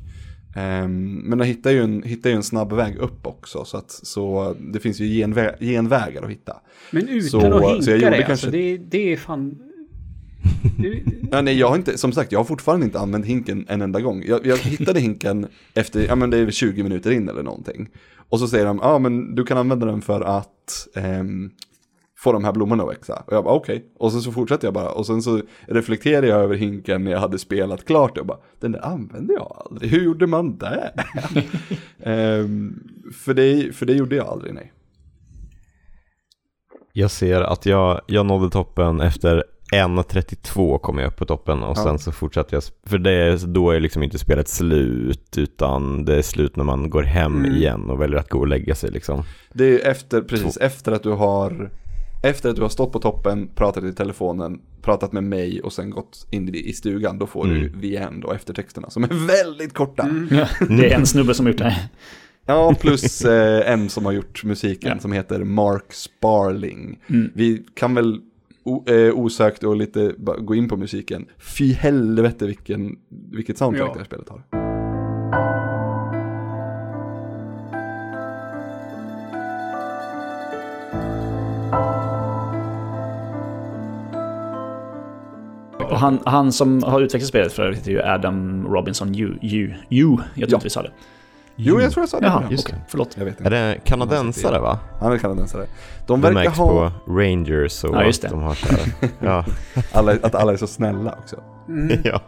Ehm, 0.56 1.14
men 1.16 1.40
jag 1.40 1.46
hittar 1.46 1.72
ju, 1.72 1.84
en, 1.84 2.04
hittar 2.04 2.30
ju 2.30 2.36
en 2.36 2.44
snabb 2.44 2.74
väg 2.74 2.96
upp 2.98 3.28
också. 3.28 3.66
Så, 3.66 3.78
att, 3.78 3.92
så 3.92 4.56
det 4.74 4.80
finns 4.80 5.00
ju 5.00 5.06
genvä 5.06 5.56
genvägar 5.60 6.24
att 6.24 6.30
hitta. 6.30 6.56
Men 6.92 7.08
utan 7.08 7.30
Så- 7.30 7.38
att 7.76 7.84
så 7.84 7.92
jag 7.92 7.96
hinka 7.98 8.06
gjorde 8.06 8.10
det, 8.10 8.18
kanske- 8.18 8.32
alltså, 8.32 8.50
det, 8.52 8.78
det 8.78 9.14
är 9.14 9.18
fan... 9.18 9.60
Ja, 11.32 11.42
nej, 11.42 11.60
jag 11.60 11.70
har 11.70 11.76
inte, 11.76 11.98
som 11.98 12.12
sagt, 12.12 12.32
jag 12.32 12.40
har 12.40 12.44
fortfarande 12.44 12.86
inte 12.86 13.00
använt 13.00 13.26
hinken 13.26 13.66
en 13.70 13.82
enda 13.82 14.02
gång. 14.02 14.24
Jag, 14.28 14.46
jag 14.46 14.58
hittade 14.58 15.00
hinken 15.00 15.48
efter, 15.74 16.06
ja 16.08 16.16
men 16.16 16.30
det 16.30 16.38
är 16.38 16.52
20 16.52 16.84
minuter 16.84 17.12
in 17.12 17.30
eller 17.30 17.44
någonting. 17.44 17.90
Och 18.30 18.40
så 18.40 18.48
säger 18.48 18.66
de, 18.66 18.80
ja 18.84 19.00
men 19.00 19.36
du 19.36 19.44
kan 19.44 19.58
använda 19.58 19.86
den 19.86 20.02
för 20.02 20.22
att 20.22 20.88
ehm, 20.96 21.52
få 22.24 22.32
de 22.32 22.44
här 22.44 22.52
blommorna 22.52 22.84
att 22.84 22.90
växa. 22.90 23.24
Och 23.28 23.34
jag 23.34 23.44
bara 23.44 23.54
okej. 23.54 23.86
Och 24.00 24.12
sen 24.12 24.22
så 24.22 24.32
fortsätter 24.32 24.68
jag 24.68 24.74
bara. 24.74 24.90
Och 24.92 25.06
sen 25.06 25.22
så 25.22 25.42
reflekterar 25.68 26.28
jag 26.28 26.40
över 26.42 26.56
hinken 26.56 27.04
när 27.04 27.12
jag 27.12 27.20
hade 27.20 27.40
spelat 27.40 27.86
klart. 27.86 28.18
Och 28.18 28.26
bara, 28.26 28.38
den 28.60 28.72
där 28.72 28.86
använde 28.86 29.34
jag 29.34 29.64
aldrig. 29.66 29.92
Hur 29.92 30.04
gjorde 30.04 30.28
man 30.28 30.58
det? 30.58 30.94
Ehm, 32.04 32.80
för, 33.26 33.34
det 33.34 33.76
för 33.76 33.86
det 33.86 33.94
gjorde 33.94 34.16
jag 34.16 34.28
aldrig, 34.28 34.54
nej. 34.54 34.74
Jag 36.94 37.12
ser 37.12 37.42
att 37.42 37.66
jag, 37.66 38.02
jag 38.08 38.26
nådde 38.26 38.50
toppen 38.50 39.02
efter 39.02 39.44
1.32 39.74 40.78
kom 40.80 40.98
jag 40.98 41.08
upp 41.08 41.16
på 41.18 41.26
toppen 41.26 41.64
och 41.64 41.78
Ja. 41.78 41.84
sen 41.84 42.00
så 42.00 42.12
fortsatte 42.12 42.56
jag, 42.56 42.64
för 42.86 42.98
det 42.98 43.46
då 43.54 43.72
är 43.72 43.80
liksom 43.80 44.04
inte 44.04 44.20
spelet 44.20 44.48
slut 44.48 45.38
utan 45.38 46.06
det 46.06 46.16
är 46.16 46.22
slut 46.22 46.56
när 46.56 46.64
man 46.64 46.90
går 46.90 47.04
hem 47.04 47.36
Mm. 47.38 47.56
igen 47.56 47.90
och 47.90 48.02
väljer 48.02 48.20
att 48.20 48.30
gå 48.30 48.40
och 48.40 48.48
lägga 48.48 48.76
sig 48.76 48.92
liksom. 48.92 49.24
Det 49.54 49.82
är 49.86 49.92
efter, 49.92 50.22
precis, 50.22 50.58
efter 50.58 50.92
att 50.92 51.04
du 51.04 51.12
har 51.12 51.70
efter 52.24 52.50
att 52.50 52.56
du 52.56 52.62
har 52.62 52.70
stått 52.70 52.92
på 52.92 53.00
toppen, 53.00 53.50
pratat 53.56 53.84
i 53.84 53.94
telefonen, 53.94 54.62
pratat 54.82 55.12
med 55.14 55.24
mig 55.24 55.62
och 55.62 55.74
sen 55.74 55.90
gått 55.90 56.28
in 56.32 56.56
i 56.56 56.74
stugan, 56.74 57.20
då 57.20 57.28
får 57.28 57.46
du 57.48 57.58
Mm. 57.68 57.82
the 57.82 57.96
end 57.98 58.24
och 58.24 58.36
eftertexterna 58.36 58.90
som 58.90 59.04
är 59.04 59.28
väldigt 59.28 59.74
korta. 59.74 60.10
Ja, 60.32 60.48
det 60.70 60.92
är 60.94 61.00
en 61.00 61.06
snubbe 61.06 61.34
som 61.34 61.46
har 61.46 61.52
gjort 61.54 61.60
det 61.60 61.70
här. 61.70 61.88
Ja, 62.46 62.76
plus 62.82 63.26
eh, 63.26 63.72
en 63.74 63.90
som 63.90 64.06
har 64.06 64.12
gjort 64.12 64.44
musiken 64.44 64.92
Ja. 64.96 65.00
som 65.00 65.12
heter 65.12 65.44
Mark 65.44 65.94
Sparling. 65.94 67.00
Mm. 67.08 67.32
Vi 67.36 67.64
kan 67.74 67.96
väl 67.96 68.20
o, 68.64 68.84
eh, 68.90 69.14
osökt 69.14 69.64
och 69.64 69.76
lite 69.76 70.14
gå 70.42 70.56
in 70.56 70.70
på 70.70 70.78
musiken. 70.78 71.26
Fy 71.58 71.74
helvete 71.74 72.46
vilken, 72.48 72.96
vilket 73.32 73.58
soundtrack 73.58 73.90
Ja. 73.90 73.94
det 73.94 74.00
här 74.00 74.06
spelet 74.06 74.30
har. 74.30 74.63
Han, 86.04 86.20
han 86.26 86.52
som 86.52 86.84
har 86.84 87.02
utvecklat 87.02 87.28
spelet 87.28 87.54
för 87.54 87.64
övrigt 87.64 87.80
heter 87.80 87.92
ju 87.92 88.02
Adam 88.04 88.68
Robinson 88.68 89.16
Yu. 89.16 89.38
Yu, 89.42 89.74
Yu. 89.90 90.18
jag 90.18 90.18
tror 90.20 90.24
Ja. 90.36 90.44
inte 90.56 90.64
vi 90.64 90.70
sa 90.70 90.82
det. 90.82 90.92
Jo, 91.56 91.82
jag 91.82 91.92
tror 91.92 92.02
jag 92.02 92.10
sa 92.10 92.20
det. 92.20 92.26
Jaha, 92.26 92.42
Ja, 92.46 92.52
just 92.52 92.66
okej. 92.66 92.76
det. 92.80 92.86
Förlåt. 92.92 93.16
Jag 93.18 93.26
vet 93.26 93.40
Är 93.42 93.46
inte. 93.46 93.50
det 93.50 93.78
kanadensare 93.84 94.60
va? 94.60 94.80
Han 95.00 95.12
är 95.12 95.18
kanadensare. 95.18 95.66
De 96.08 96.22
Det 96.22 96.28
verkar 96.28 96.44
märks 96.44 96.58
ha, 96.58 96.68
på 97.06 97.12
Rangers 97.12 97.84
och 97.84 97.96
Ja, 97.96 98.04
just 98.04 98.24
att 98.24 98.30
det. 98.32 98.36
de 98.38 98.44
har 98.44 98.54
så 98.54 98.68
här, 98.68 98.80
ja, 99.20 99.46
alla, 99.92 100.12
att 100.12 100.36
alla 100.36 100.54
är 100.54 100.58
så 100.58 100.68
snälla 100.68 101.16
också. 101.20 101.36
mm. 101.70 102.00
ja, 102.04 102.22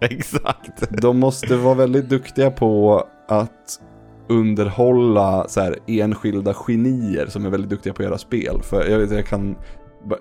exakt. 0.00 1.02
De 1.02 1.18
måste 1.18 1.56
vara 1.56 1.74
väldigt 1.74 2.08
duktiga 2.08 2.50
på 2.50 3.04
att 3.28 3.78
underhålla 4.28 5.48
så 5.48 5.60
här, 5.60 5.76
enskilda 5.86 6.54
genier 6.54 7.26
som 7.26 7.46
är 7.46 7.50
väldigt 7.50 7.70
duktiga 7.70 7.92
på 7.92 8.02
att 8.02 8.06
göra 8.08 8.18
spel. 8.18 8.60
För 8.62 8.84
jag 8.90 8.98
vet, 8.98 9.10
jag 9.10 9.26
kan... 9.26 9.56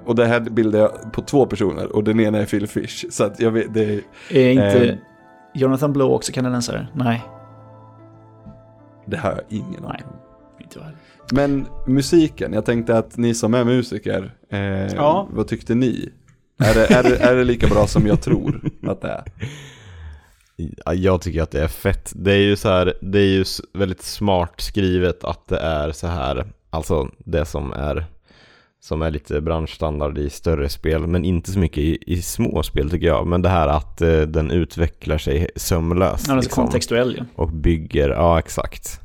Och 0.05 0.15
det 0.15 0.25
här 0.25 0.39
bildar 0.39 0.79
jag 0.79 1.13
på 1.13 1.21
två 1.21 1.45
personer 1.45 1.95
och 1.95 2.03
den 2.03 2.19
ena 2.19 2.37
är 2.37 2.45
Phil 2.45 2.67
Fish. 2.67 3.05
Så 3.09 3.23
att 3.23 3.39
jag 3.39 3.51
vet, 3.51 3.73
det, 3.73 4.01
Är 4.29 4.49
inte 4.51 4.89
Ehm. 4.89 4.97
Jonathan 5.53 5.93
Blow 5.93 6.11
också 6.11 6.31
kanadensare? 6.31 6.87
Nej, 6.95 7.23
det 9.05 9.17
har 9.17 9.29
jag 9.31 9.41
ingen 9.49 9.81
Nej. 9.81 9.89
aning 9.89 10.03
om. 10.05 10.15
inte. 10.63 10.79
Men 11.31 11.65
musiken, 11.87 12.53
jag 12.53 12.65
tänkte 12.65 12.97
att 12.97 13.17
ni 13.17 13.33
som 13.33 13.53
är 13.53 13.63
musiker, 13.65 14.33
eh, 14.49 14.59
Ja. 14.95 15.27
vad 15.31 15.47
tyckte 15.47 15.75
ni? 15.75 16.09
Är 16.59 16.73
det, 16.73 16.93
är, 16.93 17.03
det, 17.03 17.17
är 17.17 17.35
det 17.35 17.43
lika 17.43 17.67
bra 17.67 17.87
som 17.87 18.07
jag 18.07 18.21
tror 18.21 18.61
att 18.87 19.01
det 19.01 19.07
är? 19.09 19.23
Ja, 20.85 20.93
Jag 20.93 21.21
tycker 21.21 21.41
att 21.41 21.51
det 21.51 21.63
är 21.63 21.67
fett. 21.67 22.11
Det 22.15 22.31
är 22.33 22.37
ju 22.37 22.55
så 22.55 22.69
här, 22.69 22.93
det 23.01 23.19
är 23.19 23.27
ju 23.27 23.45
väldigt 23.73 24.01
smart 24.01 24.53
skrivet 24.61 25.23
att 25.23 25.47
det 25.47 25.59
är 25.59 25.91
så 25.91 26.07
här, 26.07 26.47
alltså 26.69 27.09
det 27.17 27.45
som 27.45 27.73
är 27.73 28.05
som 28.81 29.01
är 29.01 29.11
lite 29.11 29.41
branschstandard 29.41 30.17
i 30.17 30.29
större 30.29 30.69
spel, 30.69 31.07
men 31.07 31.25
inte 31.25 31.51
så 31.51 31.59
mycket 31.59 31.77
i, 31.77 31.97
i 32.07 32.21
små 32.21 32.63
spel 32.63 32.89
tycker 32.89 33.07
jag. 33.07 33.27
Men 33.27 33.41
det 33.41 33.49
här 33.49 33.67
att 33.67 34.01
eh, 34.01 34.21
den 34.21 34.51
utvecklar 34.51 35.17
sig 35.17 35.49
sömlöst. 35.55 36.27
Ja, 36.27 36.31
den 36.31 36.37
är 36.37 36.41
liksom, 36.41 36.63
kontextuell 36.63 37.15
ju. 37.15 37.25
och 37.35 37.49
bygger, 37.49 38.09
ja 38.09 38.39
exakt. 38.39 39.01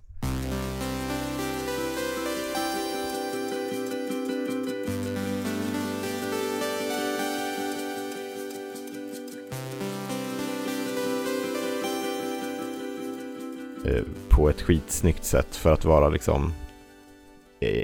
Eh, 13.84 14.02
På 14.28 14.48
ett 14.48 14.62
skitsnyggt 14.62 15.24
sätt 15.24 15.56
för 15.56 15.72
att 15.72 15.84
vara 15.84 16.08
liksom 16.08 16.52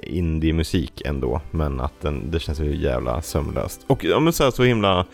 indie-musik 0.03 1.03
ändå, 1.05 1.41
men 1.51 1.81
att 1.81 2.01
den, 2.01 2.31
det 2.31 2.41
känns 2.41 2.59
så 2.59 2.65
jävla 2.65 3.23
sömlöst. 3.23 3.81
Och 3.87 4.05
ja, 4.05 4.21
men 4.21 4.33
så, 4.33 4.45
här, 4.45 4.51
så 4.51 4.63
himla 4.63 5.07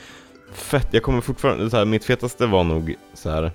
fett, 0.53 0.89
jag 0.91 1.03
kommer 1.03 1.21
fortfarande, 1.21 1.71
så 1.71 1.77
här, 1.77 1.85
mitt 1.85 2.05
fetaste 2.05 2.47
var 2.47 2.65
nog 2.65 2.95
så 3.15 3.31
här 3.31 3.51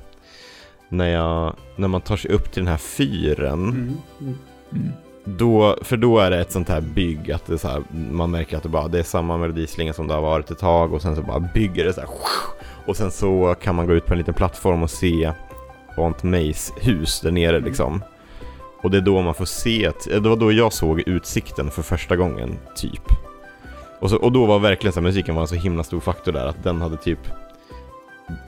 när, 0.89 1.07
jag, 1.07 1.55
när 1.75 1.87
man 1.87 2.01
tar 2.01 2.17
sig 2.17 2.31
upp 2.31 2.51
till 2.51 2.63
den 2.63 2.71
här 2.71 2.77
fyren, 2.77 3.63
Mm. 3.69 3.97
Mm. 4.21 4.37
Mm. 4.73 4.91
då, 5.25 5.77
för 5.81 5.97
då 5.97 6.19
är 6.19 6.31
det 6.31 6.39
ett 6.41 6.51
sånt 6.51 6.69
här 6.69 6.81
bygg 6.81 7.31
att 7.31 7.45
det 7.45 7.57
så 7.57 7.67
här, 7.67 7.83
man 8.11 8.31
märker 8.31 8.57
att 8.57 8.63
det, 8.63 8.69
bara, 8.69 8.87
det 8.87 8.99
är 8.99 9.03
samma 9.03 9.37
melodislinga 9.37 9.93
som 9.93 10.07
det 10.07 10.13
har 10.13 10.21
varit 10.21 10.51
ett 10.51 10.59
tag 10.59 10.93
och 10.93 11.01
sen 11.01 11.15
så 11.15 11.21
bara 11.21 11.39
bygger 11.39 11.85
det 11.85 11.93
så 11.93 12.01
här 12.01 12.09
och 12.85 12.97
sen 12.97 13.11
så 13.11 13.55
kan 13.61 13.75
man 13.75 13.87
gå 13.87 13.93
ut 13.93 14.05
på 14.05 14.13
en 14.13 14.17
liten 14.17 14.33
plattform 14.33 14.83
och 14.83 14.89
se 14.91 15.31
Aunt 15.97 16.23
Mays 16.23 16.73
hus 16.81 17.21
där 17.21 17.31
nere 17.31 17.59
liksom. 17.59 18.03
Och 18.83 18.91
det 18.91 18.97
är 18.97 19.01
då 19.01 19.21
man 19.21 19.33
får 19.33 19.45
se, 19.45 19.87
att, 19.87 20.03
det 20.03 20.19
var 20.19 20.35
då 20.35 20.51
jag 20.51 20.73
såg 20.73 20.99
utsikten 20.99 21.71
för 21.71 21.81
första 21.81 22.15
gången, 22.15 22.57
typ. 22.75 23.03
Och, 23.99 24.09
så, 24.09 24.17
och 24.17 24.31
då 24.31 24.45
var 24.45 24.59
verkligen 24.59 24.93
så 24.93 24.99
här, 24.99 25.07
musiken 25.07 25.35
var 25.35 25.41
en 25.41 25.47
så 25.47 25.55
himla 25.55 25.83
stor 25.83 25.99
faktor 25.99 26.31
där, 26.31 26.45
att 26.45 26.63
den 26.63 26.81
hade 26.81 26.97
typ 26.97 27.19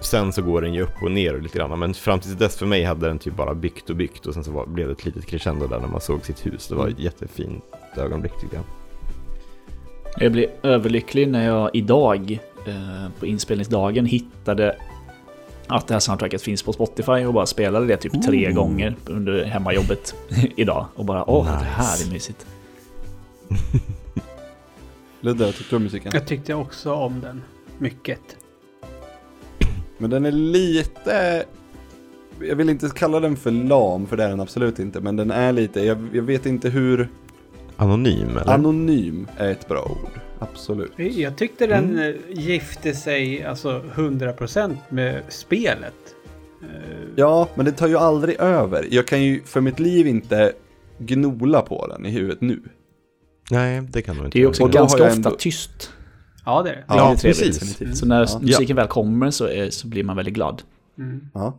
Sen 0.01 0.33
så 0.33 0.41
går 0.41 0.61
den 0.61 0.73
ju 0.73 0.81
upp 0.81 1.03
och 1.03 1.11
ner 1.11 1.39
lite 1.39 1.57
grann, 1.57 1.79
men 1.79 1.93
fram 1.93 2.19
till 2.19 2.37
dess 2.37 2.57
för 2.57 2.65
mig 2.65 2.83
hade 2.83 3.07
den 3.07 3.19
typ 3.19 3.35
bara 3.35 3.53
byggt 3.53 3.89
och 3.89 3.95
byggt 3.95 4.25
och 4.25 4.33
sen 4.33 4.43
så 4.43 4.51
var, 4.51 4.65
blev 4.65 4.87
det 4.87 4.93
ett 4.93 5.05
litet 5.05 5.25
crescendo 5.25 5.67
där 5.67 5.79
när 5.79 5.87
man 5.87 6.01
såg 6.01 6.25
sitt 6.25 6.45
hus. 6.45 6.67
Det 6.67 6.75
var 6.75 6.87
ett 6.87 6.99
jättefint 6.99 7.63
ögonblick 7.97 8.33
tycker 8.41 8.55
jag. 8.55 8.63
Jag 10.17 10.31
blev 10.31 10.49
överlycklig 10.63 11.27
när 11.27 11.47
jag 11.47 11.69
idag 11.73 12.39
eh, 12.67 13.09
på 13.19 13.25
inspelningsdagen 13.25 14.05
hittade 14.05 14.75
att 15.67 15.87
det 15.87 15.93
här 15.93 15.99
soundtracket 15.99 16.41
finns 16.41 16.63
på 16.63 16.73
Spotify 16.73 17.11
och 17.25 17.33
bara 17.33 17.45
spelade 17.45 17.85
det 17.85 17.97
typ 17.97 18.23
tre 18.25 18.47
Ooh. 18.47 18.55
gånger 18.55 18.95
under 19.05 19.43
hemmajobbet 19.45 20.15
idag. 20.55 20.85
Och 20.95 21.05
bara 21.05 21.29
åh, 21.29 21.45
det 21.45 21.65
här 21.65 21.91
Nice. 21.91 22.09
är 22.09 22.13
mysigt. 22.13 22.45
Ludde, 25.21 25.45
vad 25.45 25.55
tyckte 25.55 25.69
du 25.71 25.75
om 25.75 25.83
musiken? 25.83 26.11
Jag 26.13 26.27
tyckte 26.27 26.53
också 26.53 26.93
om 26.93 27.21
den. 27.21 27.41
Mycket. 27.77 28.37
Men 29.97 30.09
den 30.09 30.25
är 30.25 30.31
lite... 30.31 31.45
Jag 32.39 32.55
vill 32.55 32.69
inte 32.69 32.89
kalla 32.95 33.19
den 33.19 33.35
för 33.35 33.51
lam, 33.51 34.07
för 34.07 34.17
det 34.17 34.23
är 34.23 34.29
den 34.29 34.39
absolut 34.39 34.79
inte. 34.79 35.01
Men 35.01 35.15
den 35.15 35.31
är 35.31 35.51
lite, 35.51 35.81
jag, 35.81 36.07
jag 36.13 36.23
vet 36.23 36.45
inte 36.45 36.69
hur... 36.69 37.09
Anonym 37.83 38.37
eller? 38.37 38.53
Anonym 38.53 39.27
är 39.37 39.51
ett 39.51 39.67
bra 39.67 39.83
ord. 39.83 40.19
Absolut. 40.39 40.91
Jag 40.97 41.37
tyckte 41.37 41.67
den 41.67 41.99
mm. 41.99 42.17
gifte 42.29 42.93
sig 42.93 43.43
alltså 43.43 43.81
100% 43.95 44.75
med 44.89 45.23
spelet. 45.29 45.93
Eh, 46.61 46.67
Ja, 47.15 47.49
men 47.55 47.65
det 47.65 47.71
tar 47.71 47.87
ju 47.87 47.97
aldrig 47.97 48.39
över. 48.39 48.87
Jag 48.91 49.07
kan 49.07 49.23
ju 49.23 49.43
för 49.43 49.61
mitt 49.61 49.79
liv 49.79 50.07
inte 50.07 50.53
gnola 50.99 51.61
på 51.61 51.87
den 51.87 52.05
i 52.05 52.09
huvudet 52.09 52.41
nu. 52.41 52.61
Nej, 53.51 53.81
det 53.81 54.01
kan 54.01 54.15
nog 54.15 54.25
inte 54.25 54.37
Det 54.37 54.39
är 54.39 54.41
ju 54.41 54.47
också 54.47 54.67
ganska 54.67 55.03
ofta 55.03 55.15
ändå- 55.15 55.35
tyst. 55.39 55.91
Ja, 56.45 56.61
det 56.63 56.69
är 56.69 56.75
det. 56.75 56.83
Det 56.87 56.93
är 56.93 56.97
Ja, 56.97 57.03
väldigt 57.05 57.21
trevligt. 57.21 57.39
precis. 57.45 57.59
Definitivt. 57.59 57.97
Så 57.97 58.05
när 58.05 58.27
Ja. 58.31 58.39
musiken 58.41 58.75
väl 58.75 58.87
kommer 58.87 59.31
så, 59.31 59.47
är, 59.47 59.69
så 59.69 59.87
blir 59.87 60.03
man 60.03 60.15
väldigt 60.15 60.33
glad. 60.33 60.61
Mm. 60.97 61.29
Ja. 61.33 61.57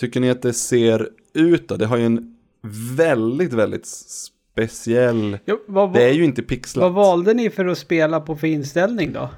Tycker 0.00 0.20
ni 0.20 0.30
att 0.30 0.42
det 0.42 0.52
ser 0.52 1.08
ut 1.34 1.68
då? 1.68 1.76
Det 1.76 1.86
har 1.86 1.96
ju 1.96 2.06
en 2.06 2.31
väldigt, 2.96 3.52
väldigt 3.52 3.86
speciell... 3.86 5.38
Ja, 5.44 5.56
vad, 5.66 5.92
Det 5.92 6.02
är 6.02 6.12
ju 6.12 6.24
inte 6.24 6.42
pixlat. 6.42 6.82
vad 6.82 6.92
valde 6.92 7.34
ni 7.34 7.50
för 7.50 7.66
att 7.66 7.78
spela 7.78 8.20
på 8.20 8.36
för 8.36 8.46
inställning 8.46 9.12
då? 9.12 9.30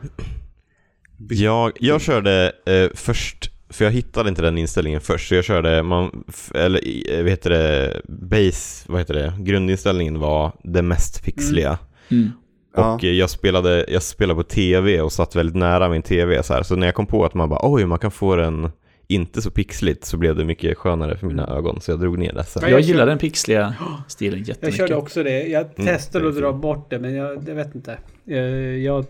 Jag, 1.31 1.73
jag 1.81 2.01
körde 2.01 2.53
eh, 2.67 2.91
först, 2.95 3.51
för 3.71 3.85
jag 3.85 3.93
hittade 3.93 4.29
inte 4.29 4.43
den 4.43 4.59
inställningen 4.59 5.01
först, 5.01 5.29
så 5.29 5.35
jag 5.35 5.45
körde, 5.45 5.83
man, 5.83 6.25
eller 6.55 6.81
eh, 7.13 7.23
vad 7.23 7.31
heter 7.31 7.51
det, 7.51 8.01
base, 8.09 8.85
vad 8.89 9.01
heter 9.01 9.15
det, 9.15 9.33
grundinställningen 9.39 10.21
var 10.21 10.53
det 10.63 10.83
mest 10.83 11.25
pixliga. 11.25 11.79
Mm. 12.11 12.31
Ja. 12.77 12.95
Och 12.95 13.05
eh, 13.05 13.11
jag 13.11 13.31
spelade, 13.31 13.87
jag 13.89 14.03
spelade 14.03 14.37
på 14.37 14.49
tv 14.49 15.01
och 15.01 15.13
satt 15.13 15.37
väldigt 15.37 15.57
nära 15.57 15.89
min 15.89 16.03
tv 16.03 16.43
så 16.43 16.55
här. 16.55 16.63
Så 16.63 16.77
när 16.77 16.87
jag 16.87 16.95
kom 16.95 17.07
på 17.07 17.25
att 17.25 17.35
man 17.35 17.49
bara, 17.49 17.61
oj, 17.63 17.87
man 17.87 17.99
kan 17.99 18.11
få 18.11 18.37
den 18.37 18.71
inte 19.09 19.43
så 19.43 19.51
pixligt 19.51 20.05
så 20.05 20.17
blev 20.17 20.37
det 20.37 20.45
mycket 20.45 20.79
skönare 20.79 21.17
för 21.17 21.27
mina 21.27 21.47
ögon. 21.47 21.81
Så 21.81 21.91
jag 21.91 22.01
drog 22.01 22.19
ner 22.19 22.33
det. 22.33 22.45
Ja, 22.55 22.61
Jag 22.63 22.71
jag 22.71 22.81
gillar 22.81 23.01
kör- 23.01 23.07
den 23.07 23.19
pixliga 23.19 23.75
stilen 24.09 24.39
Jag 24.39 24.49
jättemycket. 24.49 24.79
körde 24.79 24.95
också 24.97 25.23
det. 25.23 25.43
Jag 25.49 25.67
Mm, 25.79 25.95
testade 25.95 26.25
är 26.25 26.29
att 26.29 26.37
dra 26.37 26.53
bort 26.53 26.91
det, 26.91 26.99
men 26.99 27.15
jag, 27.15 27.49
jag 27.49 27.55
vet 27.55 27.75
inte. 27.75 27.99
Jag, 28.25 28.79
jag, 28.79 29.05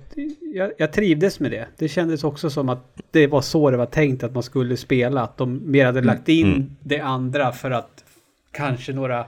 jag, 0.55 0.71
jag 0.79 0.93
trivdes 0.93 1.41
med 1.41 1.51
det. 1.51 1.67
Det 1.79 1.89
kändes 1.89 2.25
också 2.25 2.51
som 2.51 2.69
att 2.69 2.97
det 3.11 3.27
var 3.27 3.41
så 3.43 3.71
det 3.71 3.77
var 3.77 3.87
tänkt 3.87 4.23
att 4.25 4.35
man 4.35 4.43
skulle 4.43 4.77
spela. 4.77 5.21
Att 5.23 5.37
de 5.37 5.71
mer 5.71 5.87
hade 5.87 6.01
lagt 6.03 6.29
in 6.29 6.47
Mm. 6.53 6.77
det 6.81 7.01
andra 7.01 7.53
för 7.53 7.71
att 7.71 8.05
kanske 8.53 8.93
några 8.93 9.25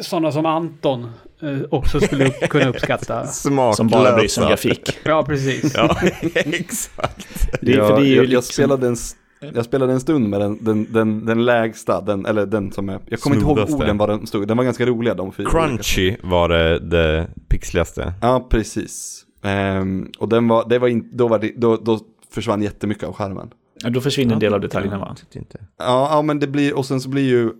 sådana 0.00 0.32
som 0.32 0.46
Anton 0.46 1.10
eh, 1.42 1.58
också 1.70 2.00
skulle 2.00 2.30
kunna 2.30 2.68
uppskatta. 2.68 3.26
Smaklösa. 3.26 3.76
Som 3.76 3.88
bara 3.88 4.16
bryr 4.16 4.28
sig 4.28 4.42
om 4.44 4.48
grafik. 4.50 4.98
Ja, 5.04 5.24
precis. 5.26 5.72
Ja, 5.76 5.96
exakt. 6.34 7.48
Det, 7.60 7.72
jag, 7.72 7.88
för 7.88 7.96
det 7.96 8.02
är 8.02 8.04
ju 8.06 8.14
jag, 8.16 8.24
jag, 8.24 8.28
liksom, 8.28 8.42
spelade 8.52 8.86
en, 8.86 8.96
jag 9.40 9.64
spelade 9.64 9.92
en 9.92 10.00
stund 10.00 10.28
med 10.28 10.40
den, 10.40 10.64
den, 10.64 10.92
den, 10.92 11.26
den 11.26 11.44
lägsta, 11.44 12.00
den, 12.00 12.26
eller 12.26 12.46
den 12.46 12.72
som 12.72 12.88
är, 12.88 13.00
jag 13.06 13.20
kommer 13.20 13.36
inte 13.36 13.46
ihåg 13.48 13.58
orden 13.80 13.98
vad 13.98 14.08
den 14.08 14.26
stod, 14.26 14.48
den 14.48 14.56
var 14.56 14.64
ganska 14.64 14.86
roliga 14.86 15.14
de 15.14 15.32
fyra. 15.32 15.48
olika. 15.48 15.66
Crunchy 15.68 16.16
var 16.22 16.48
det, 16.48 16.78
det 16.78 17.28
pixligaste. 17.48 18.12
Ja, 18.22 18.46
precis. 18.50 19.24
Ehm, 19.42 20.10
och 20.18 20.28
den 20.28 20.48
var, 20.48 20.68
det 20.68 20.78
var 20.78 20.88
in, 20.88 21.08
då, 21.12 21.28
var 21.28 21.38
det, 21.38 21.52
då, 21.56 21.76
då 21.76 22.00
försvann 22.30 22.62
jättemycket 22.62 23.04
av 23.04 23.12
skärmen. 23.12 23.50
Ja, 23.82 23.90
då 23.90 24.00
försvinner 24.00 24.34
en 24.34 24.40
del 24.40 24.54
av 24.54 24.60
detaljerna 24.60 24.98
va? 24.98 25.16
Inte. 25.32 25.58
Ja, 25.78 26.08
ja, 26.12 26.22
men 26.22 26.38
det 26.40 26.46
blir, 26.46 26.76
och 26.76 26.86
sen 26.86 27.00
så 27.00 27.08
blir 27.08 27.28
ju, 27.28 27.50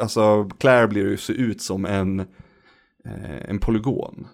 alltså 0.00 0.44
Claire 0.58 0.88
blir 0.88 1.02
ju 1.10 1.16
se 1.16 1.32
ut 1.32 1.62
som 1.62 1.84
en, 1.84 2.20
eh, 2.20 3.48
en 3.50 3.58
polygon. 3.58 4.26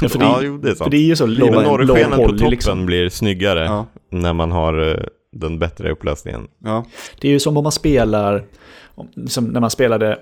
Ja, 0.00 0.08
för 0.08 0.18
det, 0.18 0.24
Ja, 0.24 0.40
jo, 0.42 0.58
det 0.58 0.68
är 0.68 0.70
för 0.70 0.78
sant. 0.78 0.90
det 0.90 0.96
är 0.96 1.02
ju 1.02 1.16
så 1.16 1.26
low 1.26 1.52
norrskenet 1.52 2.16
på 2.16 2.28
toppen 2.28 2.50
liksom. 2.50 2.86
blir 2.86 3.08
snyggare 3.08 3.64
Ja, 3.64 3.86
när 4.10 4.32
man 4.32 4.52
har 4.52 4.88
eh, 4.90 4.96
den 5.32 5.58
bättre 5.58 5.90
upplösningen. 5.92 6.48
ja. 6.58 6.84
Det 7.20 7.28
är 7.28 7.32
ju 7.32 7.40
som 7.40 7.56
om 7.56 7.62
man 7.62 7.72
spelar, 7.72 8.46
om- 8.94 9.28
som 9.28 9.44
när 9.44 9.60
man 9.60 9.70
spelade 9.70 10.18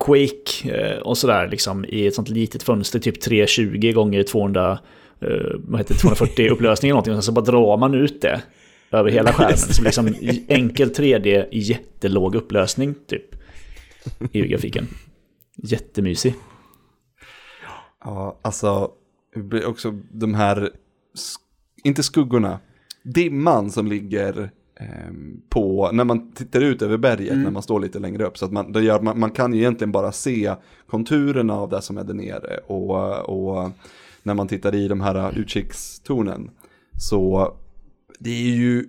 Quake 0.00 0.70
eh, 0.70 0.98
och 0.98 1.18
sådär 1.18 1.48
liksom 1.48 1.84
i 1.84 2.06
ett 2.06 2.14
sånt 2.14 2.28
litet 2.28 2.62
fönster, 2.62 2.98
typ 2.98 3.20
320 3.20 3.92
gånger 3.94 4.22
200, 4.22 4.78
eh, 5.20 5.28
vad 5.54 5.80
heter 5.80 5.94
det, 5.94 6.00
240 6.00 6.48
upplösning 6.52 6.88
eller 6.88 6.94
någonting, 6.94 7.12
och 7.12 7.16
sen 7.16 7.22
så 7.22 7.32
bara 7.32 7.44
drar 7.44 7.76
man 7.76 7.94
ut 7.94 8.20
det 8.20 8.42
över 8.90 9.10
hela 9.10 9.32
skärmen. 9.32 9.56
Så 9.56 9.82
liksom 9.82 10.08
i 10.08 10.44
enkel 10.48 10.88
3D 10.90 11.46
i 11.50 11.58
jättelåg 11.58 12.34
upplösning 12.34 12.94
typ 13.06 13.34
i 14.32 14.40
grafiken. 14.48 14.88
Jättemysig. 15.56 16.34
Ja, 18.04 18.38
alltså 18.42 18.90
också 19.66 19.90
de 20.12 20.34
här, 20.34 20.70
inte 21.84 22.02
skuggorna, 22.02 22.58
dimman 23.06 23.70
som 23.70 23.86
ligger 23.86 24.50
ehm, 24.80 25.40
på, 25.48 25.90
när 25.92 26.04
man 26.04 26.32
tittar 26.32 26.60
ut 26.60 26.82
över 26.82 26.96
berget, 26.96 27.38
när 27.38 27.50
man 27.50 27.62
står 27.62 27.80
lite 27.80 27.98
längre 27.98 28.24
upp. 28.24 28.38
Så 28.38 28.44
att 28.44 28.52
man, 28.52 28.72
det 28.72 28.82
gör, 28.82 29.00
man, 29.00 29.20
man 29.20 29.30
kan 29.30 29.54
ju 29.54 29.60
egentligen 29.60 29.92
bara 29.92 30.12
se 30.12 30.54
konturerna 30.86 31.54
av 31.54 31.70
det 31.70 31.82
som 31.82 31.98
är 31.98 32.04
där 32.04 32.14
nere. 32.14 32.58
Och, 32.66 33.20
och 33.20 33.70
när 34.22 34.34
man 34.34 34.48
tittar 34.48 34.74
i 34.74 34.88
de 34.88 35.00
här 35.00 35.38
utkikstornen, 35.38 36.50
så 36.98 37.54
det 38.18 38.30
är 38.30 38.56
ju, 38.56 38.84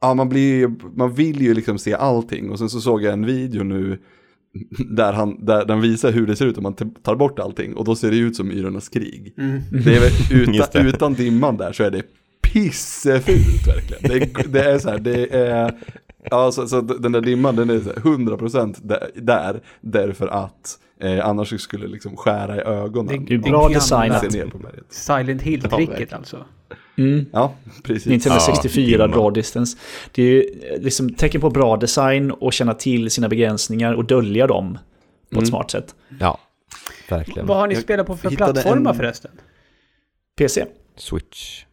ja 0.00 0.14
man 0.14 0.28
blir 0.28 0.74
man 0.96 1.14
vill 1.14 1.40
ju 1.40 1.54
liksom 1.54 1.78
se 1.78 1.94
allting. 1.94 2.50
Och 2.50 2.58
sen 2.58 2.70
så 2.70 2.80
såg 2.80 3.02
jag 3.02 3.12
en 3.12 3.26
video 3.26 3.64
nu 3.64 3.98
där, 4.90 5.12
han, 5.12 5.44
där 5.44 5.64
den 5.64 5.80
visar 5.80 6.12
hur 6.12 6.26
det 6.26 6.36
ser 6.36 6.46
ut 6.46 6.56
om 6.56 6.62
man 6.62 6.74
tar 6.74 7.16
bort 7.16 7.38
allting. 7.38 7.74
Och 7.74 7.84
då 7.84 7.96
ser 7.96 8.10
det 8.10 8.16
ut 8.16 8.36
som 8.36 8.48
Myrornas 8.48 8.88
krig. 8.88 9.34
Mm. 9.38 9.60
Det 9.84 9.96
är 9.96 10.32
utan, 10.42 10.68
det. 10.72 10.88
utan 10.88 11.14
dimman 11.14 11.56
där 11.56 11.72
så 11.72 11.82
är 11.82 11.90
det 11.90 12.02
pissefult 12.52 13.66
verkligen. 13.66 14.02
Det 14.02 14.40
är, 14.40 14.48
det 14.48 14.62
är 14.64 14.78
så 14.78 14.90
här, 14.90 14.98
det 14.98 15.34
är, 15.36 15.74
ja 16.30 16.52
så, 16.52 16.66
så 16.68 16.80
den 16.80 17.12
där 17.12 17.20
dimman 17.20 17.56
den 17.56 17.70
är 17.70 17.78
så 17.80 17.84
här 17.88 17.96
100% 17.96 18.76
där, 18.82 19.10
där 19.14 19.60
därför 19.80 20.28
att 20.28 20.78
eh, 21.00 21.26
annars 21.26 21.60
skulle 21.60 21.86
det 21.86 21.92
liksom 21.92 22.16
skära 22.16 22.56
i 22.56 22.60
ögonen. 22.60 23.24
Det 23.24 23.34
är 23.34 23.38
bra 23.38 23.68
designat. 23.68 24.32
Se 24.32 24.38
ner 24.38 24.46
på 24.46 24.58
berget. 24.58 24.84
Silent 24.88 25.42
Hill-tricket 25.42 26.12
alltså. 26.12 26.44
Mm. 26.98 27.26
Ja, 27.32 27.54
precis. 27.82 28.06
Nintendo 28.06 28.38
Ja, 28.48 28.54
64 28.54 29.06
dimma. 29.06 29.16
draw 29.16 29.34
distance. 29.34 29.78
Det 30.12 30.22
är 30.22 30.26
ju 30.26 30.40
eh, 30.42 30.82
liksom 30.82 31.14
tecken 31.14 31.40
på 31.40 31.50
bra 31.50 31.76
design 31.76 32.30
och 32.30 32.52
känna 32.52 32.74
till 32.74 33.10
sina 33.10 33.28
begränsningar 33.28 33.92
och 33.94 34.04
dölja 34.04 34.46
dem 34.46 34.78
på 35.30 35.34
Mm. 35.36 35.42
ett 35.42 35.48
smart 35.48 35.70
sätt. 35.70 35.94
Ja, 36.20 36.38
verkligen. 37.10 37.46
Vad 37.46 37.56
har 37.56 37.66
ni 37.68 37.74
spelat 37.76 38.06
på 38.06 38.16
för 38.16 38.30
plattformar 38.30 38.90
en- 38.90 38.96
förresten? 38.96 39.30
PC. 40.38 40.64
Switch. 40.96 41.64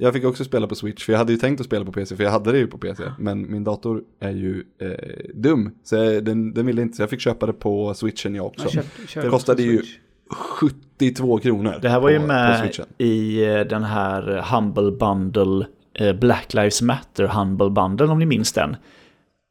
Jag 0.00 0.12
fick 0.14 0.24
också 0.24 0.44
spela 0.44 0.66
på 0.66 0.74
Switch, 0.74 1.04
för 1.04 1.12
jag 1.12 1.18
hade 1.18 1.32
ju 1.32 1.38
tänkt 1.38 1.60
att 1.60 1.66
spela 1.66 1.84
på 1.84 1.92
PC, 1.92 2.16
för 2.16 2.24
jag 2.24 2.30
hade 2.30 2.52
det 2.52 2.58
ju 2.58 2.66
på 2.66 2.78
PC. 2.78 3.02
Men 3.18 3.52
min 3.52 3.64
dator 3.64 4.02
är 4.20 4.30
ju 4.30 4.64
eh, 4.80 4.88
dum, 5.34 5.70
så 5.84 5.96
jag, 5.96 6.24
den, 6.24 6.54
den 6.54 6.66
ville 6.66 6.82
inte, 6.82 6.96
så 6.96 7.02
jag 7.02 7.10
fick 7.10 7.20
köpa 7.20 7.46
det 7.46 7.52
på 7.52 7.94
Switchen 7.94 8.34
jag 8.34 8.46
också. 8.46 8.64
Jag 8.64 8.72
köpte- 8.72 9.06
körde 9.08 9.26
Det 9.26 9.30
kostade 9.30 9.62
ju 9.62 9.76
Switch. 9.78 9.96
72 10.30 11.38
kronor 11.38 11.74
Det 11.82 11.88
här 11.88 12.00
var 12.00 12.10
ju 12.10 12.18
på, 12.20 12.26
med 12.26 12.72
i 12.98 13.44
eh, 13.44 13.60
den 13.60 13.84
här 13.84 14.36
eh, 14.36 14.44
Humble 14.54 14.90
Bundle, 14.90 15.66
eh, 15.94 16.12
Black 16.16 16.54
Lives 16.54 16.82
Matter 16.82 17.24
Humble 17.26 17.70
Bundle 17.70 18.06
om 18.06 18.18
ni 18.18 18.26
minns 18.26 18.52
den. 18.52 18.76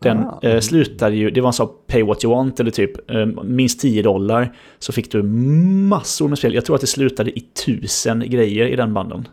Den 0.03 0.17
Ah. 0.17 0.39
eh, 0.43 0.59
slutade 0.59 1.15
ju, 1.15 1.29
det 1.29 1.41
var 1.41 1.49
en 1.49 1.53
sån 1.53 1.69
pay 1.87 2.03
what 2.03 2.23
you 2.23 2.33
want 2.35 2.59
eller 2.59 2.71
typ 2.71 3.11
eh, 3.11 3.25
minst 3.43 3.79
10 3.79 4.01
dollar 4.01 4.55
så 4.79 4.91
fick 4.91 5.11
du 5.11 5.23
massor 5.23 6.27
med 6.27 6.37
spel. 6.37 6.53
Jag 6.53 6.65
tror 6.65 6.75
att 6.75 6.81
det 6.81 6.87
slutade 6.87 7.39
i 7.39 7.41
tusen 7.65 8.19
grejer 8.29 8.65
i 8.67 8.75
den 8.75 8.93
banden. 8.93 9.27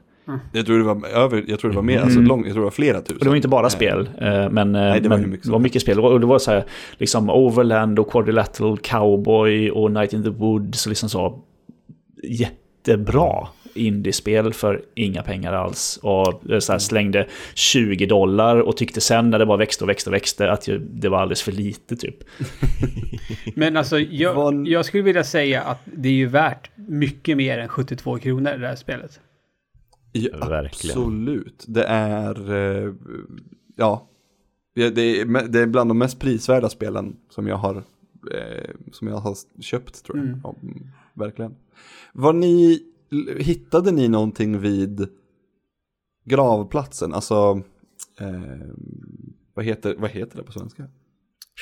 Jag 0.53 0.67
tror 0.67 0.79
det 0.79 0.85
var 0.85 1.09
över, 1.09 1.45
jag 1.49 1.59
tror 1.59 1.71
det 1.71 1.77
var 1.77 1.83
mer, 1.83 2.01
alltså 2.01 2.19
Mm. 2.19 2.29
lång, 2.29 2.45
jag 2.45 2.53
tror 2.53 2.61
det 2.63 2.65
var 2.65 2.71
flera 2.71 3.01
tusen. 3.01 3.17
Och 3.17 3.25
det 3.25 3.29
var 3.29 3.37
inte 3.37 3.49
bara 3.49 3.71
spel, 3.71 4.09
eh, 4.21 4.51
men, 4.51 4.75
eh, 4.75 4.81
Nej, 4.81 5.01
det 5.01 5.09
var 5.09 5.19
men 5.19 5.31
mycket 5.31 5.47
var 5.47 5.59
mycket 5.59 5.83
spel. 5.83 6.01
Och 6.01 6.21
det 6.21 6.27
var 6.27 6.39
så 6.39 6.51
här, 6.51 6.65
liksom 6.99 7.31
Overland 7.31 7.99
och 7.99 8.11
Quadrilateral 8.11 8.79
Cowboy 8.79 9.71
och 9.71 9.91
Night 9.93 10.13
in 10.13 10.23
the 10.23 10.31
Woods 10.31 10.87
och 10.87 10.91
liksom 10.91 11.09
så 11.09 11.43
jättebra 12.23 13.49
indiespel 13.77 14.53
för 14.53 14.83
inga 14.95 15.23
pengar 15.23 15.53
alls. 15.53 15.99
Och 16.03 16.51
eh, 16.51 16.59
så 16.59 16.73
här 16.73 16.79
slängde 16.79 17.27
20 17.55 18.07
dollar 18.07 18.61
och 18.61 18.77
tyckte 18.77 19.01
sen 19.01 19.31
när 19.31 19.39
det 19.39 19.47
bara 19.47 19.59
växte 19.59 19.85
och 19.85 19.91
växte 19.91 20.11
och 20.11 20.15
växte 20.15 20.51
att 20.51 20.69
det 20.91 21.09
var 21.09 21.19
alldeles 21.19 21.43
för 21.43 21.53
lite 21.53 21.97
typ. 21.97 22.17
Men 23.55 23.77
alltså, 23.77 23.99
jag, 23.99 24.69
jag 24.69 24.85
skulle 24.85 25.03
vilja 25.03 25.25
säga 25.25 25.63
att 25.63 25.79
det 25.85 26.09
är 26.09 26.13
ju 26.13 26.27
värt 26.27 26.71
mycket 26.77 27.37
mer 27.37 27.59
än 27.59 27.69
72 27.69 28.19
kronor 28.19 28.57
det 28.59 28.67
här 28.69 28.77
spelet. 28.77 29.21
Ja, 30.17 30.49
Verkligen. 30.49 30.97
absolut. 30.99 31.65
Det 31.69 31.85
är, 31.85 32.53
eh, 32.53 32.93
ja, 33.77 34.09
Ja, 34.77 34.91
det 34.91 35.21
är, 35.21 35.49
det 35.49 35.61
är 35.61 35.67
bland 35.67 35.91
de 35.91 35.99
mest 35.99 36.19
prisvärda 36.21 36.69
spelen 36.69 37.17
som 37.31 37.47
jag 37.47 37.57
har, 37.57 37.77
eh, 38.33 38.71
som 38.93 39.09
jag 39.09 39.17
har 39.17 39.37
köpt 39.63 40.05
tror 40.05 40.19
jag. 40.19 40.27
Mm. 40.27 40.41
Ja, 40.45 40.55
mm, 40.63 40.87
verkligen. 41.15 41.55
Var 42.13 42.33
ni, 42.33 42.83
hittade 43.39 43.93
ni 43.93 44.09
någonting 44.09 44.59
vid 44.61 45.09
gravplatsen? 46.25 47.15
Alltså, 47.15 47.63
eh, 48.21 48.67
vad, 49.55 49.65
heter, 49.65 49.95
vad 49.99 50.11
heter 50.11 50.37
det 50.37 50.43
på 50.43 50.53
svenska? 50.53 50.85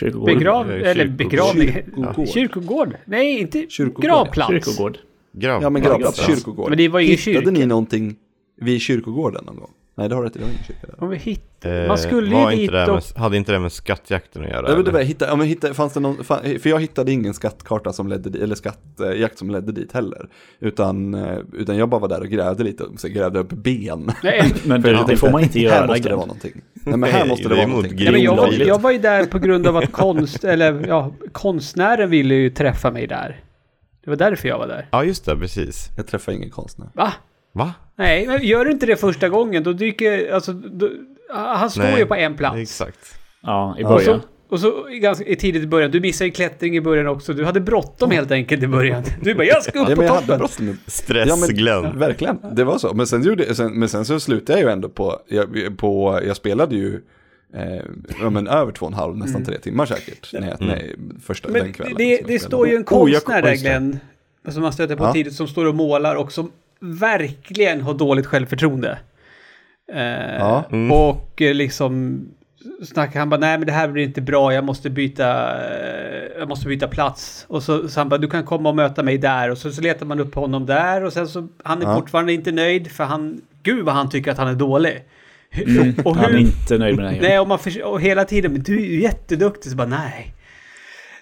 Kyrkogård. 0.01 0.27
Begrav, 0.27 0.71
Eh, 0.71 0.91
eller 0.91 0.95
kyrkogård. 0.95 1.17
begravning. 1.17 1.69
Kyrkogård. 1.73 2.29
Kyrkogård. 2.29 2.97
Nej, 3.07 3.41
inte 3.41 3.67
Kyrkogård, 3.69 4.05
gravplats. 4.05 4.51
Kyrkogård. 4.51 4.99
Grav. 5.33 5.63
Ja 5.63 5.71
men 5.71 5.83
Ja, 5.83 5.89
gravplats, 5.89 6.27
kyrkogård. 6.27 6.69
Men 6.69 6.79
det 6.79 6.89
var 6.89 7.01
ingen 7.01 7.11
Hittade 7.19 7.35
kyrka. 7.45 7.51
ni 7.51 7.67
någonting 7.67 8.17
vid 8.63 8.81
kyrkogården 8.81 9.45
någon 9.45 9.57
gång? 9.57 9.71
Nej 9.95 10.09
det 10.09 10.15
har 10.15 10.23
du 10.23 10.29
rätt 10.29 10.35
det 10.35 10.41
var 10.41 10.49
ingen 10.49 10.65
kyrka 10.65 10.87
där. 10.87 11.03
Om 11.03 11.09
vi 11.09 11.17
hittar... 11.17 11.83
Eh, 11.83 11.89
Man 11.89 11.99
skulle 11.99 12.37
ju 12.37 12.51
dit 12.51 12.61
inte 12.61 12.73
det 12.73 12.79
här 12.81 12.89
och... 12.89 12.95
med, 12.95 13.03
Hade 13.23 13.37
inte 13.37 13.53
det 13.53 13.59
med 13.59 13.73
skattjakten 13.73 14.43
att 14.43 14.49
göra? 14.49 14.69
Ja, 14.69 14.75
men 14.75 14.85
det 14.85 14.91
var, 14.91 15.01
hitta, 15.01 15.27
ja, 15.27 15.37
men 15.37 15.47
hitta, 15.47 15.75
fanns 15.75 15.93
det 15.93 16.01
någon, 16.01 16.25
för 16.25 16.69
jag 16.69 16.81
hittade 16.81 17.13
ingen 17.13 17.35
skattkarta 17.35 17.93
som 17.93 18.09
ledde 18.09 18.31
dit, 18.31 18.43
eller 18.43 18.55
skattjakt 18.55 19.39
som 19.39 19.51
ledde 19.51 19.73
dit 19.73 19.93
heller. 19.93 20.29
Utan, 20.61 21.15
eh, 21.15 21.39
utan 21.53 21.77
jag 21.77 21.89
bara 21.89 22.01
var 22.01 22.09
där 22.09 22.21
och 22.21 22.27
grävde 22.29 22.65
lite, 22.65 22.85
och 22.85 23.01
så 23.01 23.09
grävde 23.09 23.39
upp 23.39 23.53
ben. 23.53 24.13
Nej, 24.23 24.53
Men 24.65 24.83
det, 24.83 24.91
jag 24.91 25.07
det 25.07 25.17
får 25.17 25.31
man 25.31 25.43
inte 25.43 25.59
Här 25.59 25.67
göra. 25.67 25.87
måste 25.87 26.09
det 26.09 26.15
vara 26.17 26.27
någonting. 26.27 26.63
Nej 26.75 26.97
men 26.97 27.11
här 27.11 27.19
Nej, 27.21 27.29
måste 27.29 27.49
det 27.49 27.55
det 27.55 27.57
vara 27.57 27.67
någonting. 27.67 27.97
Nej, 27.97 28.13
men 28.13 28.23
jag, 28.23 28.37
var, 28.37 28.53
jag 28.53 28.81
var 28.81 28.91
ju 28.91 28.99
där 28.99 29.25
på 29.27 29.39
grund 29.39 29.67
av 29.67 29.77
att 29.77 29.93
konst... 29.93 30.45
eller 30.53 30.87
ja, 30.89 31.13
konstnären 31.33 32.11
ville 32.11 32.35
ju 32.35 32.51
träffa 32.51 32.91
mig 32.91 33.07
där. 33.07 33.41
Det 34.05 34.11
var 34.11 34.17
därför 34.17 34.49
jag 34.49 34.59
var 34.59 34.67
där. 34.67 34.89
Ja, 34.91 35.05
just 35.05 35.25
det, 35.25 35.37
precis. 35.37 35.89
Jag 35.97 36.07
träffar 36.07 36.33
ingen 36.33 36.51
konstnär. 36.51 36.89
Va? 36.95 37.13
Va? 37.53 37.73
Nej, 37.97 38.27
men 38.27 38.43
gör 38.43 38.65
du 38.65 38.71
inte 38.71 38.87
det 38.87 38.97
första 38.97 39.29
gången, 39.29 39.63
då 39.63 39.73
dyker... 39.73 40.33
Alltså, 40.33 40.53
då, 40.53 40.89
han 41.35 41.71
står 41.71 41.83
Nej, 41.83 41.99
ju 41.99 42.07
på 42.07 42.15
en 42.15 42.37
plats. 42.37 42.57
Exakt. 42.59 42.99
Ja, 43.43 43.77
i 43.79 43.83
Ja, 43.83 43.95
Och 43.95 44.01
så, 44.01 44.07
början. 44.07 44.23
och 44.49 44.61
så 44.61 44.89
i 44.91 44.99
ganska 44.99 45.25
i 45.25 45.37
tidigt 45.37 45.63
i 45.63 45.67
början, 45.67 45.91
du 45.91 46.01
missade 46.01 46.29
ju 46.29 46.33
klättring 46.33 46.77
i 46.77 46.81
början 46.81 47.07
också. 47.07 47.33
Du 47.33 47.45
hade 47.45 47.61
bråttom 47.61 48.11
helt 48.11 48.31
enkelt 48.31 48.63
i 48.63 48.67
början. 48.67 49.03
Du 49.23 49.35
bara, 49.35 49.45
jag 49.47 49.63
ska 49.63 49.81
upp 49.83 49.89
Ja, 49.89 49.95
på 49.95 50.01
men 50.01 50.07
jag 50.07 50.15
hade 50.15 50.27
toppen. 50.27 50.39
bråttom. 50.39 50.67
Ja, 50.69 50.75
Stress, 50.87 51.41
men- 51.41 51.57
Glenn. 51.57 51.99
Verkligen, 51.99 52.39
det 52.53 52.65
var 52.65 52.79
så. 52.79 52.95
Men 52.95 53.07
sen, 53.07 53.23
gjorde, 53.23 53.55
sen, 53.55 53.73
men 53.79 53.89
sen 53.89 54.05
så 54.05 54.21
slutade 54.21 54.59
jag 54.61 54.67
ju 54.69 54.73
ändå 54.73 54.89
på, 54.89 55.19
jag, 55.29 55.77
på, 55.79 56.21
jag 56.27 56.37
spelade 56.37 56.77
ju 56.77 57.01
eh, 57.55 57.83
ja, 58.21 58.31
men 58.31 58.49
över 58.49 58.73
två 58.73 58.87
och 58.87 58.93
en 58.93 58.99
halv, 58.99 59.17
nästan 59.17 59.45
tre 59.45 59.59
timmar 59.59 59.87
säkert. 59.87 60.29
Jag, 60.33 60.43
Mm. 60.43 60.57
nej, 60.61 60.97
första, 61.25 61.49
Men 61.49 61.63
den 61.63 61.73
kvällen. 61.73 61.95
det, 61.99 62.21
det 62.27 62.33
jag 62.33 62.41
står 62.43 62.69
ju 62.69 62.77
en 62.77 62.83
Oh, 62.91 63.11
jag- 63.11 63.23
konstnär 63.25 63.39
oh, 63.41 63.43
där, 63.45 63.51
just 63.51 63.65
det. 63.65 63.69
Glenn. 63.71 63.99
Som 64.49 64.63
man 64.63 64.73
stöter 64.73 64.97
på 64.97 65.05
Ja. 65.05 65.13
tidigt, 65.13 65.35
som 65.35 65.49
står 65.49 65.67
och 65.67 65.75
målar 65.75 66.15
och 66.17 66.33
som 66.33 66.51
verkligen 66.83 67.81
har 67.81 67.95
dåligt 67.95 68.27
självförtroende. 68.27 68.99
Eh, 69.93 70.35
Ja. 70.39 70.65
Mm. 70.73 70.93
Och 70.93 71.43
eh, 71.43 71.55
liksom 71.55 72.21
snackade 72.85 73.19
han 73.19 73.31
bara 73.31 73.41
nej 73.41 73.59
men 73.59 73.67
det 73.67 73.73
här 73.73 73.89
blir 73.89 74.05
inte 74.05 74.21
bra, 74.21 74.55
jag 74.55 74.65
måste 74.65 74.91
byta, 74.91 75.51
eh, 75.65 76.23
jag 76.39 76.49
måste 76.49 76.69
byta 76.69 76.89
plats. 76.89 77.45
Och 77.49 77.63
så, 77.63 77.89
så 77.89 78.01
han 78.01 78.09
bara 78.09 78.19
du 78.19 78.29
kan 78.31 78.45
komma 78.45 78.69
och 78.69 78.77
möta 78.77 79.03
mig 79.03 79.19
där 79.19 79.51
och 79.51 79.59
så, 79.59 79.71
så 79.71 79.81
letar 79.83 80.07
man 80.07 80.21
upp 80.21 80.35
honom 80.35 80.67
där 80.67 81.05
och 81.05 81.13
sen 81.13 81.29
så 81.29 81.49
han 81.65 81.83
är 81.83 81.87
Ja. 81.87 81.95
fortfarande 81.95 82.33
inte 82.33 82.53
nöjd 82.53 82.91
för 82.91 83.05
han, 83.05 83.41
gud 83.63 83.85
vad 83.85 83.95
han 83.95 84.11
tycker 84.11 84.31
att 84.31 84.39
han 84.39 84.49
är 84.49 84.55
dålig. 84.55 85.05
Hur- 85.51 85.81
Mm, 85.81 85.95
och 86.05 86.17
han 86.17 86.25
är 86.25 86.31
hur, 86.31 86.39
inte 86.39 86.79
nöjd 86.79 86.97
med 86.97 87.11
här 87.11 87.19
nej 87.21 87.39
och, 87.39 87.49
man 87.49 87.59
och 87.85 88.01
hela 88.01 88.25
tiden, 88.25 88.53
men 88.53 88.63
du 88.63 88.77
är 88.77 88.85
ju 88.87 89.03
jätteduktig, 89.03 89.71
så 89.71 89.77
bara 89.77 89.87
nej. 89.89 90.35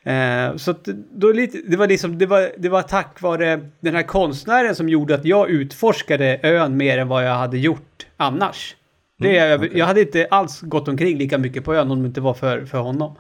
Eh, 0.02 0.56
så 0.56 0.70
att 0.70 0.84
då 1.12 1.32
lite, 1.32 1.58
det 1.66 1.76
var 1.76 1.86
liksom, 1.86 2.18
det 2.18 2.26
var, 2.26 2.50
det 2.58 2.68
var 2.68 2.82
tack 2.82 3.20
vare 3.20 3.60
den 3.80 3.94
här 3.94 4.02
konstnären 4.02 4.74
som 4.74 4.88
gjorde 4.88 5.14
att 5.14 5.24
jag 5.24 5.50
utforskade 5.50 6.40
ön 6.42 6.76
mer 6.76 6.98
än 6.98 7.08
vad 7.08 7.26
jag 7.26 7.34
hade 7.34 7.58
gjort 7.58 8.06
annars. 8.16 8.76
Det 9.18 9.32
jag, 9.32 9.76
jag 9.76 9.86
hade 9.86 10.00
inte 10.00 10.26
alls 10.30 10.60
gått 10.60 10.88
omkring 10.88 11.18
lika 11.18 11.38
mycket 11.38 11.64
på 11.64 11.74
ön 11.74 11.90
om 11.90 12.02
det 12.02 12.06
inte 12.06 12.20
var 12.20 12.34
för, 12.34 12.64
för 12.64 12.78
honom. 12.78 13.16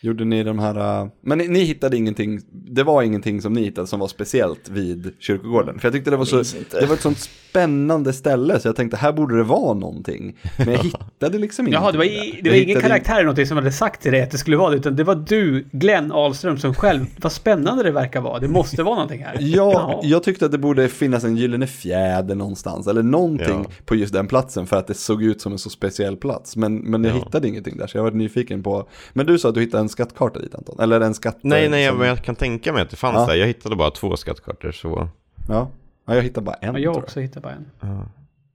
Gjorde 0.00 0.24
ni 0.24 0.42
de 0.42 0.58
här, 0.58 1.02
uh, 1.02 1.08
men 1.20 1.38
ni, 1.38 1.48
ni 1.48 1.60
hittade 1.60 1.96
ingenting, 1.96 2.40
det 2.52 2.82
var 2.82 3.02
ingenting 3.02 3.42
som 3.42 3.52
ni 3.52 3.62
hittade 3.64 3.86
som 3.86 4.00
var 4.00 4.08
speciellt 4.08 4.68
vid 4.68 5.12
kyrkogården. 5.18 5.78
För 5.78 5.86
jag 5.88 5.92
tyckte 5.94 6.10
det 6.10 6.16
var 6.16 6.24
så, 6.24 6.42
det 6.80 6.86
var 6.86 6.94
ett 6.94 7.00
sånt 7.00 7.18
spännande 7.18 8.12
ställe 8.12 8.60
så 8.60 8.68
jag 8.68 8.76
tänkte 8.76 8.96
här 8.96 9.12
borde 9.12 9.36
det 9.36 9.42
vara 9.42 9.74
någonting. 9.74 10.36
Men 10.58 10.68
jag 10.72 10.78
hittade 10.82 11.38
liksom 11.38 11.66
ingenting. 11.66 11.82
Jaha, 11.82 11.92
det 11.92 11.98
var, 11.98 12.04
i, 12.04 12.40
det 12.44 12.50
var 12.50 12.56
ingen 12.56 12.80
karaktär 12.80 13.12
eller 13.14 13.22
någonting 13.24 13.46
som 13.46 13.56
hade 13.56 13.72
sagt 13.72 14.02
till 14.02 14.12
dig 14.12 14.22
att 14.22 14.30
det 14.30 14.38
skulle 14.38 14.56
vara 14.56 14.70
det, 14.70 14.76
utan 14.76 14.96
det 14.96 15.04
var 15.04 15.14
du, 15.14 15.64
Glenn 15.72 16.12
Ahlström, 16.12 16.58
som 16.58 16.74
själv, 16.74 17.06
vad 17.22 17.32
spännande 17.32 17.82
det 17.82 17.90
verkar 17.90 18.20
vara, 18.20 18.38
det 18.38 18.48
måste 18.48 18.82
vara 18.82 18.94
någonting 18.94 19.22
här. 19.24 19.36
Ja, 19.40 19.72
Jaha. 19.72 20.00
jag 20.02 20.22
tyckte 20.22 20.44
att 20.46 20.52
det 20.52 20.58
borde 20.58 20.88
finnas 20.88 21.24
en 21.24 21.36
gyllene 21.36 21.66
fjäder 21.66 22.34
någonstans, 22.34 22.86
eller 22.86 23.02
någonting 23.02 23.46
Ja. 23.48 23.70
på 23.84 23.94
just 23.94 24.12
den 24.12 24.26
platsen 24.26 24.66
för 24.66 24.76
att 24.76 24.86
det 24.86 24.94
såg 24.94 25.22
ut 25.22 25.40
som 25.40 25.52
en 25.52 25.58
så 25.58 25.70
speciell 25.70 26.16
plats. 26.16 26.56
Men, 26.56 26.76
men 26.76 27.04
jag 27.04 27.14
Ja. 27.16 27.18
hittade 27.24 27.48
ingenting 27.48 27.76
där, 27.76 27.86
så 27.86 27.98
jag 27.98 28.02
var 28.04 28.10
nyfiken 28.10 28.62
på. 28.62 28.88
Men 29.12 29.26
du 29.26 29.38
sa 29.38 29.48
att 29.48 29.54
du 29.54 29.60
hittade 29.60 29.80
en 29.82 29.87
skattkarta 29.88 30.38
dit 30.40 30.54
Anton? 30.54 30.80
Eller 30.80 31.00
en 31.00 31.14
skatt... 31.14 31.38
Nej, 31.42 31.68
nej, 31.68 31.82
jag, 31.84 31.90
som- 31.92 31.98
men 31.98 32.08
jag 32.08 32.22
kan 32.24 32.34
tänka 32.34 32.72
mig 32.72 32.82
att 32.82 32.90
det 32.90 32.96
fanns 32.96 33.14
Ja. 33.16 33.26
där. 33.26 33.34
Jag 33.34 33.46
hittade 33.46 33.76
bara 33.76 33.90
två 33.90 34.16
skattkartor 34.16 34.72
så... 34.72 35.08
Ja. 35.48 35.70
ja, 36.06 36.14
jag 36.14 36.22
hittade 36.22 36.44
bara 36.44 36.56
en 36.56 36.66
Ja, 36.66 36.72
tror 36.72 36.84
jag 36.84 36.94
jag. 36.94 37.02
också 37.04 37.20
hittade 37.20 37.40
bara 37.40 37.52
en. 37.52 37.66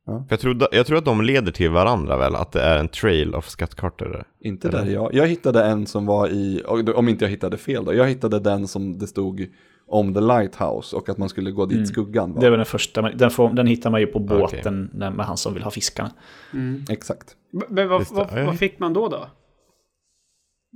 För 0.05 0.25
jag, 0.29 0.39
tror, 0.39 0.67
jag 0.71 0.85
tror 0.85 0.97
att 0.97 1.05
de 1.05 1.21
leder 1.21 1.51
till 1.51 1.69
varandra 1.71 2.17
väl, 2.17 2.35
att 2.35 2.51
det 2.51 2.61
är 2.61 2.77
en 2.77 2.87
trail 2.87 3.35
of 3.35 3.49
skattkartor 3.49 4.05
där. 4.09 4.23
Inte 4.41 4.67
Eller? 4.67 4.85
där 4.85 4.91
jag. 4.91 5.13
Jag 5.13 5.27
hittade 5.27 5.63
en 5.63 5.85
som 5.85 6.05
var 6.05 6.27
i, 6.27 6.61
om 6.95 7.09
inte 7.09 7.25
jag 7.25 7.29
hittade 7.29 7.57
fel 7.57 7.85
då, 7.85 7.93
jag 7.93 8.07
hittade 8.07 8.39
den 8.39 8.67
som 8.67 8.99
det 8.99 9.07
stod 9.07 9.47
om 9.87 10.13
the 10.13 10.19
lighthouse 10.21 10.95
och 10.95 11.09
att 11.09 11.17
man 11.17 11.29
skulle 11.29 11.51
gå 11.51 11.65
dit 11.65 11.75
Mm. 11.75 11.85
skuggan 11.85 12.33
var. 12.33 12.41
Det 12.41 12.49
var 12.49 12.57
den 12.57 12.65
första, 12.65 13.01
men 13.01 13.17
den, 13.17 13.31
får, 13.31 13.49
den 13.49 13.67
hittar 13.67 13.89
man 13.89 13.99
ju 14.01 14.07
på 14.07 14.19
båten 14.19 14.89
när- 14.93 15.11
med 15.11 15.25
han 15.25 15.37
som 15.37 15.53
vill 15.53 15.63
ha 15.63 15.71
fiskarna. 15.71 16.11
Exakt. 16.89 17.35
Men 17.69 17.89
vad, 17.89 18.05
vad, 18.11 18.27
Ja, 18.31 18.39
ja. 18.39 18.45
vad 18.45 18.57
fick 18.59 18.79
man 18.79 18.93
då 18.93 19.07
då? 19.07 19.27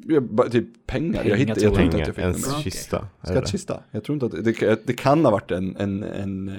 Jag, 0.05 0.23
bara, 0.23 0.49
typ 0.49 0.87
pengar. 0.87 1.13
Pengar, 1.13 1.29
jag 1.29 1.37
hittade, 1.37 1.59
tror 1.59 1.79
jag 1.79 1.91
tror 1.91 1.99
jag. 1.99 1.99
inte 1.99 2.11
att 2.11 2.17
jag 2.17 2.35
fick 2.35 2.45
en. 2.45 2.53
Okej. 2.53 2.71
kista. 2.71 3.07
Skattkista. 3.23 3.83
Jag 3.91 4.03
tror 4.03 4.13
inte 4.13 4.25
att 4.25 4.43
det, 4.43 4.87
det 4.87 4.93
kan 4.93 5.25
ha 5.25 5.31
varit 5.31 5.51
en, 5.51 5.75
en, 5.75 6.03
en, 6.03 6.49
eh, 6.49 6.55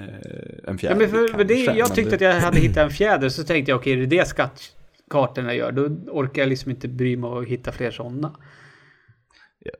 en 0.67 0.77
fjärde. 0.77 0.95
Ja, 0.95 0.99
men 0.99 1.09
för, 1.09 1.37
för 1.37 1.43
det, 1.43 1.65
kanske, 1.65 1.79
jag 1.79 1.95
tyckte 1.95 2.15
att 2.15 2.21
jag 2.21 2.39
hade 2.39 2.59
hittat 2.59 2.77
en 2.77 2.89
fjäder, 2.89 3.29
så 3.29 3.43
tänkte 3.43 3.71
jag 3.71 3.79
okej, 3.79 3.93
är 3.93 3.97
det 3.97 4.05
det 4.05 4.27
skattkartorna 4.27 5.53
gör? 5.53 5.71
Då 5.71 5.81
orkar 6.11 6.41
jag 6.41 6.49
liksom 6.49 6.71
inte 6.71 6.87
bry 6.87 7.17
mig 7.17 7.29
och 7.29 7.45
hitta 7.45 7.71
fler 7.71 7.91
sådana. 7.91 8.35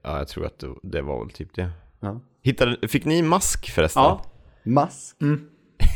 Ja, 0.04 0.17
jag 0.17 0.28
tror 0.28 0.45
att 0.45 0.60
det, 0.60 0.67
det 0.84 1.02
var 1.02 1.26
väl 1.26 1.34
typ 1.34 1.56
det. 1.56 1.69
Ja. 2.00 2.22
Hittade, 2.41 2.88
fick 2.88 3.06
ni 3.06 3.22
mask 3.22 3.69
förresten? 3.69 4.04
Ja, 4.04 4.26
Mask. 4.63 5.15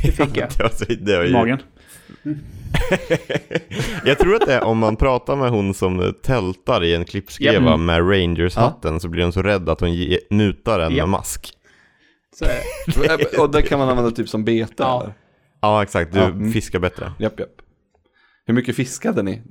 det 0.04 0.12
fick 0.12 0.20
jag. 0.38 0.50
det 0.58 0.64
var, 0.64 1.06
det 1.06 1.18
var 1.18 1.24
ju, 1.24 1.32
Magen. 1.32 1.60
Jag 4.06 4.20
tror 4.20 4.36
att 4.36 4.46
det 4.46 4.54
är 4.54 4.64
om 4.64 4.78
man 4.78 4.96
pratar 4.96 5.36
med 5.36 5.50
hon 5.50 5.74
som 5.74 6.14
tältar 6.24 6.84
i 6.84 6.96
en 6.96 7.06
klippskreva 7.06 7.70
Japp. 7.72 7.80
med 7.80 8.00
Rangers-hatten 8.12 9.00
så 9.00 9.08
blir 9.10 9.24
hon 9.24 9.34
så 9.34 9.42
rädd 9.42 9.70
att 9.70 9.80
hon 9.80 9.94
ge, 9.94 10.20
mutar 10.30 10.80
en 10.80 10.92
Japp. 10.92 10.98
med 10.98 11.10
mask. 11.10 11.54
Så, 12.36 12.46
är 12.46 13.18
det. 13.18 13.38
och 13.42 13.52
det 13.52 13.62
kan 13.62 13.80
man 13.80 13.90
använda 13.90 14.12
typ 14.12 14.30
som 14.30 14.46
bete 14.46 14.74
Ja. 14.78 15.02
eller? 15.04 15.14
Ja, 15.62 15.84
exakt. 15.84 16.14
Du 16.14 16.20
Ja, 16.20 16.26
mm. 16.26 16.52
fiskar 16.54 16.80
bättre. 16.80 17.12
Japp, 17.20 17.40
japp. 17.40 17.50
Hur 18.46 18.54
mycket 18.54 18.76
fiskade 18.76 19.24
ni? 19.24 19.42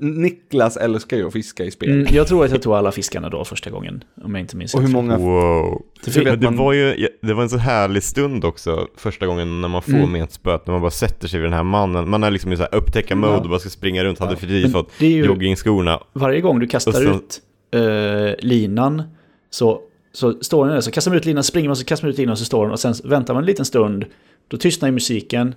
Niklas 0.00 0.76
älskar 0.76 1.16
ju 1.16 1.26
att 1.26 1.32
fiska 1.32 1.64
i 1.64 1.70
spel. 1.70 1.90
Mm, 1.90 2.06
jag 2.10 2.26
tror 2.28 2.44
att 2.44 2.50
jag 2.50 2.62
tog 2.62 2.74
alla 2.74 2.92
fiskarna 2.92 3.28
då 3.28 3.44
första 3.44 3.70
gången, 3.70 4.04
om 4.22 4.34
jag 4.34 4.40
inte 4.40 4.56
minns 4.56 4.74
Och 4.74 4.82
hur 4.82 4.88
många... 4.88 5.18
Wow. 5.18 5.82
Det 6.04 6.42
man- 6.42 6.56
var 6.56 6.72
ju 6.72 7.08
det 7.22 7.34
var 7.34 7.42
en 7.42 7.48
så 7.48 7.56
härlig 7.56 8.02
stund 8.02 8.44
också 8.44 8.86
första 8.96 9.26
gången 9.26 9.60
när 9.60 9.68
man 9.68 9.82
får 9.82 9.92
Mm. 9.92 10.12
med 10.12 10.22
ett 10.22 10.32
spöt, 10.32 10.66
när 10.66 10.72
man 10.72 10.80
bara 10.80 10.90
sätter 10.90 11.28
sig 11.28 11.40
vid 11.40 11.46
den 11.46 11.52
här 11.52 11.62
mannen. 11.62 12.10
Man 12.10 12.24
är 12.24 12.30
liksom 12.30 12.52
i 12.52 12.56
så 12.56 12.62
här 12.62 12.74
upptäcka-mode 12.74 13.36
och 13.36 13.48
bara 13.48 13.58
ska 13.60 13.68
springa 13.70 14.04
runt, 14.04 14.18
hade 14.18 14.36
precis 14.36 14.62
Men 14.62 14.72
fått 14.72 14.90
det 14.98 15.08
joggingskorna. 15.10 16.00
Varje 16.12 16.40
gång 16.40 16.58
du 16.60 16.66
kastar 16.66 16.92
så- 16.92 17.02
ut 17.02 17.40
eh, 17.74 18.46
linan 18.46 19.02
så, 19.50 19.80
så 20.12 20.34
står 20.40 20.64
den 20.66 20.74
där, 20.74 20.80
så 20.80 20.90
kastar 20.90 21.10
man 21.10 21.18
ut 21.18 21.24
linan, 21.24 21.44
springer 21.44 21.68
man, 21.68 21.76
så 21.76 21.84
kastar 21.84 22.06
man 22.06 22.12
ut 22.12 22.18
linan 22.18 22.32
och 22.32 22.38
så 22.38 22.44
står 22.44 22.62
den 22.64 22.72
och 22.72 22.80
sen 22.80 22.94
väntar 23.04 23.34
man 23.34 23.42
en 23.42 23.46
liten 23.46 23.64
stund, 23.64 24.04
då 24.48 24.56
tystnar 24.56 24.88
ju 24.88 24.92
musiken 24.92 25.54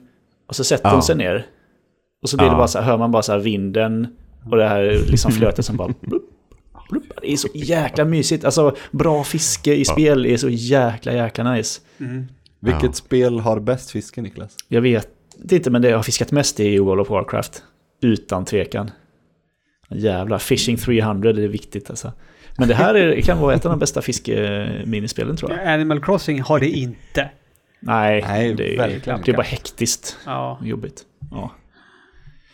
och 0.48 0.56
så 0.56 0.64
sätter 0.64 0.90
Ja. 0.90 0.94
den 0.94 1.02
sig 1.04 1.16
ner. 1.16 1.46
Och 2.24 2.30
så 2.30 2.38
blir 2.38 2.50
det 2.50 2.56
bara 2.56 2.68
så 2.68 2.80
här, 2.80 2.86
hör 2.86 2.98
man 2.98 3.12
bara 3.12 3.24
så 3.24 3.32
här 3.32 3.40
vinden 3.40 4.08
och 4.52 4.58
det 4.58 4.68
här 4.68 4.84
liksom 5.08 5.32
flötet 5.40 5.66
som 5.66 5.78
bara... 5.78 5.94
Blup, 6.02 6.24
blup. 6.90 7.04
Det 7.22 7.32
är 7.32 7.38
så 7.38 7.48
jäkla 7.54 8.06
mysigt. 8.06 8.46
Alltså 8.46 8.76
bra 8.92 9.24
fiske 9.24 9.76
i 9.76 9.86
spel 9.86 10.26
är 10.26 10.38
så 10.38 10.50
jäkla 10.50 11.14
jäkla 11.14 11.52
nice. 11.54 11.82
Vilket 12.60 12.84
Ja. 12.84 12.92
spel 12.94 13.40
har 13.40 13.60
bäst 13.60 13.92
fiske 13.92 14.22
Niklas? 14.22 14.56
Jag 14.68 14.82
vet 14.82 15.08
inte, 15.52 15.70
men 15.70 15.82
det 15.82 15.90
jag 15.90 15.98
har 15.98 16.04
fiskat 16.04 16.32
mest 16.32 16.60
är 16.60 16.64
i 16.70 16.80
World 16.80 17.02
of 17.02 17.10
Warcraft. 17.10 17.64
Utan 18.02 18.46
tvekan. 18.46 18.92
Jävlar, 19.90 20.38
Fishing 20.38 20.78
300 20.78 21.34
det 21.34 21.44
är 21.44 21.48
viktigt 21.48 21.90
alltså. 21.90 22.12
Men 22.58 22.68
det 22.68 22.74
här 22.76 22.96
är, 22.96 23.22
kan 23.22 23.40
vara 23.40 23.54
ett 23.56 23.66
av 23.66 23.72
de 23.72 23.80
bästa 23.80 24.02
fiskeminispelen 24.02 25.36
tror 25.38 25.52
jag. 25.52 25.68
Animal 25.68 26.02
Crossing 26.04 26.42
har 26.42 26.60
det 26.60 26.70
inte. 26.70 27.30
Nej, 27.80 28.22
Nej, 28.28 28.54
det, 28.54 28.78
är, 28.78 29.02
det 29.26 29.32
är 29.32 29.36
bara 29.36 29.42
hektiskt 29.44 30.18
Ja. 30.26 30.60
jobbigt. 30.64 31.02
Ja. 31.32 31.52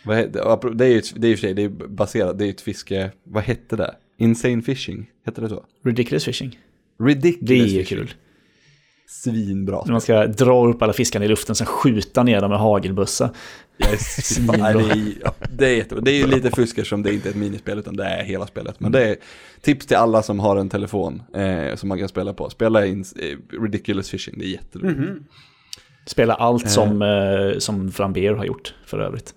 Vad 0.04 0.16
he- 0.18 0.74
Det 0.74 0.84
är 0.84 0.88
ju 0.88 1.02
det 1.16 1.28
är 1.28 1.36
för 1.36 1.40
sig 1.40 1.54
det 1.54 1.62
är 1.62 1.68
baserat, 1.68 2.38
det 2.38 2.46
är 2.46 2.50
ett 2.50 2.60
fiske, 2.60 3.10
vad 3.24 3.42
hette 3.42 3.76
det? 3.76 3.94
Insane 4.18 4.62
fishing, 4.62 5.10
hette 5.26 5.40
det 5.40 5.48
så? 5.48 5.64
Ridiculous 5.84 6.24
fishing. 6.24 6.58
Ridiculous 7.02 7.48
Det 7.48 7.54
är 7.54 7.58
ju 7.58 7.64
fishing. 7.84 7.98
kul. 7.98 8.14
Svinbra. 9.08 9.82
När 9.84 9.92
man 9.92 10.00
ska 10.00 10.26
dra 10.26 10.66
upp 10.68 10.82
alla 10.82 10.92
fiskarna 10.92 11.24
i 11.24 11.28
luften, 11.28 11.54
sen 11.54 11.66
skjuta 11.66 12.22
ner 12.22 12.40
dem 12.40 12.50
med 12.50 12.58
hagelbössa. 12.58 13.30
Yes. 13.90 14.38
Nej, 14.38 14.74
det, 14.74 14.80
är, 14.80 15.12
ja, 15.24 15.34
det 15.52 15.66
är 15.66 15.76
jättebra. 15.76 16.04
Det 16.04 16.10
är 16.10 16.18
ju 16.18 16.26
lite 16.26 16.50
fusk 16.50 16.78
eftersom 16.78 17.02
det 17.02 17.14
inte 17.14 17.28
är 17.28 17.30
ett 17.30 17.36
minispel 17.36 17.78
utan 17.78 17.96
det 17.96 18.04
är 18.04 18.24
hela 18.24 18.46
spelet. 18.46 18.80
Men 18.80 18.92
det 18.92 19.04
är 19.08 19.16
tips 19.60 19.86
till 19.86 19.96
alla 19.96 20.22
som 20.22 20.40
har 20.40 20.56
en 20.56 20.68
telefon 20.68 21.22
eh, 21.34 21.74
som 21.76 21.88
man 21.88 21.98
kan 21.98 22.08
spela 22.08 22.32
på. 22.34 22.50
Spela 22.50 22.86
in 22.86 23.04
eh, 23.20 23.60
Ridiculous 23.62 24.10
Fishing, 24.10 24.34
det 24.38 24.44
är 24.44 24.48
jätteroligt. 24.48 24.98
Mhm. 24.98 25.24
Spela 26.06 26.34
allt 26.34 26.70
som, 26.70 27.02
eh, 27.02 27.58
som 27.58 27.92
Framber 27.92 28.34
har 28.34 28.44
gjort 28.44 28.74
för 28.86 28.98
övrigt. 28.98 29.34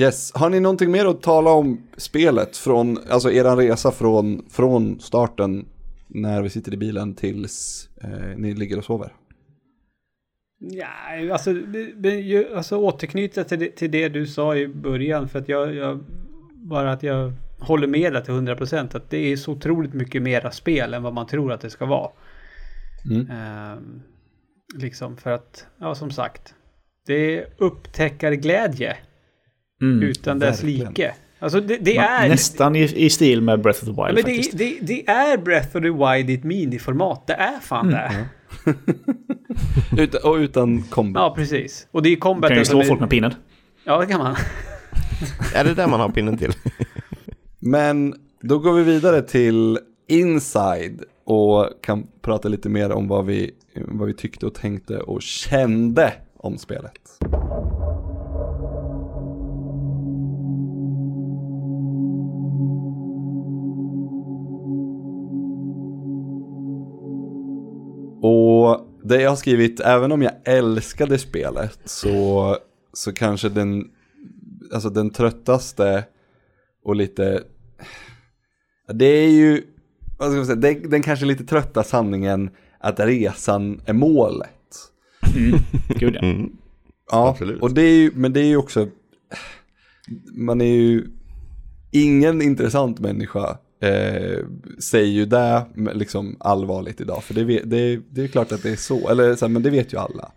Yes, 0.00 0.32
har 0.34 0.50
ni 0.50 0.60
någonting 0.60 0.90
mer 0.90 1.06
att 1.06 1.22
tala 1.22 1.50
om 1.50 1.86
spelet 1.96 2.56
från, 2.56 2.98
alltså 3.10 3.32
eran 3.32 3.56
resa 3.56 3.90
från, 3.90 4.44
från 4.50 5.00
starten 5.00 5.66
när 6.06 6.42
vi 6.42 6.50
sitter 6.50 6.74
i 6.74 6.76
bilen 6.76 7.14
tills 7.14 7.88
eh, 8.02 8.36
ni 8.36 8.54
ligger 8.54 8.78
och 8.78 8.84
sover? 8.84 9.12
Ja, 10.58 10.86
alltså, 11.32 11.50
alltså 12.56 12.76
återknyta 12.76 13.44
till 13.44 13.58
det, 13.58 13.70
till 13.70 13.90
det 13.90 14.08
du 14.08 14.26
sa 14.26 14.56
i 14.56 14.68
början 14.68 15.28
för 15.28 15.38
att 15.38 15.48
jag, 15.48 15.74
jag 15.74 16.04
bara 16.54 16.92
att 16.92 17.02
jag 17.02 17.32
håller 17.58 17.86
med 17.86 18.12
dig 18.12 18.24
till 18.24 18.34
100% 18.34 18.96
att 18.96 19.10
det 19.10 19.32
är 19.32 19.36
så 19.36 19.52
otroligt 19.52 19.94
mycket 19.94 20.22
mera 20.22 20.50
spel 20.50 20.94
än 20.94 21.02
vad 21.02 21.14
man 21.14 21.26
tror 21.26 21.52
att 21.52 21.60
det 21.60 21.70
ska 21.70 21.86
vara. 21.86 22.10
Mm. 23.10 23.30
Ehm, 23.30 24.02
liksom 24.74 25.16
för 25.16 25.30
att, 25.30 25.66
ja 25.78 25.94
som 25.94 26.10
sagt, 26.10 26.54
det 27.06 27.38
är 27.38 27.46
upptäckarglädje 27.58 28.96
Mm. 29.80 30.02
utan 30.02 30.38
dess 30.38 30.62
verkligen. 30.64 30.88
like. 30.88 31.14
Alltså 31.38 31.60
det, 31.60 31.76
det 31.80 31.96
är... 31.96 32.28
Nästan 32.28 32.76
i, 32.76 32.82
i 32.82 33.10
stil 33.10 33.40
med 33.42 33.60
Breath 33.60 33.78
of 33.78 33.84
the 33.96 34.00
Ja, 34.00 34.06
Wild 34.06 34.14
men 34.14 34.24
det, 34.24 34.42
faktiskt. 34.42 34.58
det, 34.58 34.78
det 34.82 35.08
är 35.08 35.38
Breath 35.38 35.76
of 35.76 35.82
the 35.82 35.90
Wild 35.90 36.30
i 36.30 36.34
ett 36.34 36.44
miniformat. 36.44 37.26
Det 37.26 37.32
är 37.34 37.60
fan 37.60 37.88
det. 37.90 38.24
Utan, 40.02 40.20
och 40.24 40.34
utan 40.36 40.82
kombo. 40.82 41.20
Ja, 41.20 41.34
precis. 41.36 41.86
Och 41.90 42.02
det 42.02 42.08
är 42.08 42.34
Du 42.40 42.48
kan 42.48 42.58
ju 42.58 42.64
slå 42.64 42.82
folk 42.82 43.00
med 43.00 43.10
pinnen. 43.10 43.34
Ja, 43.84 43.98
det 43.98 44.06
kan 44.06 44.18
man. 44.18 44.36
Är 45.54 45.64
det 45.64 45.74
där 45.74 45.86
man 45.86 46.00
har 46.00 46.08
pinnen 46.08 46.38
till? 46.38 46.52
Men 47.58 48.14
då 48.40 48.58
går 48.58 48.72
vi 48.72 48.82
vidare 48.82 49.22
till 49.22 49.78
Inside 50.08 51.02
och 51.24 51.68
kan 51.82 52.06
prata 52.22 52.48
lite 52.48 52.68
mer 52.68 52.92
om 52.92 53.08
vad 53.08 53.26
vi, 53.26 53.50
vad 53.76 54.06
vi 54.08 54.14
tyckte 54.14 54.46
och 54.46 54.54
tänkte 54.54 54.98
och 54.98 55.22
kände 55.22 56.12
om 56.36 56.58
spelet. 56.58 56.92
Det 69.10 69.22
jag 69.22 69.30
har 69.30 69.36
skrivit, 69.36 69.80
även 69.80 70.12
om 70.12 70.22
jag 70.22 70.32
älskade 70.44 71.18
spelet 71.18 71.78
så, 71.84 72.56
så 72.92 73.12
kanske 73.12 73.48
den, 73.48 73.90
alltså 74.74 74.90
den 74.90 75.10
tröttaste 75.10 76.04
och 76.84 76.96
lite, 76.96 77.42
det 78.92 79.04
är 79.06 79.30
ju, 79.30 79.62
vad 80.18 80.28
ska 80.28 80.36
man 80.36 80.46
säga, 80.46 80.56
det, 80.56 80.74
den 80.74 81.02
kanske 81.02 81.26
lite 81.26 81.44
trötta 81.44 81.82
sanningen 81.82 82.50
att 82.78 83.00
resan 83.00 83.80
är 83.86 83.92
målet. 83.92 84.50
Gud 85.88 86.14
ja. 86.14 86.20
Mm. 86.20 86.52
Ja, 87.10 87.28
Absolut. 87.28 87.62
och 87.62 87.74
det 87.74 87.82
är 87.82 87.96
ju, 87.96 88.10
men 88.14 88.32
det 88.32 88.40
är 88.40 88.46
ju 88.46 88.56
också, 88.56 88.88
man 90.32 90.60
är 90.60 90.74
ju, 90.74 91.06
ingen 91.90 92.42
intressant 92.42 93.00
människa 93.00 93.58
eh, 93.80 94.38
säger 94.78 95.12
ju 95.12 95.26
det 95.26 95.66
liksom 95.74 96.36
allvarligt 96.40 97.00
idag. 97.00 97.24
För 97.24 97.34
det, 97.34 97.44
vet- 97.44 97.70
det, 97.70 97.96
det 98.10 98.22
är 98.22 98.28
klart 98.28 98.52
att 98.52 98.62
det 98.62 98.70
är 98.70 98.76
så, 98.76 99.08
eller 99.08 99.36
så 99.36 99.44
här, 99.44 99.50
men 99.50 99.62
det 99.62 99.70
vet 99.70 99.92
ju 99.92 99.98
alla. 99.98 100.32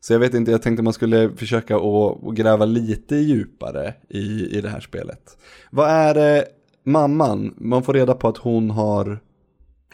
Så 0.00 0.12
jag 0.12 0.18
vet 0.18 0.34
inte, 0.34 0.50
jag 0.50 0.62
tänkte 0.62 0.82
man 0.82 0.92
skulle 0.92 1.30
försöka 1.36 1.76
att, 1.76 2.34
gräva 2.36 2.64
lite 2.64 3.16
djupare 3.16 3.94
i, 4.08 4.58
i 4.58 4.60
det 4.60 4.68
här 4.68 4.80
spelet. 4.80 5.36
Vad 5.70 5.90
är 5.90 6.14
det, 6.14 6.44
mamman, 6.84 7.54
man 7.56 7.82
får 7.82 7.94
reda 7.94 8.14
på 8.14 8.28
att 8.28 8.36
hon 8.36 8.70
har 8.70 9.18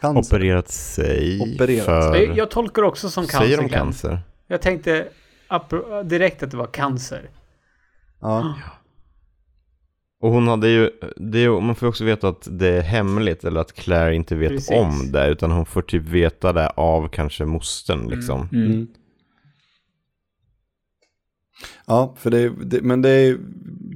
cancer. 0.01 0.35
Opererat 0.35 0.69
sig 0.69 1.41
Opererat. 1.41 1.85
för... 1.85 2.15
Jag, 2.15 2.37
jag 2.37 2.51
tolkar 2.51 2.81
också 2.83 3.09
som 3.09 3.23
cancer. 3.23 3.39
Säger 3.39 3.57
de 3.57 3.69
cancer? 3.69 4.19
Jag 4.47 4.61
tänkte 4.61 5.07
direkt 6.05 6.43
att 6.43 6.51
det 6.51 6.57
var 6.57 6.67
cancer. 6.67 7.29
Ja. 8.21 8.55
Och 10.23 10.31
hon 10.31 10.47
hade 10.47 10.69
ju, 10.69 10.89
det 11.15 11.49
man 11.49 11.75
får 11.75 11.87
också 11.87 12.03
veta 12.03 12.27
att 12.27 12.47
det 12.51 12.67
är 12.67 12.81
hemligt 12.81 13.43
eller 13.43 13.61
att 13.61 13.73
Claire 13.73 14.15
inte 14.15 14.35
vet 14.35 14.49
Precis. 14.49 14.71
om 14.71 15.11
det 15.11 15.27
utan 15.29 15.51
hon 15.51 15.65
får 15.65 15.81
typ 15.81 16.03
veta 16.03 16.53
det 16.53 16.67
av 16.69 17.07
kanske 17.07 17.45
mostern 17.45 18.07
liksom. 18.09 18.47
Mm. 18.51 18.71
Mm. 18.71 18.87
Ja, 21.85 22.15
för 22.17 22.31
det, 22.31 22.49
det, 22.49 22.81
men 22.81 23.01
det, 23.01 23.37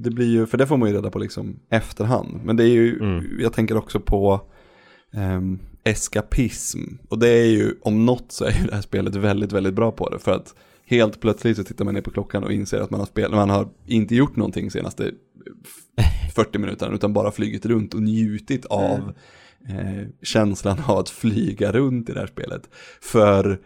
det 0.02 0.10
blir 0.10 0.26
ju, 0.26 0.46
för 0.46 0.58
det 0.58 0.66
får 0.66 0.76
man 0.76 0.88
ju 0.88 0.94
reda 0.94 1.10
på 1.10 1.18
liksom 1.18 1.58
efterhand. 1.70 2.40
Men 2.44 2.56
det 2.56 2.64
är 2.64 2.68
ju, 2.72 2.98
Mm. 3.00 3.40
jag 3.40 3.52
tänker 3.52 3.76
också 3.76 4.00
på 4.00 4.40
ehm, 5.12 5.58
eskapism. 5.84 6.80
Och 7.08 7.18
det 7.18 7.28
är 7.28 7.46
ju, 7.46 7.74
om 7.82 8.06
något 8.06 8.32
så 8.32 8.44
är 8.44 8.60
ju 8.60 8.66
det 8.66 8.74
här 8.74 8.82
spelet 8.82 9.14
väldigt, 9.14 9.52
väldigt 9.52 9.74
bra 9.74 9.92
på 9.92 10.08
det. 10.08 10.18
För 10.18 10.32
att 10.32 10.54
helt 10.88 11.20
plötsligt 11.20 11.56
så 11.56 11.64
tittar 11.64 11.84
man 11.84 11.94
ner 11.94 12.00
på 12.00 12.10
klockan 12.10 12.44
och 12.44 12.52
inser 12.52 12.80
att 12.80 12.90
man 12.90 13.00
har, 13.00 13.06
spel, 13.06 13.30
man 13.30 13.50
har 13.50 13.68
inte 13.86 14.14
gjort 14.16 14.36
någonting 14.36 14.70
senaste 14.70 15.04
f- 15.98 16.34
40 16.34 16.58
minuterna 16.58 16.94
utan 16.94 17.12
bara 17.12 17.30
flugit 17.30 17.66
runt 17.66 17.94
och 17.94 18.02
njutit 18.02 18.66
av 18.66 19.12
eh, 19.68 20.06
känslan 20.22 20.78
av 20.86 20.98
att 20.98 21.10
flyga 21.10 21.72
runt 21.72 22.08
i 22.10 22.12
det 22.12 22.20
här 22.20 22.26
spelet. 22.26 22.62
För 23.02 23.58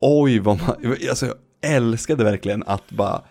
oj 0.00 0.38
vad 0.38 0.58
man, 0.60 0.94
alltså 1.10 1.26
jag 1.26 1.34
älskade 1.62 2.24
verkligen 2.24 2.62
att 2.66 2.90
bara 2.90 3.22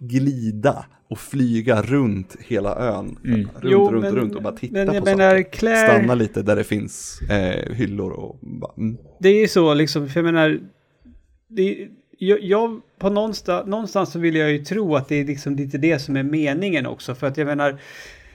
glida 0.00 0.86
och 1.10 1.18
flyga 1.18 1.82
runt 1.82 2.36
hela 2.40 2.76
ön. 2.76 3.18
Mm. 3.24 3.40
Runt, 3.40 3.48
Jo, 3.62 3.90
runt, 3.90 4.02
men- 4.02 4.16
runt 4.16 4.34
och 4.34 4.42
bara 4.42 4.56
titta 4.56 4.74
men 4.74 4.86
på 4.86 5.04
menar, 5.04 5.36
saker. 5.36 5.50
Claire- 5.58 5.86
Stanna 5.88 6.14
lite 6.14 6.42
där 6.42 6.56
det 6.56 6.64
finns 6.64 7.20
eh, 7.30 7.72
hyllor 7.74 8.10
och 8.12 8.38
bara, 8.42 8.72
mm. 8.76 8.96
Det 9.20 9.28
är 9.28 9.40
ju 9.40 9.48
så 9.48 9.74
liksom, 9.74 10.08
för 10.08 10.20
jag 10.20 10.24
menar, 10.34 10.60
det, 11.48 11.88
jag, 12.18 12.42
jag, 12.42 12.80
på 12.98 13.10
någonstans, 13.10 13.66
någonstans 13.66 14.12
så 14.12 14.18
vill 14.18 14.36
jag 14.36 14.52
ju 14.52 14.64
tro 14.64 14.96
att 14.96 15.08
det 15.08 15.16
är 15.16 15.24
liksom 15.24 15.56
lite 15.56 15.78
det 15.78 15.98
som 15.98 16.16
är 16.16 16.22
meningen 16.22 16.86
också. 16.86 17.14
För 17.14 17.26
att 17.26 17.36
jag 17.36 17.46
menar, 17.46 17.78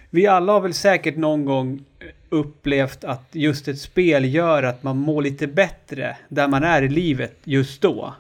vi 0.09 0.27
alla 0.27 0.53
har 0.53 0.61
väl 0.61 0.73
säkert 0.73 1.17
någon 1.17 1.45
gång 1.45 1.84
upplevt 2.29 3.03
att 3.03 3.29
just 3.32 3.67
ett 3.67 3.79
spel 3.79 4.34
gör 4.34 4.63
att 4.63 4.84
man 4.84 4.97
mår 4.97 5.21
lite 5.21 5.47
bättre 5.47 6.17
där 6.29 6.47
man 6.47 6.63
är 6.63 6.82
i 6.82 6.89
livet 6.89 7.38
just 7.43 7.82
då. 7.82 8.13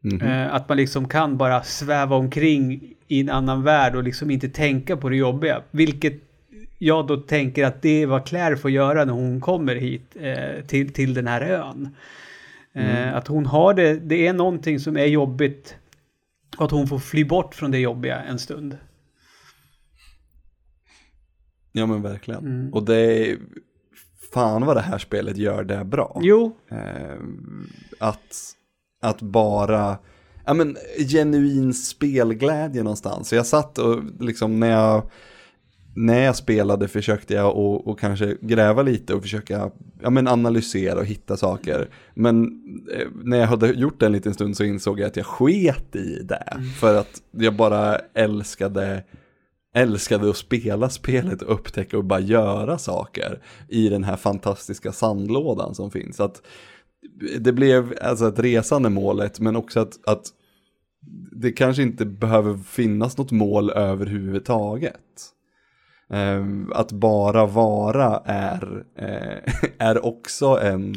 Mhm. 0.00 0.22
Eh, 0.22 0.54
att 0.54 0.68
man 0.68 0.76
liksom 0.76 1.08
kan 1.08 1.36
bara 1.36 1.62
sväva 1.62 2.16
omkring 2.16 2.80
i 3.08 3.20
en 3.20 3.30
annan 3.30 3.62
värld 3.62 3.96
och 3.96 4.02
liksom 4.02 4.30
inte 4.30 4.48
tänka 4.48 4.96
på 4.96 5.08
det 5.08 5.16
jobbiga. 5.16 5.62
Vilket 5.70 6.14
jag 6.78 7.06
då 7.06 7.16
tänker 7.16 7.64
att 7.64 7.82
det 7.82 8.02
är 8.02 8.06
vad 8.06 8.26
Claire 8.26 8.56
får 8.56 8.70
göra 8.70 9.04
när 9.04 9.12
hon 9.12 9.40
kommer 9.40 9.74
hit 9.74 10.16
eh, 10.20 10.64
till, 10.66 10.92
till 10.92 11.14
den 11.14 11.26
här 11.26 11.40
ön. 11.40 11.94
Eh, 12.76 13.16
att 13.16 13.28
hon 13.28 13.46
har 13.46 13.74
det, 13.74 13.94
det 13.94 14.26
är 14.26 14.32
någonting 14.32 14.80
som 14.80 14.96
är 14.96 15.06
jobbigt. 15.06 15.76
Och 16.56 16.64
att 16.64 16.70
hon 16.70 16.86
får 16.86 16.98
fly 16.98 17.24
bort 17.24 17.54
från 17.54 17.70
det 17.70 17.78
jobbiga 17.78 18.22
en 18.22 18.38
stund. 18.38 18.78
Ja 21.72 21.86
men 21.86 22.02
verkligen. 22.02 22.46
Mm. 22.46 22.74
Och 22.74 22.84
det 22.84 22.96
är, 22.96 23.38
fan 24.32 24.66
vad 24.66 24.76
det 24.76 24.80
här 24.80 24.98
spelet 24.98 25.36
gör 25.36 25.64
det 25.64 25.84
bra. 25.84 26.20
Jo, 26.22 26.56
Eh, 26.70 27.18
att, 27.98 28.54
att 29.02 29.22
bara, 29.22 29.98
ja 30.44 30.54
men 30.54 30.76
genuin 31.08 31.74
spelglädje 31.74 32.82
någonstans. 32.82 33.28
Så 33.28 33.34
jag 33.34 33.46
satt 33.46 33.78
och 33.78 34.02
liksom 34.20 34.60
när 34.60 34.70
jag, 34.70 35.10
när 35.96 36.24
jag 36.24 36.36
spelade 36.36 36.88
försökte 36.88 37.34
jag 37.34 37.56
och, 37.56 37.86
och 37.86 37.98
kanske 37.98 38.36
gräva 38.40 38.82
lite 38.82 39.14
och 39.14 39.22
försöka 39.22 39.70
ja, 40.02 40.10
men 40.10 40.28
analysera 40.28 40.98
och 40.98 41.06
hitta 41.06 41.36
saker. 41.36 41.88
Men 42.14 42.46
eh, 42.94 43.08
när 43.24 43.38
jag 43.38 43.46
hade 43.46 43.68
gjort 43.68 44.00
det 44.00 44.06
en 44.06 44.12
liten 44.12 44.34
stund 44.34 44.56
så 44.56 44.64
insåg 44.64 45.00
jag 45.00 45.06
att 45.06 45.16
jag 45.16 45.26
sket 45.26 45.96
i 45.96 46.22
det. 46.22 46.62
För 46.80 46.96
att 46.98 47.22
jag 47.30 47.56
bara 47.56 47.98
älskade 48.14 49.04
älskade 49.74 50.30
att 50.30 50.36
spela 50.36 50.90
spelet 50.90 51.42
och 51.42 51.54
upptäcka 51.54 51.98
och 51.98 52.04
bara 52.04 52.20
göra 52.20 52.78
saker 52.78 53.42
i 53.68 53.88
den 53.88 54.04
här 54.04 54.16
fantastiska 54.16 54.92
sandlådan 54.92 55.74
som 55.74 55.90
finns. 55.90 56.20
Att 56.20 56.42
det 57.38 57.52
blev 57.52 57.94
alltså 58.02 58.24
att 58.24 58.38
resan 58.38 58.84
är 58.84 58.90
målet 58.90 59.40
men 59.40 59.56
också 59.56 59.80
att, 59.80 60.08
att 60.08 60.26
det 61.32 61.52
kanske 61.52 61.82
inte 61.82 62.06
behöver 62.06 62.56
finnas 62.56 63.18
något 63.18 63.30
mål 63.30 63.70
överhuvudtaget. 63.70 65.32
Ehm, 66.10 66.72
att 66.74 66.92
bara 66.92 67.46
vara 67.46 68.22
är, 68.24 68.84
eh, 68.96 69.52
är 69.78 70.06
också 70.06 70.46
en, 70.62 70.94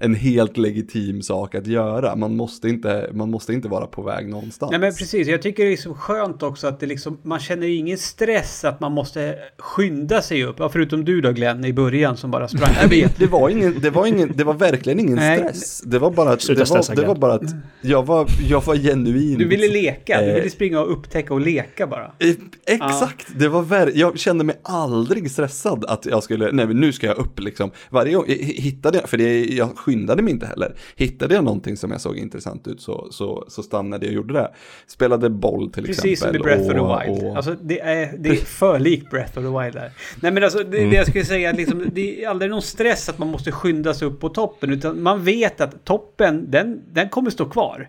en 0.00 0.14
helt 0.14 0.56
legitim 0.56 1.22
sak 1.22 1.54
att 1.54 1.66
göra. 1.66 2.16
Man 2.16 2.36
måste, 2.36 2.68
inte, 2.68 3.10
man 3.12 3.30
måste 3.30 3.52
inte 3.52 3.68
vara 3.68 3.86
på 3.86 4.02
väg 4.02 4.28
någonstans. 4.28 4.70
Nej 4.70 4.80
men 4.80 4.94
precis, 4.94 5.28
jag 5.28 5.42
tycker 5.42 5.64
det 5.64 5.72
är 5.72 5.76
så 5.76 5.94
skönt 5.94 6.42
också 6.42 6.66
att 6.66 6.80
det 6.80 6.86
liksom, 6.86 7.18
man 7.22 7.40
känner 7.40 7.66
ju 7.66 7.74
ingen 7.74 7.98
stress 7.98 8.64
att 8.64 8.80
man 8.80 8.92
måste 8.92 9.34
skynda 9.58 10.22
sig 10.22 10.44
upp. 10.44 10.56
Ja, 10.58 10.68
förutom 10.68 11.04
du 11.04 11.20
då 11.20 11.32
Glenn 11.32 11.64
i 11.64 11.72
början 11.72 12.16
som 12.16 12.30
bara 12.30 12.48
sprang 12.48 12.70
Jag 12.82 12.88
vet, 12.88 13.18
det 13.18 13.26
var, 13.26 13.48
ingen, 13.48 13.74
det, 13.80 13.90
var 13.90 14.06
ingen, 14.06 14.32
det 14.36 14.44
var 14.44 14.54
verkligen 14.54 15.00
ingen 15.00 15.14
Nej. 15.16 15.38
stress. 15.38 15.82
Det 15.86 15.98
var 15.98 16.10
bara 16.10 16.30
att, 16.32 16.46
det 16.46 16.54
var, 16.70 16.96
det 16.96 17.06
var 17.06 17.14
bara 17.14 17.32
att 17.34 17.50
jag 17.82 18.06
var, 18.06 18.26
jag 18.48 18.64
var 18.64 18.76
genuin. 18.76 19.38
Du 19.38 19.48
ville 19.48 19.68
leka, 19.68 20.20
du 20.20 20.28
Eh. 20.28 20.34
ville 20.34 20.50
springa 20.50 20.80
och 20.80 20.92
upptäcka 20.92 21.34
och 21.34 21.40
leka 21.40 21.86
bara. 21.86 22.04
Eh, 22.18 22.34
Exakt, 22.66 23.26
det 23.38 23.48
var 23.48 23.62
ver- 23.62 23.92
jag 23.94 24.18
kände 24.18 24.44
mig 24.44 24.56
aldrig 24.62 25.30
stressad 25.30 25.84
att 25.88 26.06
jag 26.06 26.22
skulle, 26.22 26.52
nej 26.52 26.66
men 26.66 26.80
nu 26.80 26.92
ska 26.92 27.06
jag 27.06 27.16
upp 27.18 27.40
liksom. 27.40 27.70
Varje 27.90 28.14
gång, 28.14 28.24
eh, 28.28 28.34
hittade 28.38 28.98
jag, 28.98 29.08
för 29.08 29.16
det, 29.16 29.43
jag 29.50 29.78
skyndade 29.78 30.22
mig 30.22 30.32
inte 30.32 30.46
heller. 30.46 30.74
Hittade 30.96 31.34
jag 31.34 31.44
någonting 31.44 31.76
som 31.76 31.90
jag 31.90 32.00
såg 32.00 32.16
intressant 32.16 32.68
ut 32.68 32.80
så, 32.80 33.08
så, 33.10 33.44
så 33.48 33.62
stannade 33.62 34.06
jag 34.06 34.10
och 34.10 34.14
gjorde 34.16 34.34
det. 34.34 34.50
Spelade 34.86 35.30
boll 35.30 35.70
till 35.72 35.84
Precis 35.84 36.00
som 36.02 36.10
exempel. 36.30 36.36
i 36.40 36.44
Breath 36.44 36.62
of 36.66 36.72
the 36.72 36.78
och- 36.78 37.00
Wild. 37.02 37.24
och- 37.24 37.36
Alltså 37.36 37.56
det 37.62 37.80
är, 37.80 38.16
det 38.18 38.28
är 38.28 38.34
för 38.34 38.78
likt 38.78 39.10
Breath 39.10 39.38
of 39.38 39.44
the 39.44 39.62
Wild 39.64 39.74
där. 39.74 39.90
Nej 40.20 40.32
men 40.32 40.44
alltså 40.44 40.58
det, 40.58 40.90
det 40.90 40.96
jag 40.96 41.06
skulle 41.06 41.24
säga 41.24 41.50
är 41.50 41.56
liksom, 41.56 41.84
det 41.92 42.24
är 42.24 42.28
aldrig 42.28 42.50
någon 42.50 42.62
stress 42.62 43.08
att 43.08 43.18
man 43.18 43.28
måste 43.28 43.52
skynda 43.52 43.94
sig 43.94 44.08
upp 44.08 44.20
på 44.20 44.28
toppen. 44.28 44.70
Utan 44.72 45.02
man 45.02 45.24
vet 45.24 45.60
att 45.60 45.84
toppen, 45.84 46.50
den, 46.50 46.82
den 46.92 47.08
kommer 47.08 47.30
stå 47.30 47.44
kvar. 47.44 47.88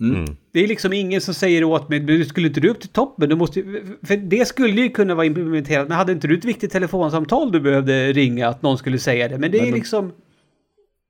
Mm. 0.00 0.36
Det 0.52 0.64
är 0.64 0.68
liksom 0.68 0.92
ingen 0.92 1.20
som 1.20 1.34
säger 1.34 1.64
åt 1.64 1.88
mig, 1.88 1.98
men 1.98 2.06
du 2.06 2.24
skulle 2.24 2.48
inte 2.48 2.60
du 2.60 2.68
upp 2.68 2.80
till 2.80 2.88
toppen? 2.88 3.28
Du 3.28 3.34
måste, 3.36 3.60
ju-" 3.60 3.82
för 4.02 4.16
det 4.16 4.48
skulle 4.48 4.80
ju 4.82 4.88
kunna 4.88 5.14
vara 5.14 5.26
implementerat, 5.26 5.88
men 5.88 5.96
hade 5.96 6.12
inte 6.12 6.28
du 6.28 6.38
ett 6.38 6.44
viktigt 6.44 6.72
telefonsamtal 6.72 7.52
du 7.52 7.60
behövde 7.60 8.12
ringa 8.12 8.48
att 8.48 8.62
någon 8.62 8.78
skulle 8.78 8.98
säga 8.98 9.28
det? 9.28 9.38
Men 9.38 9.50
det 9.50 9.58
är 9.58 9.62
Nej, 9.62 9.70
men- 9.70 9.78
liksom... 9.78 10.12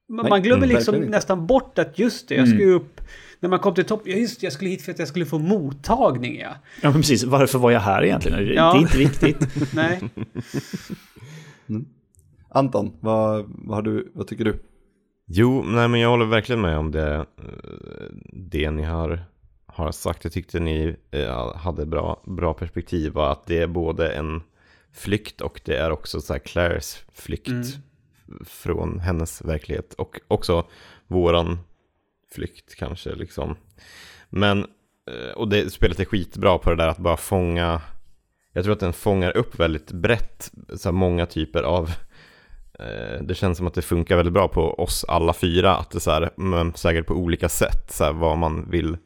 Man, 0.08 0.22
Nej, 0.24 0.30
man 0.30 0.42
glömmer 0.42 0.64
mm, 0.64 0.76
liksom 0.76 0.96
nästan 0.96 1.46
bort 1.46 1.78
att 1.78 1.98
just 1.98 2.28
det, 2.28 2.34
jag 2.34 2.48
ska 2.48 2.58
ju 2.58 2.72
upp... 2.74 3.00
När 3.40 3.48
man 3.48 3.58
kom 3.58 3.74
till 3.74 3.84
topp, 3.84 4.02
ja 4.04 4.16
just 4.16 4.40
det, 4.40 4.44
jag 4.46 4.52
skulle 4.52 4.70
hit 4.70 4.82
för 4.82 4.92
att 4.92 4.98
jag 4.98 5.08
skulle 5.08 5.26
få 5.26 5.38
mottagning 5.38 6.38
ja. 6.40 6.48
Ja, 6.82 6.90
men 6.90 6.92
precis. 6.92 7.24
Varför 7.24 7.58
var 7.58 7.70
jag 7.70 7.80
här 7.80 8.04
egentligen? 8.04 8.38
Det 8.38 8.54
Ja. 8.54 8.76
är 8.76 8.80
inte 8.80 8.98
viktigt. 8.98 9.48
Nej. 9.74 10.00
Anton, 12.48 12.92
vad, 13.00 13.44
vad, 13.48 13.74
har 13.76 13.82
du, 13.82 14.12
vad 14.14 14.26
tycker 14.26 14.44
du? 14.44 14.62
Jo, 15.26 15.62
nej 15.66 15.88
men 15.88 16.00
jag 16.00 16.08
håller 16.08 16.24
verkligen 16.26 16.60
med 16.60 16.78
om 16.78 16.90
det, 16.90 17.26
det 18.32 18.70
ni 18.70 18.82
har, 18.82 19.24
har 19.66 19.92
sagt. 19.92 20.24
Jag 20.24 20.32
tyckte 20.32 20.60
ni 20.60 20.96
eh, 21.10 21.56
hade 21.56 21.86
bra, 21.86 22.22
bra 22.26 22.54
perspektiv 22.54 23.16
och 23.16 23.32
att 23.32 23.46
det 23.46 23.58
är 23.58 23.66
både 23.66 24.12
en 24.12 24.42
flykt 24.92 25.40
och 25.40 25.60
det 25.64 25.76
är 25.76 25.90
också 25.90 26.20
så 26.20 26.32
här 26.32 26.40
Claires 26.40 27.04
flykt 27.14 27.48
Mm 27.48 27.66
från 28.44 29.00
hennes 29.00 29.42
verklighet 29.44 29.94
och 29.94 30.20
också 30.28 30.66
våran 31.06 31.58
flykt 32.34 32.74
kanske 32.74 33.14
liksom. 33.14 33.56
Men, 34.28 34.66
eh, 35.10 35.32
och 35.36 35.48
det 35.48 35.72
spelet 35.72 36.00
är 36.00 36.04
skitbra 36.04 36.58
på 36.58 36.70
det 36.70 36.76
där 36.76 36.88
att 36.88 36.98
bara 36.98 37.16
fånga, 37.16 37.80
jag 38.52 38.64
tror 38.64 38.72
att 38.72 38.80
den 38.80 38.92
fångar 38.92 39.36
upp 39.36 39.60
väldigt 39.60 39.92
brett, 39.92 40.50
så 40.76 40.88
här 40.88 40.92
många 40.92 41.26
typer 41.26 41.62
av 41.62 41.90
eh, 42.78 43.22
det 43.22 43.34
känns 43.34 43.58
som 43.58 43.66
att 43.66 43.74
det 43.74 43.82
funkar 43.82 44.16
väldigt 44.16 44.34
bra 44.34 44.48
på 44.48 44.74
oss 44.74 45.04
alla 45.08 45.32
fyra. 45.32 45.76
Att 45.76 45.90
det 45.90 45.98
är 45.98 46.00
så 46.00 46.10
här, 46.10 46.30
men 46.36 46.74
säkert 46.74 47.06
på 47.06 47.14
olika 47.14 47.48
sätt, 47.48 47.92
så 47.92 48.04
här, 48.04 48.12
vad 48.12 48.38
man 48.38 48.70
vill, 48.70 48.96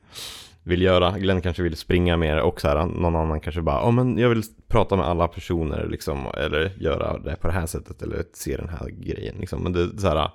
vill 0.68 0.82
göra. 0.82 1.18
Glenn 1.18 1.40
kanske 1.40 1.62
vill 1.62 1.76
springa 1.76 2.16
mer 2.16 2.40
och 2.40 2.60
så 2.60 2.68
här, 2.68 2.86
någon 2.86 3.16
annan 3.16 3.40
kanske 3.40 3.62
bara, 3.62 3.80
ja 3.80 3.90
men 3.90 4.18
jag 4.18 4.28
vill 4.28 4.42
prata 4.68 4.96
med 4.96 5.06
alla 5.06 5.28
personer 5.28 5.86
liksom, 5.90 6.26
eller 6.34 6.72
göra 6.78 7.18
det 7.18 7.36
på 7.36 7.46
det 7.46 7.52
här 7.52 7.66
sättet, 7.66 8.02
eller 8.02 8.24
se 8.32 8.56
den 8.56 8.68
här 8.68 8.88
grejen 8.88 9.36
liksom. 9.40 9.62
Men 9.62 9.72
det 9.72 9.80
är 9.80 9.98
så 9.98 10.08
här, 10.08 10.30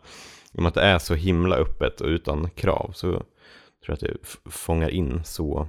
i 0.54 0.58
och 0.58 0.62
med 0.62 0.68
att 0.68 0.74
det 0.74 0.82
är 0.82 1.00
så 1.00 1.14
himla 1.16 1.56
öppet 1.56 2.02
och 2.02 2.08
utan 2.08 2.50
krav 2.50 2.92
så 2.94 3.08
tror 3.12 3.26
jag 3.86 3.94
att 3.94 4.00
det 4.00 4.52
fångar 4.52 4.90
in 4.90 5.22
så, 5.24 5.68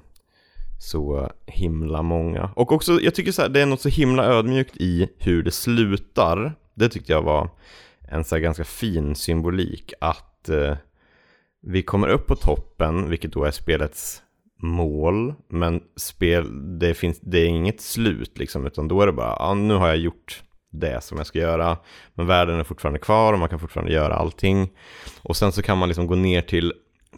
så 0.80 1.30
himla 1.46 2.02
många. 2.02 2.50
Och 2.56 2.72
också, 2.72 3.00
jag 3.00 3.14
tycker 3.14 3.32
så 3.32 3.42
här, 3.42 3.48
det 3.48 3.60
är 3.60 3.66
något 3.66 3.80
så 3.80 3.88
himla 3.88 4.24
ödmjukt 4.24 4.76
i 4.76 5.08
hur 5.18 5.42
det 5.42 5.50
slutar. 5.50 6.54
Det 6.74 6.88
tyckte 6.88 7.12
jag 7.12 7.22
var 7.22 7.48
en 8.08 8.24
så 8.24 8.34
här 8.34 8.42
ganska 8.42 8.64
fin 8.64 9.14
symbolik 9.14 9.92
att 10.00 10.48
eh, 10.48 10.76
vi 11.66 11.82
kommer 11.82 12.08
upp 12.08 12.26
på 12.26 12.36
toppen, 12.36 13.10
vilket 13.10 13.32
då 13.32 13.44
är 13.44 13.50
spelets 13.50 14.23
mål, 14.64 15.34
men 15.48 15.80
spel, 15.96 16.78
det, 16.78 16.94
finns, 16.94 17.20
det 17.20 17.38
är 17.38 17.46
inget 17.46 17.80
slut 17.80 18.38
liksom, 18.38 18.66
utan 18.66 18.88
då 18.88 19.00
är 19.00 19.06
det 19.06 19.12
bara, 19.12 19.36
ja, 19.38 19.54
nu 19.54 19.74
har 19.74 19.88
jag 19.88 19.96
gjort 19.96 20.42
det 20.70 21.04
som 21.04 21.18
jag 21.18 21.26
ska 21.26 21.38
göra, 21.38 21.76
men 22.14 22.26
världen 22.26 22.60
är 22.60 22.64
fortfarande 22.64 22.98
kvar 22.98 23.32
och 23.32 23.38
man 23.38 23.48
kan 23.48 23.58
fortfarande 23.58 23.92
göra 23.92 24.14
allting. 24.14 24.70
Och 25.22 25.36
sen 25.36 25.52
så 25.52 25.62
kan 25.62 25.78
man 25.78 25.88
liksom 25.88 26.06
gå 26.06 26.14
ner 26.14 26.42
till, 26.42 26.72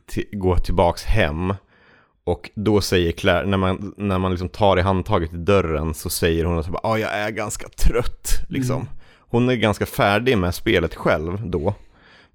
till 0.07 0.27
gå 0.33 0.57
tillbaks 0.57 1.05
hem 1.05 1.55
och 2.27 2.51
då 2.55 2.81
säger 2.81 3.13
Claire, 3.13 3.47
när 3.47 3.57
man, 3.57 3.95
när 3.97 4.19
man 4.19 4.31
liksom 4.31 4.49
tar 4.49 4.79
i 4.79 4.83
handtaget 4.83 5.33
i 5.33 5.37
dörren 5.37 5.95
så 5.95 6.11
säger 6.11 6.45
hon 6.45 6.59
att 6.59 6.69
ah, 6.83 6.97
jag 6.97 7.13
är 7.13 7.31
ganska 7.31 7.69
trött. 7.69 8.29
Liksom. 8.49 8.89
Hon 9.19 9.49
är 9.49 9.55
ganska 9.55 9.87
färdig 9.87 10.39
med 10.39 10.55
spelet 10.55 10.95
själv 10.95 11.51
då. 11.51 11.75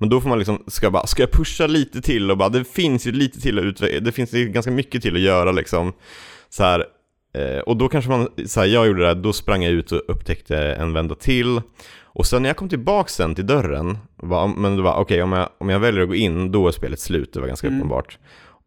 Men 0.02 0.10
då 0.10 0.22
får 0.22 0.30
man 0.30 0.38
liksom, 0.38 0.64
ska, 0.68 0.92
bara, 0.92 1.08
ska 1.08 1.24
jag 1.24 1.32
pusha 1.32 1.68
lite 1.68 2.02
till 2.02 2.32
och 2.32 2.38
bara, 2.38 2.50
det 2.50 2.64
finns 2.64 3.08
ju 3.08 3.12
lite 3.12 3.42
till 3.42 3.60
att 3.60 3.66
utveckla, 3.66 4.00
det 4.00 4.12
finns 4.12 4.34
ju 4.34 4.50
ganska 4.50 4.72
mycket 4.72 5.02
till 5.02 5.16
att 5.16 5.22
göra 5.22 5.52
liksom. 5.52 5.94
Så 6.50 6.64
här, 6.64 6.86
eh, 7.34 7.60
och 7.60 7.78
då 7.78 7.88
kanske 7.88 8.12
man, 8.12 8.28
så 8.46 8.60
här, 8.60 8.68
jag 8.68 8.88
gjorde 8.88 9.02
det, 9.02 9.08
här, 9.08 9.16
då 9.16 9.34
sprang 9.34 9.64
jag 9.64 9.74
ut 9.74 9.92
och 9.92 10.02
upptäckte 10.08 10.58
en 10.58 10.94
vända 10.94 11.16
till. 11.16 11.62
Och 12.04 12.26
sen 12.26 12.42
när 12.42 12.50
jag 12.50 12.58
kom 12.58 12.70
tillbaka 12.70 13.10
sen 13.10 13.36
till 13.36 13.48
dörren, 13.48 13.98
var, 14.16 14.48
men 14.48 14.76
det 14.76 14.82
var 14.82 14.96
okej 14.96 15.24
om, 15.24 15.32
jag, 15.32 15.50
om 15.58 15.70
jag 15.70 15.80
väljer 15.80 16.02
att 16.02 16.10
gå 16.10 16.16
in, 16.16 16.52
då 16.52 16.68
är 16.68 16.72
spelet 16.72 17.00
slut, 17.00 17.34
det 17.34 17.40
var 17.40 17.48
ganska 17.48 17.68
uppenbart. 17.68 18.18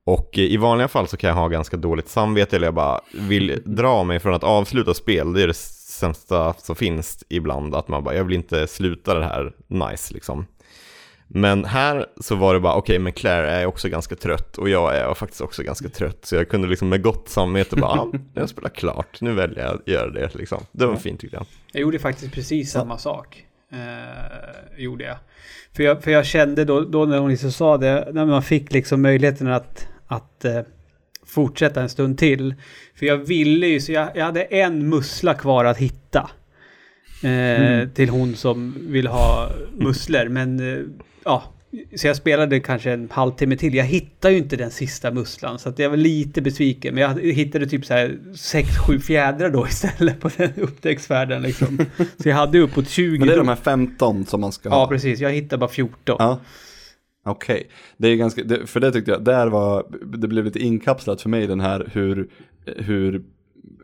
Och 0.06 0.38
eh, 0.38 0.44
i 0.44 0.56
vanliga 0.56 0.88
fall 0.88 1.08
så 1.08 1.16
kan 1.16 1.28
jag 1.28 1.36
ha 1.36 1.48
ganska 1.48 1.76
dåligt 1.76 2.08
samvete 2.08 2.56
eller 2.56 2.66
jag 2.66 2.74
bara 2.74 3.00
vill 3.14 3.62
dra 3.64 4.04
mig 4.04 4.20
från 4.20 4.34
att 4.34 4.44
avsluta 4.44 4.94
spel. 4.94 5.32
Det 5.32 5.42
är 5.42 5.46
det 5.46 5.54
sämsta 5.54 6.52
som 6.52 6.76
finns 6.76 7.24
ibland, 7.28 7.74
att 7.74 7.88
man 7.88 8.04
bara, 8.04 8.14
jag 8.14 8.24
vill 8.24 8.36
inte 8.36 8.66
sluta 8.66 9.14
det 9.14 9.24
här 9.24 9.52
nice 9.68 10.14
liksom. 10.14 10.46
Men 11.28 11.64
här 11.64 12.06
så 12.20 12.34
var 12.34 12.54
det 12.54 12.60
bara, 12.60 12.74
okej 12.74 12.98
men 12.98 13.12
Claire 13.12 13.50
är 13.50 13.66
också 13.66 13.88
ganska 13.88 14.16
trött 14.16 14.58
och 14.58 14.68
jag 14.68 14.96
är 14.96 15.14
faktiskt 15.14 15.40
också 15.40 15.62
ganska 15.62 15.88
trött. 15.88 16.24
Så 16.24 16.36
jag 16.36 16.48
kunde 16.48 16.68
liksom 16.68 16.88
med 16.88 17.02
gott 17.02 17.28
samvete 17.28 17.76
bara, 17.76 18.00
ah, 18.00 18.12
jag 18.34 18.48
spelar 18.48 18.68
klart, 18.68 19.20
nu 19.20 19.32
väljer 19.32 19.64
jag 19.64 19.74
att 19.74 19.88
göra 19.88 20.10
det 20.10 20.34
liksom. 20.34 20.60
Det 20.72 20.86
var 20.86 20.96
fint 20.96 21.20
tyckte 21.20 21.36
jag. 21.36 21.46
Jag 21.72 21.80
gjorde 21.80 21.98
faktiskt 21.98 22.32
precis 22.32 22.70
samma 22.72 22.98
sak. 22.98 23.44
Eh, 23.72 24.82
gjorde 24.82 25.04
jag. 25.04 25.16
För 25.72 25.82
jag, 25.82 26.02
för 26.02 26.10
jag 26.10 26.26
kände 26.26 26.64
då, 26.64 26.80
då 26.80 27.04
när 27.04 27.18
hon 27.18 27.30
liksom 27.30 27.52
sa 27.52 27.76
det, 27.76 28.08
när 28.12 28.26
man 28.26 28.42
fick 28.42 28.72
liksom 28.72 29.02
möjligheten 29.02 29.46
att, 29.46 29.88
att 30.06 30.44
eh, 30.44 30.60
fortsätta 31.26 31.82
en 31.82 31.88
stund 31.88 32.18
till. 32.18 32.54
För 32.94 33.06
jag 33.06 33.16
ville 33.16 33.66
ju, 33.66 33.80
så 33.80 33.92
jag, 33.92 34.08
jag 34.14 34.24
hade 34.24 34.42
en 34.42 34.88
mussla 34.88 35.34
kvar 35.34 35.64
att 35.64 35.78
hitta. 35.78 36.30
Eh, 37.24 37.88
Till 37.88 38.08
hon 38.08 38.34
som 38.36 38.74
vill 38.80 39.06
ha 39.06 39.50
musslor. 39.78 40.28
Men 40.28 40.60
eh, 40.74 40.82
ja, 41.24 41.42
så 41.96 42.06
jag 42.06 42.16
spelade 42.16 42.60
kanske 42.60 42.92
en 42.92 43.08
halvtimme 43.10 43.56
till. 43.56 43.74
Jag 43.74 43.84
hittade 43.84 44.34
ju 44.34 44.40
inte 44.40 44.56
den 44.56 44.70
sista 44.70 45.10
musslan. 45.10 45.58
Så 45.58 45.68
att 45.68 45.78
jag 45.78 45.90
var 45.90 45.96
lite 45.96 46.42
besviken. 46.42 46.94
Men 46.94 47.02
jag 47.02 47.32
hittade 47.32 47.66
typ 47.66 47.84
så 47.86 47.94
här 47.94 48.18
6-7 48.34 48.98
fjädrar 48.98 49.50
då 49.50 49.66
istället 49.68 50.20
på 50.20 50.30
den 50.36 50.50
upptäcktsfärden 50.56 51.42
liksom. 51.42 51.78
Så 52.22 52.28
jag 52.28 52.36
hade 52.36 52.58
uppåt 52.58 52.88
20. 52.88 53.18
Men 53.18 53.28
det 53.28 53.34
är 53.34 53.38
de 53.38 53.48
här 53.48 53.56
15 53.56 54.24
som 54.26 54.40
man 54.40 54.52
ska 54.52 54.68
Ja, 54.68 54.74
ha. 54.74 54.88
precis. 54.88 55.20
Jag 55.20 55.30
hittade 55.32 55.60
bara 55.60 55.70
14. 55.70 56.16
Ja. 56.18 56.40
Okej, 57.26 57.68
det 57.96 58.08
är 58.08 58.16
ganska, 58.16 58.42
för 58.66 58.80
det 58.80 58.92
tyckte 58.92 59.10
jag, 59.10 59.24
där 59.24 59.46
var, 59.46 59.86
det 60.18 60.28
blev 60.28 60.44
lite 60.44 60.58
inkapslat 60.58 61.22
för 61.22 61.28
mig 61.28 61.46
den 61.46 61.60
här 61.60 61.90
hur, 61.92 62.28
hur, 62.76 63.22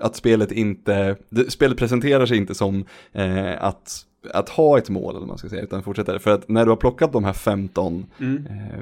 att 0.00 0.16
spelet 0.16 0.52
inte, 0.52 1.16
det, 1.28 1.50
spelet 1.50 1.78
presenterar 1.78 2.26
sig 2.26 2.36
inte 2.36 2.54
som 2.54 2.84
eh, 3.12 3.64
att, 3.64 4.06
att 4.34 4.48
ha 4.48 4.78
ett 4.78 4.90
mål 4.90 5.16
eller 5.16 5.26
man 5.26 5.38
ska 5.38 5.48
säga, 5.48 5.62
utan 5.62 5.82
fortsätter. 5.82 6.18
För 6.18 6.30
att 6.30 6.48
när 6.48 6.64
du 6.64 6.70
har 6.70 6.76
plockat 6.76 7.12
de 7.12 7.24
här 7.24 7.32
15 7.32 8.06
Mm. 8.18 8.46
eh, 8.46 8.80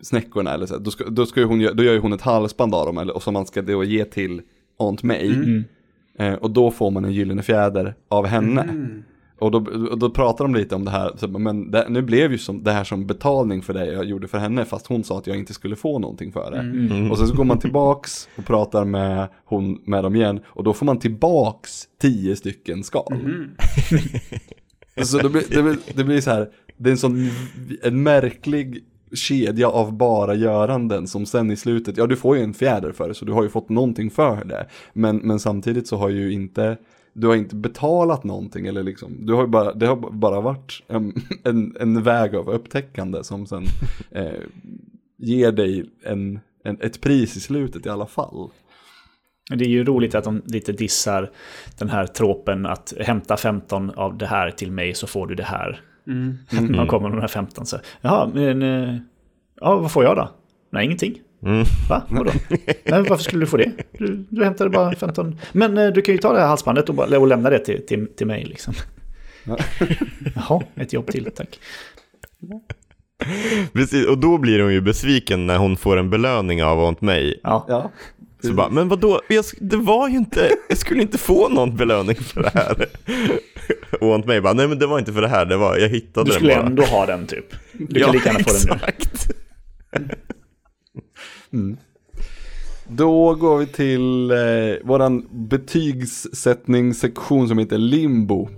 snäckorna, 0.00 0.54
eller 0.54 0.66
så, 0.66 0.78
då, 0.78 0.90
ska, 0.90 1.04
då, 1.04 1.26
ska 1.26 1.40
ju 1.40 1.46
hon, 1.46 1.58
då 1.74 1.82
gör 1.82 1.92
ju 1.92 1.98
hon 1.98 2.12
ett 2.12 2.22
halsband 2.22 2.74
av 2.74 2.86
dem, 2.86 2.98
eller, 2.98 3.14
och 3.14 3.22
som 3.22 3.34
man 3.34 3.46
ska 3.46 3.62
då 3.62 3.84
ge 3.84 4.04
till 4.04 4.42
Aunt 4.78 5.02
May. 5.02 5.32
Mm. 5.34 5.64
Eh, 6.18 6.34
och 6.34 6.50
då 6.50 6.70
får 6.70 6.90
man 6.90 7.04
en 7.04 7.12
gyllene 7.12 7.42
fjäder 7.42 7.94
av 8.08 8.26
henne. 8.26 8.62
Mm. 8.62 9.02
Och 9.40 9.50
då, 9.50 9.60
då 9.96 10.10
pratar 10.10 10.44
de 10.44 10.54
lite 10.54 10.74
om 10.74 10.84
det 10.84 10.90
här, 10.90 11.12
så, 11.16 11.28
men 11.28 11.70
det, 11.70 11.86
nu 11.88 12.02
blev 12.02 12.32
ju 12.32 12.38
som, 12.38 12.62
det 12.62 12.72
här 12.72 12.84
som 12.84 13.06
betalning 13.06 13.62
för 13.62 13.74
det 13.74 13.92
jag 13.92 14.04
gjorde 14.04 14.28
för 14.28 14.38
henne, 14.38 14.64
fast 14.64 14.86
hon 14.86 15.04
sa 15.04 15.18
att 15.18 15.26
jag 15.26 15.38
inte 15.38 15.54
skulle 15.54 15.76
få 15.76 15.98
någonting 15.98 16.32
för 16.32 16.50
det. 16.50 16.58
Mm. 16.58 17.10
Och 17.10 17.18
sen 17.18 17.26
så 17.26 17.34
går 17.34 17.44
man 17.44 17.58
tillbaks 17.58 18.28
och 18.36 18.44
pratar 18.44 18.84
med, 18.84 19.28
hon, 19.44 19.80
med 19.84 20.04
dem 20.04 20.16
igen, 20.16 20.40
och 20.46 20.64
då 20.64 20.72
får 20.72 20.86
man 20.86 20.98
tillbaks 20.98 21.84
tio 22.00 22.36
stycken 22.36 22.84
skal. 22.84 23.12
Mm. 23.12 23.50
så 25.06 25.18
det 25.18 25.28
blir, 25.28 25.42
det, 25.50 25.62
blir, 25.62 25.76
det 25.94 26.04
blir 26.04 26.20
så 26.20 26.30
här, 26.30 26.48
det 26.76 26.88
är 26.88 26.92
en 26.92 26.98
sån 26.98 27.30
en 27.82 28.02
märklig 28.02 28.84
kedja 29.12 29.68
av 29.68 29.92
bara 29.92 30.34
göranden 30.34 31.06
som 31.06 31.26
sen 31.26 31.50
i 31.50 31.56
slutet, 31.56 31.96
ja 31.96 32.06
du 32.06 32.16
får 32.16 32.36
ju 32.36 32.42
en 32.42 32.54
fjäder 32.54 32.92
för 32.92 33.08
det 33.08 33.14
så 33.14 33.24
du 33.24 33.32
har 33.32 33.42
ju 33.42 33.48
fått 33.48 33.68
någonting 33.68 34.10
för 34.10 34.44
det. 34.44 34.66
Men, 34.92 35.16
men 35.16 35.40
samtidigt 35.40 35.88
så 35.88 35.96
har 35.96 36.08
ju 36.08 36.32
inte, 36.32 36.76
du 37.12 37.26
har 37.26 37.36
inte 37.36 37.56
betalat 37.56 38.24
någonting 38.24 38.66
eller 38.66 38.82
liksom, 38.82 39.26
du 39.26 39.34
har 39.34 39.46
bara, 39.46 39.74
det 39.74 39.86
har 39.86 39.96
bara 39.96 40.40
varit 40.40 40.82
en, 40.88 41.14
en, 41.44 41.76
en 41.80 42.02
väg 42.02 42.34
av 42.34 42.50
upptäckande 42.50 43.24
som 43.24 43.46
sen 43.46 43.64
eh, 44.10 44.40
ger 45.18 45.52
dig 45.52 45.90
en, 46.04 46.40
en, 46.64 46.80
ett 46.80 47.00
pris 47.00 47.36
i 47.36 47.40
slutet 47.40 47.86
i 47.86 47.88
alla 47.88 48.06
fall. 48.06 48.50
Det 49.56 49.64
är 49.64 49.68
ju 49.68 49.84
roligt 49.84 50.14
att 50.14 50.24
de 50.24 50.42
lite 50.46 50.72
dissar 50.72 51.30
den 51.78 51.88
här 51.88 52.06
tropen 52.06 52.66
att 52.66 52.94
hämta 53.00 53.36
15 53.36 53.90
av 53.90 54.18
det 54.18 54.26
här 54.26 54.50
till 54.50 54.72
mig 54.72 54.94
så 54.94 55.06
får 55.06 55.26
du 55.26 55.34
det 55.34 55.42
här. 55.42 55.80
Mm. 56.06 56.38
När 56.50 56.76
man 56.76 56.86
kommer 56.86 57.08
med 57.08 57.18
de 57.18 57.20
här 57.20 57.28
15 57.28 57.66
så, 57.66 57.76
jaha, 58.00 58.30
men 58.34 58.62
eh, 58.62 58.96
ja, 59.60 59.76
vad 59.76 59.92
får 59.92 60.04
jag 60.04 60.16
då? 60.16 60.30
Nej, 60.70 60.84
ingenting. 60.84 61.20
Mm. 61.42 61.64
Va? 61.88 62.02
Vadå? 62.08 62.30
Nej, 62.84 63.02
varför 63.08 63.16
skulle 63.24 63.42
du 63.42 63.46
få 63.46 63.56
det? 63.56 63.72
Du, 63.98 64.26
du 64.30 64.44
hämtade 64.44 64.70
bara 64.70 64.94
15. 64.94 65.38
Men 65.52 65.78
eh, 65.78 65.88
du 65.88 66.02
kan 66.02 66.14
ju 66.14 66.18
ta 66.18 66.32
det 66.32 66.40
här 66.40 66.46
halsbandet 66.48 66.88
och, 66.88 66.94
bara, 66.94 67.18
och 67.18 67.26
lämna 67.26 67.50
det 67.50 67.58
till, 67.58 67.86
till, 67.86 68.06
till 68.16 68.26
mig 68.26 68.44
liksom. 68.44 68.74
Ja. 69.44 69.56
Jaha, 70.34 70.62
ett 70.76 70.92
jobb 70.92 71.06
till, 71.06 71.28
tack. 71.36 71.58
Precis, 73.72 74.06
och 74.06 74.18
då 74.18 74.38
blir 74.38 74.60
hon 74.60 74.72
ju 74.72 74.80
besviken 74.80 75.46
när 75.46 75.58
hon 75.58 75.76
får 75.76 75.96
en 75.96 76.10
belöning 76.10 76.64
av 76.64 76.80
Aunt 76.80 77.00
May. 77.00 77.34
Ja, 77.42 77.64
Ja, 77.68 77.90
Så 78.42 78.52
bara, 78.52 78.68
men 78.70 78.88
vadå, 78.88 79.20
jag, 79.28 79.44
det 79.60 79.76
var 79.76 80.08
ju 80.08 80.16
inte, 80.16 80.50
jag 80.68 80.78
skulle 80.78 81.02
inte 81.02 81.18
få 81.18 81.48
någon 81.48 81.76
belöning 81.76 82.16
för 82.16 82.42
det 82.42 82.50
här. 82.54 82.86
Och 84.00 84.12
Aunt 84.12 84.26
May 84.26 84.40
bara, 84.40 84.52
nej 84.52 84.68
men 84.68 84.78
det 84.78 84.86
var 84.86 84.98
inte 84.98 85.12
för 85.12 85.20
det 85.20 85.28
här, 85.28 85.44
det 85.46 85.56
var, 85.56 85.76
jag 85.76 85.88
hittade 85.88 86.24
du 86.24 86.30
den 86.30 86.34
skulle 86.38 86.54
bara. 86.54 86.66
ändå 86.66 86.82
ha 86.82 87.06
den 87.06 87.26
typ. 87.26 87.46
Du 87.72 88.00
kan 88.00 88.12
lika 88.12 88.32
gärna 88.32 88.44
få 88.44 88.50
den 88.52 88.78
nu. 89.98 90.14
Exakt. 91.52 91.86
Då 92.88 93.34
går 93.34 93.58
vi 93.58 93.66
till 93.66 94.30
eh, 94.30 94.36
våran 94.84 95.26
betygssättningssektion 95.30 97.48
som 97.48 97.58
heter 97.58 97.78
Limbo. 97.78 98.48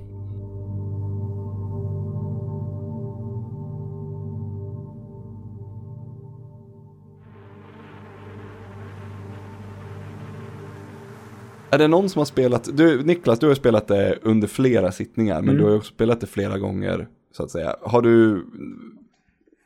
Är 11.70 11.78
det 11.78 11.88
någon 11.88 12.09
som 12.09 12.18
har 12.20 12.26
spelat, 12.26 12.68
du, 12.76 13.03
Niklas 13.05 13.38
du 13.38 13.47
har 13.49 13.55
spelat 13.55 13.88
det 13.88 14.18
under 14.22 14.49
flera 14.49 14.93
sittningar 14.93 15.34
men 15.40 15.49
Mm. 15.49 15.57
du 15.57 15.62
har 15.64 15.70
ju 15.70 15.76
också 15.76 15.93
spelat 15.95 16.20
det 16.20 16.26
flera 16.26 16.59
gånger 16.59 17.09
så 17.36 17.43
att 17.43 17.51
säga. 17.51 17.76
Har 17.82 18.03
du, 18.03 18.47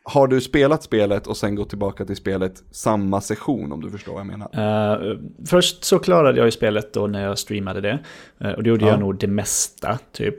har 0.08 0.26
du 0.26 0.40
spelat 0.40 0.82
spelet 0.82 1.26
och 1.26 1.36
sen 1.36 1.54
gått 1.54 1.68
tillbaka 1.68 2.04
till 2.04 2.16
spelet 2.16 2.62
samma 2.70 3.20
session 3.20 3.72
om 3.72 3.80
du 3.80 3.90
förstår 3.90 4.12
vad 4.12 4.20
jag 4.20 4.26
menar? 4.26 4.92
Eh, 5.12 5.18
först 5.46 5.84
så 5.84 5.98
klarade 5.98 6.38
jag 6.38 6.44
ju 6.46 6.50
spelet 6.50 6.92
då 6.92 7.06
när 7.06 7.22
jag 7.24 7.38
streamade 7.38 7.80
det. 7.80 7.98
Eh, 8.40 8.50
och 8.50 8.62
då 8.62 8.70
gjorde 8.70 8.84
Ja. 8.84 8.90
jag 8.90 9.00
nog 9.00 9.18
det 9.18 9.26
mesta, 9.26 9.98
typ. 10.12 10.36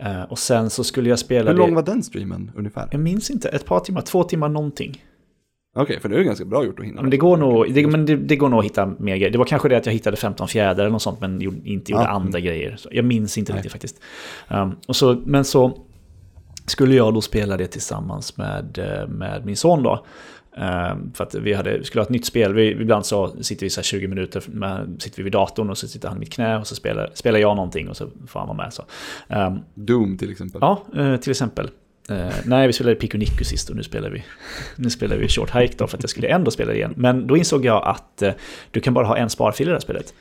Eh, 0.00 0.22
och 0.22 0.38
sen 0.38 0.70
så 0.70 0.84
skulle 0.84 1.08
jag 1.08 1.18
spela 1.18 1.50
Hur 1.50 1.58
det... 1.58 1.64
lång 1.66 1.74
var 1.74 1.82
den 1.82 2.02
streamen 2.02 2.50
ungefär? 2.56 2.88
Jag 2.90 3.00
minns 3.00 3.30
inte, 3.30 3.48
ett 3.48 3.64
par 3.64 3.80
timmar, 3.80 4.00
två 4.00 4.24
timmar 4.24 4.48
någonting. 4.48 5.04
Okej, 5.76 6.00
för 6.00 6.08
det 6.08 6.16
är 6.16 6.22
ganska 6.22 6.44
bra 6.44 6.64
gjort 6.64 6.78
att 6.78 6.84
hinna. 6.86 7.00
Men 7.02 7.10
det 7.10 7.16
går 7.16 7.36
nog, 7.36 7.74
det, 7.74 7.86
men 7.86 8.06
det, 8.06 8.16
det 8.16 8.36
går 8.36 8.48
nog 8.48 8.58
att 8.58 8.64
hitta 8.64 8.86
mer 8.86 9.16
grejer. 9.16 9.30
Det 9.30 9.38
var 9.38 9.44
kanske 9.44 9.68
det 9.68 9.76
att 9.76 9.86
jag 9.86 9.92
hittade 9.92 10.16
15 10.16 10.48
fjädrar 10.48 10.84
eller 10.84 10.90
något 10.90 11.02
sånt, 11.02 11.20
men 11.20 11.42
inte 11.66 11.92
gjorde 11.92 12.04
Ja. 12.04 12.08
andra 12.08 12.40
grejer. 12.40 12.76
Så 12.76 12.88
jag 12.92 13.04
minns 13.04 13.38
inte 13.38 13.52
Nej. 13.52 13.56
riktigt 13.58 13.72
faktiskt. 13.72 14.00
Um, 14.48 14.76
och 14.88 14.96
så, 14.96 15.22
men 15.26 15.44
så 15.44 15.78
skulle 16.70 16.94
jag 16.94 17.14
då 17.14 17.20
spela 17.20 17.56
det 17.56 17.66
tillsammans 17.66 18.36
med, 18.36 18.78
eh, 18.78 19.08
med 19.08 19.46
min 19.46 19.56
son 19.56 19.82
då. 19.82 20.04
Eh, 20.56 20.96
För 21.14 21.24
att 21.24 21.34
vi 21.34 21.52
hade, 21.52 21.84
skulle 21.84 22.00
ha 22.00 22.04
ett 22.04 22.10
nytt 22.10 22.26
spel. 22.26 22.54
Vi, 22.54 22.70
ibland 22.70 23.06
så 23.06 23.42
sitter 23.42 23.66
vi 23.66 23.70
så 23.70 23.80
här 23.80 23.84
20 23.84 24.08
minuter, 24.08 24.42
med, 24.46 24.96
sitter 24.98 25.16
vi 25.16 25.22
vid 25.22 25.32
datorn 25.32 25.70
och 25.70 25.78
så 25.78 25.88
sitter 25.88 26.08
han 26.08 26.16
i 26.16 26.20
mitt 26.20 26.32
knä 26.32 26.58
och 26.58 26.66
så 26.66 26.74
spelar, 26.74 27.10
spelar 27.14 27.38
jag 27.38 27.56
någonting 27.56 27.88
och 27.88 27.96
så 27.96 28.08
får 28.26 28.40
han 28.40 28.48
vara 28.48 28.56
med. 28.56 28.72
Så. 28.72 28.84
Ehm, 29.28 29.58
Doom 29.74 30.18
till 30.18 30.30
exempel. 30.30 30.58
Ja, 30.60 30.82
eh, 30.96 31.16
till 31.16 31.30
exempel. 31.30 31.70
Eh, 32.10 32.34
nej, 32.44 32.66
vi 32.66 32.72
spelade 32.72 32.96
Pico 32.96 33.18
Nico 33.18 33.44
sist 33.44 33.70
och 33.70 33.76
nu 33.76 33.82
spelar 33.82 34.10
vi, 34.10 34.24
nu 34.76 34.90
spelar 34.90 35.16
vi 35.16 35.28
Short 35.28 35.56
Hike 35.56 35.74
då 35.78 35.86
för 35.86 35.96
att 35.96 36.02
jag 36.02 36.10
skulle 36.10 36.28
ändå 36.28 36.50
spela 36.50 36.72
det 36.72 36.76
igen. 36.76 36.94
Men 36.96 37.26
då 37.26 37.36
insåg 37.36 37.64
jag 37.64 37.84
att 37.84 38.22
eh, 38.22 38.32
du 38.70 38.80
kan 38.80 38.94
bara 38.94 39.06
ha 39.06 39.16
en 39.16 39.30
sparfil 39.30 39.66
i 39.66 39.70
det 39.70 39.74
här 39.74 39.80
spelet. 39.80 40.14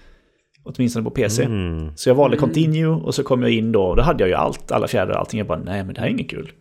Åtminstone 0.67 1.03
på 1.03 1.09
PC. 1.09 1.43
Mm. 1.43 1.91
Så 1.95 2.09
jag 2.09 2.15
valde 2.15 2.37
Continue 2.37 2.87
och 2.87 3.15
så 3.15 3.23
kom 3.23 3.41
jag 3.41 3.51
in 3.51 3.71
då 3.71 3.83
och 3.83 3.95
då 3.95 4.01
hade 4.01 4.23
jag 4.23 4.29
ju 4.29 4.35
allt, 4.35 4.71
alla 4.71 4.87
fjädrar 4.87 5.13
och 5.13 5.19
allting. 5.19 5.37
Jag 5.37 5.47
bara, 5.47 5.59
nej 5.59 5.83
men 5.83 5.93
det 5.93 6.01
här 6.01 6.07
är 6.07 6.11
inget 6.11 6.29
kul. 6.29 6.51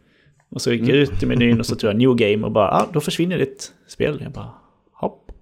Och 0.50 0.62
så 0.62 0.72
gick 0.72 0.88
jag 0.88 0.96
ut 0.96 1.22
i 1.22 1.26
menyn 1.26 1.60
och 1.60 1.66
så 1.66 1.76
tror 1.76 1.92
jag 1.92 1.98
New 1.98 2.14
Game 2.14 2.46
och 2.46 2.52
bara, 2.52 2.70
ah, 2.70 2.86
då 2.92 3.00
försvinner 3.00 3.38
ditt 3.38 3.72
spel. 3.88 4.20
Jag 4.22 4.32
bara, 4.32 4.50
hopp, 4.92 5.32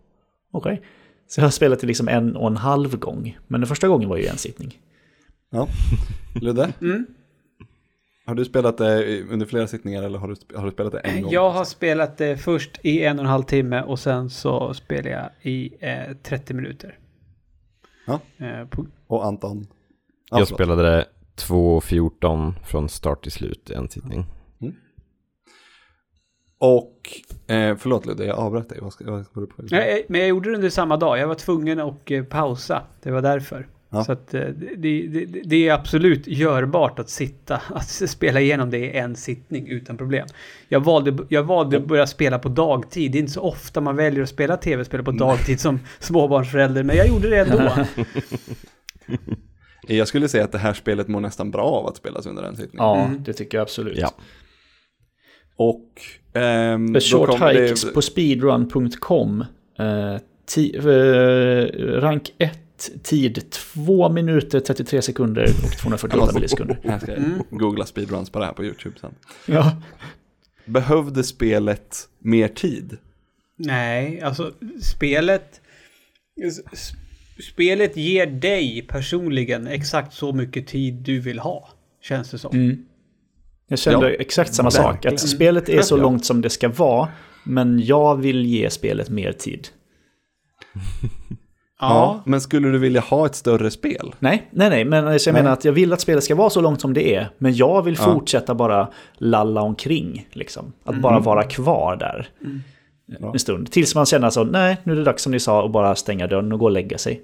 okej. 0.53 0.83
Så 1.29 1.41
jag 1.41 1.47
har 1.47 1.51
spelat 1.51 1.81
det 1.81 1.87
liksom 1.87 2.09
en 2.09 2.37
och 2.37 2.47
en 2.47 2.57
halv 2.57 2.99
gång. 2.99 3.39
Men 3.47 3.61
den 3.61 3.69
första 3.69 3.89
gången 3.89 4.09
var 4.09 4.17
ju 4.17 4.27
en 4.27 4.39
sittning. 4.39 4.79
Ja. 5.51 5.69
Ludde? 6.41 6.73
Mm. 6.81 7.07
Har 8.27 8.35
du 8.35 8.45
spelat 8.45 8.79
det 8.79 9.23
under 9.23 9.47
flera 9.47 9.67
sittningar 9.67 10.03
eller 10.03 10.19
har 10.19 10.29
du, 10.29 10.59
har 10.59 10.65
du 10.65 10.71
spelat 10.71 10.93
det 10.93 10.99
en 10.99 11.23
gång? 11.23 11.33
Jag 11.33 11.51
har 11.51 11.65
spelat 11.65 12.17
det 12.17 12.37
först 12.37 12.79
i 12.83 13.05
en 13.05 13.19
och 13.19 13.25
en 13.25 13.31
halv 13.31 13.43
timme 13.43 13.83
och 13.83 13.99
sen 13.99 14.31
så 14.31 14.75
spelade 14.75 15.11
jag 15.11 15.53
i 15.53 15.73
eh, 15.81 16.17
30 16.23 16.55
minuter. 16.55 16.99
Ja. 18.07 18.21
Eh, 18.39 18.67
på, 18.69 18.87
Och 19.07 19.27
Anton? 19.27 19.67
Ja, 20.31 20.39
Jag 20.39 20.49
förlåt. 20.49 20.57
spelade 20.59 20.83
det 20.83 21.07
2.14 21.37 22.53
från 22.65 22.89
start 22.89 23.23
till 23.23 23.33
slut 23.33 23.71
i 23.71 23.75
en 23.75 23.89
sittning. 23.89 24.27
Och, 26.59 27.23
eh, 27.47 27.77
förlåt 27.77 28.07
Ludde, 28.07 28.25
jag 28.25 28.39
avbröt 28.39 28.69
dig. 28.69 28.79
Vad 28.83 28.93
ska, 28.93 29.11
vad 29.11 29.25
ska 29.27 29.41
du 29.41 29.47
på? 29.47 29.63
Nej, 29.71 29.99
eh, 30.01 30.05
men 30.09 30.21
jag 30.21 30.29
gjorde 30.29 30.51
det 30.51 30.57
under 30.57 30.71
samma 30.71 30.97
dag. 30.97 31.19
Jag 31.19 31.29
var 31.29 31.35
tvungen 31.35 31.81
att 31.81 32.11
eh, 32.11 32.25
pausa. 32.25 32.83
Det 33.03 33.11
var 33.11 33.23
därför. 33.23 33.69
Ja. 33.95 34.05
Så 34.05 34.13
att 34.13 34.35
eh, 34.35 34.41
det, 34.77 35.07
det, 35.07 35.25
det 35.45 35.69
är 35.69 35.73
absolut 35.75 36.27
görbart 36.27 36.99
att 36.99 37.11
sitta, 37.11 37.61
att 37.75 37.89
spela 37.89 38.41
igenom 38.41 38.71
det 38.71 38.79
i 38.79 38.97
en 38.97 39.17
sittning 39.17 39.69
utan 39.69 39.97
problem. 39.97 40.27
Jag 40.69 40.81
valde, 40.85 41.19
jag 41.29 41.43
valde 41.43 41.77
att 41.77 41.87
börja 41.87 42.07
spela 42.07 42.39
på 42.39 42.49
dagtid. 42.49 43.13
Det 43.13 43.19
är 43.19 43.21
inte 43.21 43.33
så 43.33 43.41
ofta 43.41 43.81
man 43.81 43.97
väljer 43.97 44.23
att 44.23 44.29
spela 44.29 44.57
tv-spel 44.57 45.03
på 45.05 45.11
dagtid 45.11 45.61
som 45.61 45.81
småbarnsförälder, 45.99 46.83
men 46.83 46.97
jag 46.97 47.09
gjorde 47.09 47.31
det 47.31 47.37
ändå. 47.39 47.71
Jag 49.89 50.09
skulle 50.09 50.29
säga 50.29 50.45
att 50.45 50.53
det 50.53 50.59
här 50.59 50.73
spelet 50.75 51.09
mår 51.09 51.21
nästan 51.21 51.51
bra 51.51 51.65
av 51.65 51.87
att 51.87 51.97
spelas 51.97 52.27
under 52.27 52.43
en 52.43 52.57
sittning. 52.57 52.79
Ja, 52.83 53.05
Mm. 53.05 53.23
det 53.23 53.33
tycker 53.33 53.59
jag 53.59 53.63
absolut. 53.63 53.99
Ja. 53.99 54.13
Och... 55.57 55.91
ehm, 56.41 56.87
The 56.87 56.93
då 56.93 57.01
Short 57.01 57.29
kom 57.39 57.49
Hike 57.49 57.61
det- 57.61 57.95
på 57.95 58.03
speedrun.com. 58.03 59.45
Eh, 59.79 60.15
eh, 60.15 61.67
rank 62.01 62.33
1, 62.39 62.59
tid 63.03 63.51
2 63.51 64.09
minuter 64.09 64.61
33 64.61 65.03
sekunder 65.03 65.43
och 65.65 65.73
248 65.79 66.33
millisekunder. 66.35 66.79
Här 66.85 66.99
ska 66.99 67.11
jag 67.13 67.19
Mm. 67.19 67.43
googla 67.51 67.87
speedruns 67.87 68.31
på 68.31 68.39
det 68.39 68.45
här 68.45 68.53
på 68.53 68.65
YouTube 68.65 68.99
sen. 69.01 69.15
Ja. 69.47 69.83
Behövde 70.67 71.25
spelet 71.25 72.09
mer 72.19 72.49
tid? 72.49 72.97
Nej, 73.57 74.21
alltså 74.21 74.53
spelet... 74.83 75.61
Spelet 77.53 77.97
ger 77.97 78.27
dig 78.27 78.85
personligen 78.89 79.67
exakt 79.67 80.15
så 80.15 80.33
mycket 80.33 80.67
tid 80.67 80.95
du 80.95 81.21
vill 81.21 81.39
ha. 81.39 81.69
Känns 82.03 82.31
det 82.31 82.39
som. 82.39 82.57
Mm. 82.57 82.85
Jag 83.69 83.79
kände 83.79 84.11
Ja, 84.11 84.17
exakt 84.21 84.55
samma 84.55 84.71
sak. 84.71 84.95
verkligen. 84.95 85.15
Att 85.15 85.29
spelet 85.29 85.69
är 85.69 85.83
så 85.83 85.99
Ja. 85.99 86.03
långt 86.03 86.25
som 86.25 86.41
det 86.41 86.51
ska 86.51 86.69
vara, 86.69 87.09
men 87.45 87.81
jag 87.85 88.17
vill 88.17 88.47
ge 88.47 88.71
spelet 88.71 89.09
mer 89.11 89.33
tid. 89.33 89.69
Ja. 91.81 92.21
Men 92.27 92.41
skulle 92.41 92.69
du 92.69 92.79
vilja 92.79 93.01
ha 93.01 93.27
ett 93.27 93.35
större 93.35 93.71
spel? 93.71 94.15
Nej, 94.19 94.49
nej, 94.51 94.71
nej, 94.71 94.85
men 94.85 95.09
alltså 95.09 95.29
jag 95.31 95.35
Nej. 95.35 95.43
menar 95.43 95.53
att 95.53 95.65
jag 95.65 95.73
vill 95.73 95.93
att 95.93 96.01
spelet 96.01 96.25
ska 96.25 96.35
vara 96.35 96.51
så 96.51 96.61
långt 96.61 96.81
som 96.81 96.95
det 96.95 97.15
är, 97.15 97.29
men 97.39 97.55
jag 97.57 97.83
vill 97.83 97.97
Ja. 97.99 98.05
fortsätta 98.05 98.55
bara 98.55 98.89
lalla 99.19 99.61
omkring, 99.63 100.29
liksom. 100.33 100.73
Att 100.85 101.01
bara 101.01 101.19
vara 101.21 101.43
kvar 101.43 101.97
där 101.97 102.29
Ja. 103.21 103.33
en 103.33 103.39
stund. 103.39 103.71
Tills 103.73 103.95
man 103.95 104.07
känner 104.07 104.31
så, 104.31 104.45
nej, 104.45 104.77
nu 104.85 104.93
är 104.93 104.97
det 104.97 105.05
dags 105.05 105.23
som 105.23 105.33
ni 105.33 105.41
sa 105.41 105.65
att 105.65 105.71
bara 105.71 105.95
stänga 105.95 106.27
dörren 106.27 106.53
och 106.53 106.59
gå 106.59 106.65
och 106.65 106.71
lägga 106.71 106.99
sig. 106.99 107.23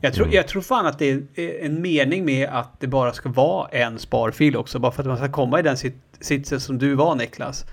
Jag, 0.00 0.14
tror, 0.14 0.34
jag 0.34 0.48
tror 0.48 0.62
fan 0.62 0.86
att 0.86 0.98
det 0.98 1.10
är 1.36 1.64
en 1.64 1.82
mening 1.82 2.24
med 2.24 2.48
att 2.52 2.80
det 2.80 2.86
bara 2.86 3.12
ska 3.12 3.28
vara 3.28 3.68
en 3.68 3.98
sparfil 3.98 4.56
också. 4.56 4.78
Bara 4.78 4.92
för 4.92 5.02
att 5.02 5.06
man 5.08 5.16
ska 5.16 5.28
komma 5.32 5.58
i 5.58 5.62
den 5.62 5.76
sit- 5.76 6.00
sitsen 6.20 6.60
som 6.60 6.78
du 6.78 6.94
var 6.94 7.14
Niklas. 7.14 7.64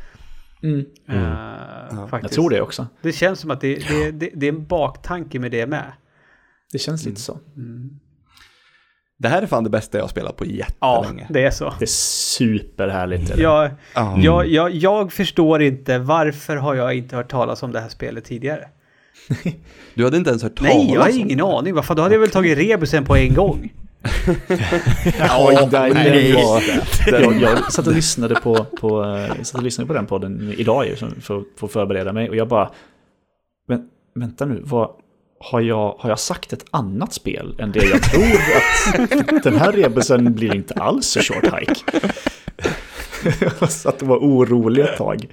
Mm. 0.64 0.86
Eh, 1.10 2.08
faktiskt. 2.08 2.24
Jag 2.24 2.32
tror 2.32 2.50
det 2.50 2.62
också. 2.62 2.88
Det 3.02 3.12
känns 3.12 3.40
som 3.40 3.52
att 3.52 3.62
det, 3.62 3.76
det, 3.76 4.12
det, 4.12 4.30
det 4.36 4.46
är 4.48 4.52
en 4.54 4.66
baktanke 4.66 5.40
med 5.40 5.52
det 5.52 5.66
med. 5.68 5.92
Det 6.72 6.80
känns 6.80 7.06
lite 7.06 7.22
så. 7.22 7.40
Det 9.18 9.28
här 9.28 9.42
är 9.42 9.46
fan 9.48 9.64
det 9.64 9.70
bästa 9.70 9.98
jag 9.98 10.04
har 10.04 10.10
spelat 10.10 10.36
på 10.38 10.46
Ja, 10.46 10.52
jättelänge. 10.52 11.28
det 11.30 11.44
är 11.44 11.52
så. 11.52 11.74
Det 11.80 11.86
är 11.86 11.88
superhärligt. 12.38 13.30
Eller? 13.32 13.44
Jag, 13.44 13.72
Ja. 13.96 14.18
jag, 14.22 14.48
jag, 14.48 14.72
jag 14.72 15.14
förstår 15.14 15.62
inte 15.62 16.00
varför 16.00 16.56
har 16.56 16.76
jag 16.76 16.94
inte 16.94 17.16
hört 17.16 17.32
talas 17.32 17.64
om 17.64 17.72
det 17.72 17.80
här 17.80 17.90
spelet 17.90 18.26
tidigare. 18.26 18.68
Du 19.94 20.04
hade 20.04 20.18
inte 20.18 20.30
ens 20.30 20.44
hört 20.44 20.56
talas 20.56 20.74
Nej, 20.74 20.92
jag 20.94 21.02
har 21.02 21.10
om 21.10 21.16
ingen 21.20 21.38
det. 21.38 21.44
aning. 21.44 21.74
Varför 21.76 21.96
då 21.96 22.02
hade 22.02 22.16
jag 22.16 22.20
väl 22.20 22.30
tagit 22.30 22.58
rebusen 22.58 23.06
på 23.06 23.16
en 23.16 23.34
gång. 23.34 23.74
Ja, 25.20 25.68
nej, 25.72 25.94
nej, 25.94 26.34
var, 26.34 26.64
jag, 27.08 27.42
jag 27.42 27.74
satt 27.74 27.88
och 27.88 27.94
lyssnade 27.94 28.36
på, 28.36 28.64
på, 28.64 29.04
eh, 29.04 29.38
jag 29.38 29.46
satt 29.48 29.58
och 29.58 29.64
lyssnade 29.64 29.88
på 29.88 29.94
den 29.94 30.06
podden 30.06 30.54
idag 30.58 30.88
ju, 30.88 30.96
för, 30.96 31.44
för 31.56 31.66
att 31.66 31.72
förbereda 31.72 32.14
mig. 32.14 32.30
Och 32.30 32.36
jag 32.36 32.48
bara, 32.48 32.72
men 33.68 33.88
vänta 34.16 34.46
nu, 34.46 34.62
vad, 34.64 34.90
har, 35.40 35.62
jag, 35.62 35.96
har 36.00 36.10
jag 36.10 36.20
sagt 36.20 36.54
ett 36.54 36.66
annat 36.72 37.14
spel 37.14 37.56
än 37.60 37.72
det 37.72 37.86
jag 37.86 38.04
tror 38.04 38.24
att 38.24 39.44
den 39.44 39.56
här 39.56 39.72
rebusen 39.72 40.34
blir 40.34 40.56
inte 40.56 40.74
alls 40.74 41.08
så 41.08 41.20
short 41.20 41.60
hike? 41.60 41.82
Jag 43.60 43.72
satt 43.72 44.02
och 44.02 44.08
var 44.08 44.18
orolig 44.18 44.84
ett 44.84 44.98
tag. 44.98 45.28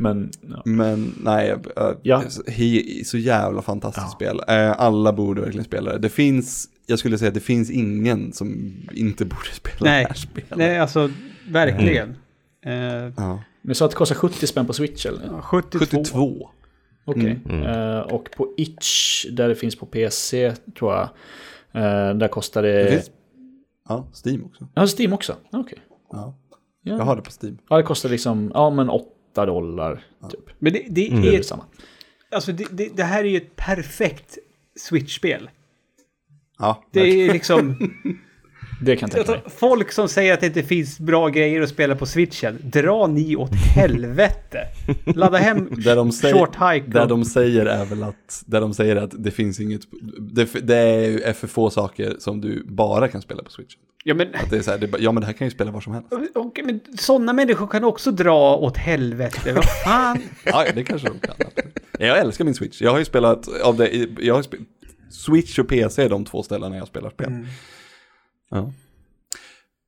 Men, 0.00 0.30
ja. 0.40 0.62
Men 0.64 1.14
nej, 1.22 1.50
äh, 1.50 1.58
Ja. 2.02 2.22
he, 2.46 2.82
så 3.04 3.18
jävla 3.18 3.62
fantastiskt 3.62 4.06
Ja. 4.06 4.14
spel. 4.14 4.40
Äh, 4.48 4.80
alla 4.80 5.12
borde 5.12 5.40
verkligen 5.40 5.64
spela 5.64 5.92
det. 5.92 5.98
Det 5.98 6.08
finns, 6.08 6.68
jag 6.86 6.98
skulle 6.98 7.18
säga 7.18 7.28
att 7.28 7.34
det 7.34 7.40
finns 7.40 7.70
ingen 7.70 8.32
som 8.32 8.72
inte 8.92 9.24
borde 9.24 9.50
spela 9.52 9.76
Nej. 9.80 10.02
det 10.04 10.08
här 10.08 10.14
spelet. 10.16 10.56
Nej, 10.56 10.78
alltså 10.78 11.10
verkligen. 11.48 12.16
Eh, 12.66 13.12
Ja. 13.16 13.42
Men 13.62 13.74
så 13.74 13.84
att 13.84 13.90
det 13.90 13.96
kostar 13.96 14.16
70 14.16 14.46
spänn 14.46 14.66
på 14.66 14.72
Switch 14.72 15.06
eller? 15.06 15.20
ja, 15.26 15.42
72. 15.42 15.78
72. 15.78 16.48
Okej. 17.04 17.40
Mm. 17.48 17.62
Eh, 17.62 17.98
och 18.00 18.28
på 18.36 18.54
Itch, 18.56 19.26
där 19.30 19.48
det 19.48 19.54
finns 19.54 19.76
på 19.76 19.86
PC, 19.86 20.52
tror 20.78 20.92
jag. 20.92 21.02
eh, 21.72 22.14
där 22.16 22.28
kostar 22.28 22.62
det... 22.62 22.82
Det 22.84 22.90
finns, 22.90 23.10
ja, 23.88 24.06
Steam 24.24 24.44
också. 24.44 24.68
Ja, 24.74 24.86
Steam 24.98 25.12
också. 25.12 25.36
Okej. 25.52 25.78
Ja. 26.12 26.34
Ja. 26.82 26.96
Jag 26.96 27.04
har 27.04 27.16
det 27.16 27.22
på 27.22 27.30
Steam. 27.42 27.58
ja, 27.68 27.76
det 27.76 27.82
kostar 27.82 28.08
liksom, 28.08 28.50
ja 28.54 28.70
men 28.70 28.90
8 29.42 29.46
dollar 29.46 30.04
typ. 30.30 30.50
Men 30.58 30.72
det, 30.72 30.78
det, 30.88 31.08
Det 31.08 31.28
är 31.28 31.32
detsamma. 31.32 31.64
alltså, 32.32 32.52
det, 32.52 32.66
det, 32.70 32.96
det 32.96 33.04
här 33.04 33.24
är 33.24 33.28
ju 33.28 33.36
ett 33.36 33.56
perfekt 33.56 34.38
Switch-spel. 34.76 35.50
Ja, 36.58 36.84
Det 36.90 37.00
är 37.00 37.32
liksom... 37.32 37.76
Det 38.80 38.96
kan 38.96 39.08
jag 39.14 39.26
tänka 39.26 39.30
mig. 39.32 39.52
Folk 39.56 39.92
som 39.92 40.08
säger 40.08 40.34
att 40.34 40.40
det 40.40 40.46
inte 40.46 40.62
finns 40.62 40.98
bra 40.98 41.28
grejer 41.28 41.62
att 41.62 41.68
spela 41.68 41.96
på 41.96 42.06
switchen, 42.06 42.58
dra 42.62 43.06
ni 43.06 43.36
åt 43.36 43.54
helvete. 43.74 44.58
Ladda 45.04 45.38
hem 45.38 45.68
Där 45.84 45.96
de 45.96 46.12
säger- 46.12 46.34
short 46.34 46.54
hike. 46.56 46.86
Där 46.90 47.06
de 47.06 47.24
säger 47.24 47.66
är 47.66 47.84
väl 47.84 48.02
att, 48.02 48.42
där 48.46 48.60
de 48.60 48.74
säger 48.74 48.96
att 48.96 49.10
det 49.24 49.30
finns 49.30 49.60
inget, 49.60 49.80
det, 50.18 50.66
det 50.66 50.76
är 51.28 51.32
för 51.32 51.46
få 51.46 51.70
saker 51.70 52.16
som 52.18 52.40
du 52.40 52.64
bara 52.66 53.08
kan 53.08 53.22
spela 53.22 53.42
på 53.42 53.50
Switch. 53.50 53.74
Ja, 54.04 54.14
men, 54.14 54.28
Att 54.34 54.50
det 54.50 54.56
är 54.56 54.62
så 54.62 54.70
här, 54.70 54.78
det, 54.78 54.90
ja 54.98 55.12
men 55.12 55.20
det 55.20 55.26
här 55.26 55.32
kan 55.32 55.46
ju 55.46 55.50
spela 55.50 55.70
var 55.70 55.80
som 55.80 55.92
helst. 55.92 56.08
och, 56.34 56.60
men 56.64 56.80
sådana 56.98 57.32
människor 57.32 57.66
kan 57.66 57.84
också 57.84 58.10
dra 58.10 58.56
åt 58.56 58.76
helvete. 58.76 59.52
Vad 59.52 59.64
fan? 59.84 60.18
Ja, 60.44 60.64
det 60.74 60.84
kanske 60.84 61.08
de 61.08 61.18
kan. 61.18 61.34
Jag 61.98 62.18
älskar 62.18 62.44
min 62.44 62.54
Switch. 62.54 62.82
Jag 62.82 62.90
har 62.90 62.98
ju 62.98 63.04
spelat 63.04 63.48
av 63.62 63.76
det, 63.76 64.06
jag 64.20 64.34
har 64.34 64.42
spe, 64.42 64.56
Switch 65.10 65.58
och 65.58 65.68
PC 65.68 66.02
är 66.04 66.08
de 66.08 66.24
två 66.24 66.42
ställena 66.42 66.76
jag 66.76 66.86
spelar 66.88 67.10
spel. 67.10 67.26
Mm. 67.26 67.46
Ja. 68.50 68.72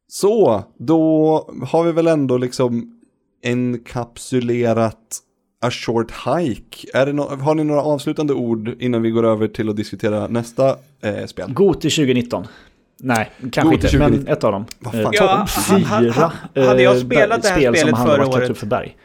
Så, 0.09 0.65
då 0.79 1.51
har 1.69 1.85
vi 1.85 1.93
väl 1.93 2.07
ändå 2.07 2.37
liksom 2.39 3.01
enkapsulerat 3.45 5.19
A 5.63 5.71
Short 5.71 6.13
Hike. 6.27 6.89
Är 6.99 7.07
det 7.07 7.13
no- 7.13 7.41
har 7.41 7.55
ni 7.55 7.65
några 7.65 7.83
avslutande 7.83 8.35
ord 8.35 8.69
innan 8.79 9.03
vi 9.03 9.11
går 9.11 9.25
över 9.27 9.49
till 9.49 9.69
att 9.69 9.77
diskutera 9.77 10.27
nästa 10.29 10.77
eh, 11.03 11.27
spel? 11.27 11.53
Goti 11.53 11.91
2019. 11.91 12.47
Nej, 13.03 13.31
kanske 13.53 13.75
inte, 13.75 13.87
2019. 13.89 14.25
men 14.25 14.33
ett 14.33 14.45
av 14.45 14.53
dem. 14.53 14.65
Vad 14.79 14.95
Eh, 14.95 15.03
fan? 15.03 15.13
Topp 15.13 15.15
Ja, 15.21 15.27
ha- 15.27 15.47
fyra 16.01 16.33
ha- 16.57 16.67
hade 16.69 16.83
jag 16.83 16.97
eh, 16.97 17.01
spelat 17.03 17.43
det 17.43 17.49
här 17.49 17.57
spel 17.57 17.75
som 17.75 17.81
spelet 17.81 17.97
han 17.99 18.07
förra 18.07 18.27
året? 18.29 18.51
upp 18.51 18.59
för 18.59 18.67
berg. 18.67 18.97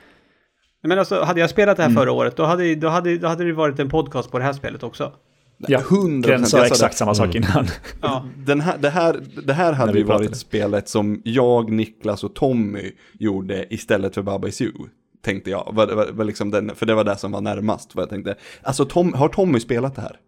Men 0.84 1.00
alltså, 1.00 1.22
hade 1.24 1.40
jag 1.40 1.50
spelat 1.50 1.78
det 1.78 1.84
här 1.84 1.90
Mm. 1.90 2.02
förra 2.02 2.12
året, 2.12 2.36
då 2.38 2.44
hade, 2.46 2.76
då, 2.76 2.88
hade, 2.88 3.18
då 3.18 3.28
hade 3.28 3.44
det 3.44 3.54
varit 3.54 3.80
en 3.80 3.90
podcast 3.90 4.32
på 4.32 4.38
det 4.38 4.44
här 4.44 4.54
spelet 4.54 4.84
också. 4.84 5.12
Ja, 5.58 5.80
100%. 5.80 6.22
Glenn 6.22 6.40
Jag 6.42 6.48
sa 6.50 6.66
exakt 6.66 6.98
samma 6.98 7.16
sak 7.16 7.36
innan. 7.36 7.66
Ja. 8.02 8.26
Den 8.38 8.62
här, 8.62 8.78
det, 8.78 8.90
här, 8.90 9.22
det 9.44 9.54
här 9.54 9.74
hade 9.74 9.92
vi 9.94 10.00
ju 10.00 10.06
varit 10.06 10.38
spelet 10.38 10.90
som 10.90 11.22
jag, 11.26 11.72
Niklas 11.72 12.24
och 12.24 12.36
Tommy 12.36 12.92
gjorde 13.14 13.74
istället 13.74 14.14
för 14.16 14.22
Baba 14.22 14.48
Is 14.48 14.62
You. 14.62 14.74
Tänkte 15.22 15.50
jag, 15.50 15.70
var, 15.74 15.88
var, 15.88 16.08
var 16.12 16.26
liksom 16.26 16.52
den, 16.52 16.76
för 16.76 16.86
det 16.86 16.96
var 16.96 17.04
det 17.04 17.18
som 17.18 17.32
var 17.32 17.42
närmast 17.42 17.96
vad 17.96 18.02
jag 18.02 18.10
tänkte. 18.10 18.36
Alltså 18.62 18.86
Tom, 18.86 19.14
har 19.14 19.30
Tommy 19.30 19.60
spelat 19.60 19.96
det 19.96 20.02
här? 20.02 20.20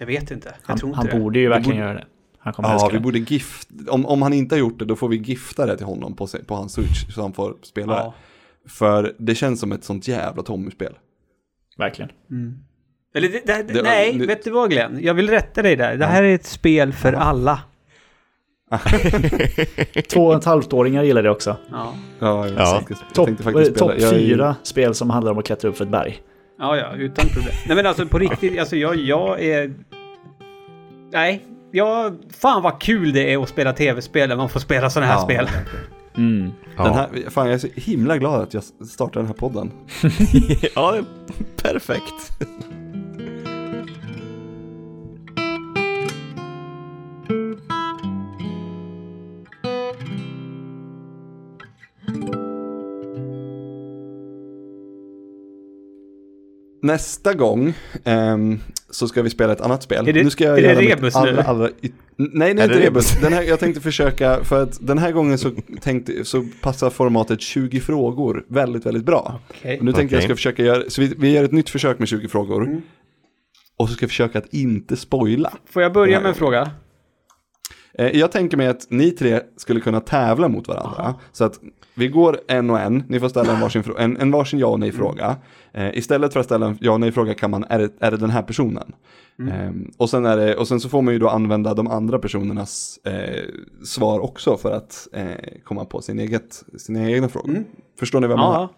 Jag 0.00 0.06
vet 0.06 0.30
inte. 0.30 0.48
Jag 0.48 0.54
Han, 0.68 0.78
tror 0.78 0.88
inte 0.90 0.98
han 0.98 1.06
det. 1.06 1.18
borde 1.24 1.38
ju 1.38 1.48
verkligen 1.48 1.70
borde- 1.78 1.86
göra 1.86 1.94
det. 1.94 2.04
Han 2.38 2.52
kommer 2.52 2.68
Ja, 2.68 2.88
vi 2.92 2.96
det. 2.98 3.02
borde 3.02 3.18
gift, 3.18 3.68
om, 3.88 4.06
om 4.06 4.22
han 4.22 4.32
inte 4.32 4.54
har 4.54 4.60
gjort 4.60 4.78
det 4.78 4.84
då 4.84 4.96
får 4.96 5.08
vi 5.08 5.16
gifta 5.16 5.66
det 5.66 5.76
till 5.76 5.86
honom 5.86 6.16
på, 6.16 6.26
på 6.46 6.54
hans 6.54 6.72
switch 6.72 7.14
så 7.14 7.22
han 7.22 7.32
får 7.32 7.56
spela 7.62 7.92
Ja. 7.96 8.14
det. 8.64 8.70
För 8.70 9.14
det 9.18 9.34
känns 9.34 9.60
som 9.60 9.72
ett 9.72 9.84
sånt 9.84 10.08
jävla 10.08 10.42
Tommy-spel. 10.42 10.94
Verkligen. 11.78 12.10
Eller 13.14 13.28
det, 13.28 13.42
det, 13.46 13.62
Det- 13.74 13.82
nej, 13.82 14.12
det- 14.18 14.26
vet 14.26 14.44
du 14.44 14.50
vad 14.50 14.70
Glenn? 14.70 14.98
Jag 15.02 15.14
vill 15.14 15.30
rätta 15.30 15.62
dig 15.62 15.76
där. 15.76 15.96
Det 15.96 16.06
här 16.06 16.22
är 16.22 16.34
ett 16.34 16.46
spel 16.46 16.92
för 16.92 17.12
alla. 17.12 17.60
Två 20.12 20.26
och 20.26 20.34
ett 20.36 20.44
halvt-åringar 20.44 21.02
gillar 21.02 21.22
det 21.22 21.30
också. 21.30 21.56
Ja. 21.70 21.94
Ja, 22.18 22.46
jag, 22.48 22.58
Ja. 22.58 22.72
tänkte, 22.72 22.94
jag 23.06 23.14
Topp 23.14 23.26
tänkte 23.26 23.44
faktiskt 23.44 23.76
spela. 23.76 23.92
top 23.92 24.00
jag 24.00 24.14
är- 24.14 24.18
fyra 24.18 24.56
spel 24.62 24.94
som 24.94 25.10
handlar 25.10 25.32
om 25.32 25.38
att 25.38 25.46
klättra 25.46 25.68
upp 25.70 25.76
för 25.76 25.84
ett 25.84 25.90
berg. 25.90 26.22
Ja, 26.58 26.76
ja, 26.76 26.92
utan 26.96 27.28
problem. 27.28 27.52
Nej 27.66 27.76
men 27.76 27.86
alltså 27.86 28.06
på 28.06 28.18
riktigt, 28.18 28.58
alltså 28.60 28.76
jag, 28.76 28.96
jag 28.96 29.40
är... 29.42 29.74
Nej, 31.12 31.44
jag... 31.70 32.16
Fan 32.40 32.62
vad 32.62 32.80
kul 32.80 33.12
det 33.12 33.32
är 33.32 33.42
att 33.42 33.48
spela 33.48 33.72
tv-spel 33.72 34.28
när 34.28 34.36
man 34.36 34.48
får 34.48 34.60
spela 34.60 34.90
sådana 34.90 35.06
här 35.12 35.18
Ja, 35.18 35.24
spel. 35.24 35.48
Mm. 36.16 36.50
Ja. 36.76 36.84
Den 36.84 36.94
här, 36.94 37.30
fan 37.30 37.46
jag 37.46 37.54
är 37.54 37.58
så 37.58 37.68
himla 37.74 38.18
glad 38.18 38.40
att 38.42 38.54
jag 38.54 38.62
startade 38.88 39.18
den 39.18 39.26
här 39.26 39.34
podden. 39.34 39.70
ja, 40.74 40.96
perfekt. 41.62 42.38
Nästa 56.84 57.34
gång 57.34 57.72
ehm, 58.04 58.60
så 58.90 59.08
ska 59.08 59.22
vi 59.22 59.30
spela 59.30 59.52
ett 59.52 59.60
annat 59.60 59.82
spel. 59.82 60.08
Är 60.08 60.12
det- 60.12 60.30
ska 60.30 60.44
jag 60.44 60.58
är 60.58 60.74
det 60.74 60.80
rebus 60.94 61.14
nu? 61.14 61.20
allra, 61.20 61.42
allra, 61.42 61.68
y- 61.68 61.92
Nej, 62.16 62.28
nej, 62.28 62.48
Är 62.48 62.50
inte 62.50 62.66
det 62.66 62.86
rebus. 62.86 63.20
Den 63.22 63.32
här, 63.32 63.42
jag 63.42 63.60
tänkte 63.60 63.80
försöka, 63.80 64.44
för 64.44 64.62
att 64.62 64.78
den 64.86 64.98
här 64.98 65.12
gången 65.12 65.38
så, 65.38 65.50
tänkte, 65.80 66.24
så 66.24 66.46
passar 66.60 66.90
formatet 66.90 67.40
20 67.40 67.80
frågor 67.80 68.44
väldigt, 68.48 68.86
väldigt 68.86 69.04
bra. 69.04 69.40
Okej. 69.50 69.78
Och 69.78 69.84
nu 69.84 69.92
tänkte 69.92 70.14
jag 70.14 70.18
Okej. 70.20 70.28
ska 70.28 70.36
försöka 70.36 70.62
göra, 70.62 70.82
så 70.88 71.00
vi, 71.00 71.14
vi 71.18 71.30
gör 71.32 71.44
ett 71.44 71.52
nytt 71.52 71.70
försök 71.70 71.98
med 71.98 72.08
20 72.08 72.28
frågor. 72.28 72.64
Mm. 72.66 72.82
Och 73.76 73.88
så 73.88 73.94
ska 73.94 74.02
jag 74.04 74.10
försöka 74.10 74.38
att 74.38 74.54
inte 74.54 74.96
spoila. 74.96 75.52
Får 75.70 75.82
jag 75.82 75.92
börja 75.92 76.20
med 76.20 76.28
en 76.28 76.34
fråga? 76.34 76.70
Eh, 77.98 78.16
Jag 78.18 78.32
tänker 78.32 78.56
mig 78.56 78.66
att 78.66 78.86
ni 78.90 79.10
tre 79.10 79.40
skulle 79.56 79.80
kunna 79.80 80.00
tävla 80.00 80.48
mot 80.48 80.68
varandra. 80.68 81.14
Så 81.32 81.44
att 81.44 81.60
vi 81.94 82.08
går 82.08 82.40
en 82.48 82.70
och 82.70 82.80
en, 82.80 83.04
ni 83.08 83.20
får 83.20 83.28
ställa 83.28 83.54
en 83.54 83.60
varsin, 83.60 83.82
en, 83.98 84.16
en 84.16 84.30
varsin 84.30 84.58
ja 84.58 84.66
och 84.66 84.80
nej 84.80 84.92
fråga. 84.92 85.36
Eh, 85.72 85.98
istället 85.98 86.32
för 86.32 86.40
att 86.40 86.46
ställa 86.46 86.66
en 86.66 86.78
ja 86.80 86.92
och 86.92 87.00
nej 87.00 87.12
fråga 87.12 87.34
kan 87.34 87.50
man, 87.50 87.64
är 87.68 87.78
det, 87.78 87.90
är 88.00 88.10
det 88.10 88.16
den 88.16 88.30
här 88.30 88.42
personen? 88.42 88.92
Ehm, 89.50 89.90
och, 89.96 90.10
sen 90.10 90.26
är 90.26 90.36
det, 90.36 90.56
och 90.56 90.68
sen 90.68 90.80
så 90.80 90.88
får 90.88 91.02
man 91.02 91.14
ju 91.14 91.20
då 91.20 91.28
använda 91.28 91.74
de 91.74 91.86
andra 91.86 92.18
personernas 92.18 92.98
eh, 93.04 93.44
svar 93.84 94.20
också 94.20 94.56
för 94.56 94.72
att 94.72 95.08
eh, 95.12 95.24
komma 95.64 95.84
på 95.84 96.02
sin 96.02 96.18
eget, 96.18 96.64
sina 96.78 97.10
egna 97.10 97.28
frågor. 97.28 97.64
Förstår 97.98 98.20
ni 98.20 98.26
vad 98.26 98.38
jag 98.38 98.44
menar? 98.44 98.68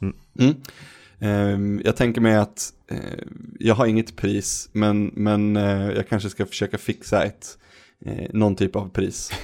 Ja. 0.00 0.12
Mm. 0.38 0.54
Ehm, 1.20 1.80
jag 1.84 1.96
tänker 1.96 2.20
mig 2.20 2.34
att 2.36 2.72
eh, 2.90 2.96
jag 3.58 3.74
har 3.74 3.86
inget 3.86 4.16
pris, 4.16 4.68
men, 4.72 5.10
men 5.14 5.56
eh, 5.56 5.90
jag 5.90 6.08
kanske 6.08 6.28
ska 6.30 6.46
försöka 6.46 6.78
fixa 6.78 7.24
ett, 7.24 7.58
eh, 8.06 8.28
någon 8.32 8.56
typ 8.56 8.76
av 8.76 8.88
pris. 8.88 9.32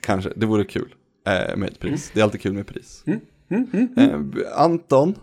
kanske, 0.00 0.32
det 0.36 0.46
vore 0.46 0.64
kul 0.64 0.94
eh, 1.26 1.56
med 1.56 1.68
ett 1.68 1.78
pris. 1.78 2.10
Det 2.14 2.20
är 2.20 2.24
alltid 2.24 2.40
kul 2.40 2.52
med 2.52 2.66
pris. 2.66 3.04
Eh, 3.06 4.20
Anton, 4.56 5.14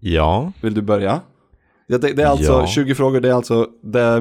Ja, 0.00 0.52
vill 0.62 0.74
du 0.74 0.82
börja? 0.82 1.20
Ja, 1.86 1.98
det, 1.98 2.12
det 2.12 2.22
är 2.22 2.26
alltså 2.26 2.52
Ja. 2.52 2.66
20 2.66 2.94
frågor, 2.94 3.20
det 3.20 3.28
är 3.28 3.32
alltså 3.32 3.68
det, 3.82 4.20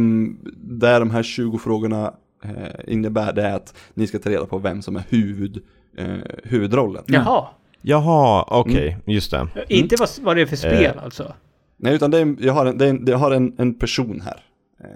där 0.62 1.00
de 1.00 1.12
här 1.12 1.24
20 1.24 1.58
frågorna 1.58 2.14
eh, 2.44 2.94
innebär 2.94 3.34
det 3.34 3.42
är 3.44 3.56
att 3.56 3.76
ni 3.94 4.08
ska 4.08 4.20
ta 4.20 4.30
reda 4.30 4.46
på 4.46 4.58
vem 4.58 4.82
som 4.82 4.96
är 4.96 5.04
huvud, 5.10 5.64
eh, 5.98 6.16
huvudrollen. 6.44 7.04
Jaha. 7.08 7.48
jaha, 7.82 8.46
okej, 8.48 8.98
just 9.06 9.32
det. 9.32 9.48
Inte 9.70 9.96
vad, 10.00 10.10
vad 10.22 10.36
det 10.36 10.42
är 10.42 10.46
för 10.46 10.56
spel 10.56 10.84
Eh. 10.98 11.04
alltså? 11.04 11.34
Nej, 11.78 11.96
utan 11.96 12.12
det 12.12 12.18
är, 12.20 12.36
jag 12.40 12.54
har 12.54 12.66
en, 12.66 12.78
det 12.78 12.86
är 12.86 12.90
en, 12.90 13.06
jag 13.08 13.18
har 13.18 13.32
en, 13.32 13.54
en 13.58 13.74
person 13.74 14.22
här. 14.26 14.44
Eh, 14.84 14.88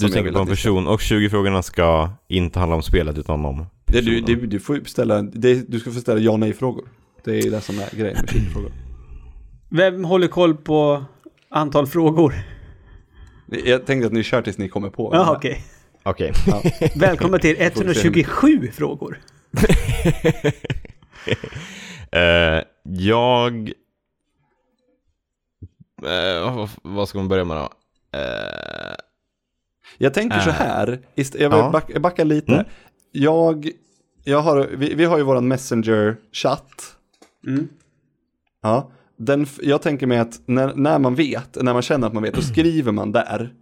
Du 0.00 0.08
tänker 0.08 0.32
på 0.32 0.38
en 0.38 0.46
person 0.46 0.86
och 0.86 1.00
20 1.00 1.30
frågorna 1.30 1.62
ska 1.62 2.10
inte 2.28 2.58
handla 2.58 2.76
om 2.76 2.82
spelet 2.82 3.18
utan 3.18 3.44
om 3.44 3.66
Det, 3.86 4.00
du, 4.00 4.22
personen. 4.22 4.48
du, 4.48 4.60
får 4.60 4.80
ställa, 4.86 5.22
det, 5.22 5.68
du 5.68 5.80
ska 5.80 5.90
få 5.90 6.00
ställa 6.00 6.20
ja 6.20 6.36
nej 6.36 6.52
frågor. 6.52 6.88
Det 7.24 7.38
är 7.38 7.50
det 7.50 7.60
som 7.60 7.78
är 7.78 7.96
grejen 7.96 8.16
med 8.20 8.30
20 8.30 8.50
frågor. 8.50 8.72
Vem 9.68 10.04
håller 10.04 10.28
koll 10.28 10.56
på 10.56 11.04
antal 11.48 11.86
frågor? 11.86 12.34
Jag 13.64 13.86
tänkte 13.86 14.06
att 14.06 14.12
ni 14.12 14.22
kör 14.22 14.42
tills 14.42 14.58
ni 14.58 14.68
kommer 14.68 14.90
på. 14.90 15.10
Ja, 15.14 15.34
okej. 15.36 15.64
Okej. 16.02 16.32
Välkommen 16.96 17.40
till 17.40 17.56
127 17.60 18.70
frågor. 18.72 19.18
Eh, 22.12 22.62
jag... 22.82 23.72
Eh, 26.06 26.68
vad, 26.82 27.08
ska 27.08 27.18
man 27.18 27.28
börja 27.28 27.44
med 27.44 27.56
då? 27.56 27.68
Eh, 28.18 28.94
Jag 30.02 30.14
tänker 30.14 30.40
så 30.40 30.48
Äh. 30.50 30.54
här, 30.54 30.98
jag 31.14 31.24
vill 31.50 31.58
Ja. 31.58 31.70
backa, 31.70 32.00
backa 32.00 32.24
lite. 32.24 32.52
Mm. 32.52 32.66
Jag, 33.12 33.70
jag 34.24 34.40
har, 34.40 34.68
vi, 34.76 34.94
vi 34.94 35.04
har 35.04 35.18
ju 35.18 35.24
våran 35.24 35.48
messenger-chatt. 35.48 36.96
Mm. 37.46 37.68
Ja, 38.62 38.90
den, 39.16 39.46
jag 39.62 39.82
tänker 39.82 40.06
mig 40.06 40.18
att 40.18 40.40
när, 40.46 40.74
när 40.74 40.98
man 40.98 41.14
vet, 41.14 41.62
när 41.62 41.72
man 41.72 41.82
känner 41.82 42.06
att 42.06 42.12
man 42.12 42.22
vet, 42.22 42.34
då 42.34 42.40
skriver 42.42 42.92
man 42.92 43.12
där. 43.12 43.52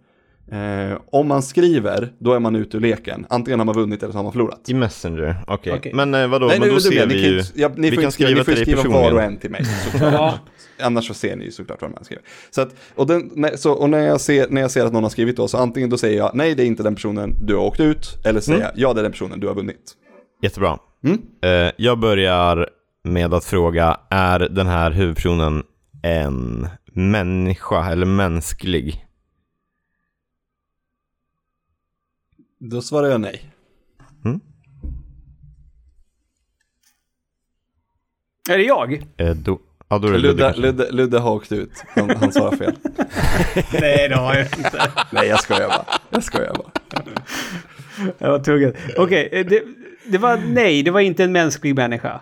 Eh, 0.51 0.97
om 1.11 1.27
man 1.27 1.41
skriver, 1.41 2.13
då 2.19 2.33
är 2.33 2.39
man 2.39 2.55
ute 2.55 2.77
ur 2.77 2.81
leken. 2.81 3.25
Antingen 3.29 3.59
har 3.59 3.65
man 3.65 3.75
vunnit 3.75 4.03
eller 4.03 4.11
så 4.11 4.17
har 4.17 4.23
man 4.23 4.31
förlorat. 4.31 4.69
I 4.69 4.73
Messenger, 4.73 5.35
okej. 5.47 5.73
Okej. 5.73 5.93
Men 5.93 6.13
eh, 6.13 6.27
vadå, 6.27 6.47
Nej, 6.47 6.59
men 6.59 6.69
då 6.69 6.79
ser 6.79 7.07
ni 7.07 7.13
vi 7.13 7.27
ju... 7.27 7.43
ja, 7.55 7.71
ni 7.75 7.89
vi 7.89 7.95
får 7.95 8.01
kan 8.01 8.11
skriva, 8.11 8.29
skriva 8.29 8.39
ni 8.39 8.55
får 8.55 8.81
skriva 8.81 9.01
var 9.01 9.11
och 9.11 9.21
en 9.21 9.37
till 9.37 9.51
mig. 9.51 9.61
Annars 10.81 11.07
så 11.07 11.13
ser 11.13 11.35
ni 11.35 11.45
ju 11.45 11.51
såklart 11.51 11.81
vad 11.81 11.91
man 11.91 12.03
skriver. 12.03 12.23
Så 12.51 12.61
att, 12.61 12.75
och, 12.95 13.07
den, 13.07 13.31
när, 13.35 13.55
så, 13.55 13.71
och 13.71 13.89
när, 13.89 13.99
jag 13.99 14.21
ser, 14.21 14.47
när 14.49 14.61
jag 14.61 14.71
ser 14.71 14.85
att 14.85 14.93
någon 14.93 15.03
har 15.03 15.09
skrivit 15.09 15.37
då, 15.37 15.47
så 15.47 15.57
antingen 15.57 15.89
då 15.89 15.97
säger 15.97 16.17
jag 16.17 16.31
nej 16.33 16.55
det 16.55 16.63
är 16.63 16.67
inte 16.67 16.83
den 16.83 16.95
personen 16.95 17.35
du 17.41 17.55
har 17.55 17.63
åkt 17.63 17.79
ut, 17.79 18.17
eller 18.25 18.39
säger 18.39 18.61
jag 18.61 18.71
ja 18.75 18.93
det 18.93 19.01
är 19.01 19.03
den 19.03 19.11
personen 19.11 19.39
du 19.39 19.47
har 19.47 19.55
vunnit. 19.55 19.93
Jättebra. 20.41 20.77
Mm. 21.03 21.21
Eh, 21.43 21.71
jag 21.77 21.99
börjar 21.99 22.69
med 23.03 23.33
att 23.33 23.45
fråga, 23.45 23.97
är 24.09 24.39
den 24.39 24.67
här 24.67 24.91
huvudpersonen 24.91 25.63
en 26.03 26.67
människa 26.93 27.91
eller 27.91 28.05
mänsklig? 28.05 29.05
Då 32.59 32.81
svarar 32.81 33.07
jag 33.07 33.21
nej. 33.21 33.45
Är 38.49 38.57
det 38.57 38.63
jag? 38.63 38.93
Eh, 39.17 39.35
då, 39.35 39.59
ja, 39.89 39.97
då 39.99 40.07
är 40.07 40.11
det 40.11 40.17
Ludde 40.17 40.53
Ludde. 40.57 40.91
Ludde, 40.91 41.19
har 41.19 41.31
åkt 41.31 41.51
ut, 41.51 41.71
han, 41.95 42.09
han 42.15 42.31
svarar 42.31 42.55
fel. 42.57 42.75
Nej, 43.81 44.09
det 44.09 44.15
har 44.15 44.35
jag 44.35 44.45
inte. 44.57 44.91
nej 45.11 45.27
jag 45.27 45.39
skojar 45.39 45.67
bara, 45.67 45.85
jag 46.09 46.23
skojar 46.23 46.53
bara. 46.53 46.71
Jag 48.17 48.31
var 48.31 48.39
tvungen. 48.39 48.73
Okej, 48.97 49.29
eh, 49.31 49.45
det, 49.45 49.63
det 50.05 50.17
var 50.17 50.37
nej, 50.47 50.83
det 50.83 50.91
var 50.91 50.99
inte 50.99 51.23
en 51.23 51.31
mänsklig 51.31 51.75
människa. 51.75 52.21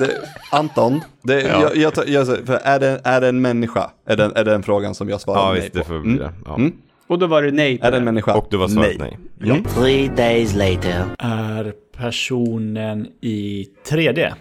Det 0.00 0.28
Anton, 0.52 1.00
det, 1.22 1.40
Ja. 1.42 1.70
jag, 1.74 1.76
jag, 1.76 2.08
jag, 2.08 2.26
för 2.26 2.54
är, 2.54 2.80
det, 2.80 3.00
är 3.04 3.20
det 3.20 3.28
en 3.28 3.40
människa? 3.40 3.90
Är 4.06 4.16
det, 4.16 4.32
är 4.34 4.44
det 4.44 4.54
en 4.54 4.62
frågan 4.62 4.94
som 4.94 5.08
jag 5.08 5.20
svarar 5.20 5.40
Ja, 5.40 5.52
nej 5.52 5.60
visst, 5.60 5.72
på? 5.72 5.78
det 5.78 5.84
får 5.84 5.98
bli 6.00 6.18
det. 6.18 6.32
Ja. 6.44 6.54
Mm. 6.54 6.72
Och 7.12 7.18
då 7.18 7.26
var 7.26 7.42
det 7.42 7.50
nej 7.50 7.78
på 7.78 7.86
Är 7.86 7.90
det 7.90 7.96
en 7.96 8.04
den. 8.04 8.14
människa? 8.14 8.34
Och 8.34 8.46
du 8.50 8.56
var 8.56 8.68
svaret 8.68 8.96
nej. 8.98 9.18
Mm. 9.44 9.64
Three 9.64 10.08
days 10.08 10.54
later. 10.54 11.04
Är 11.18 11.72
personen 11.96 13.06
i 13.20 13.66
3D? 13.86 14.32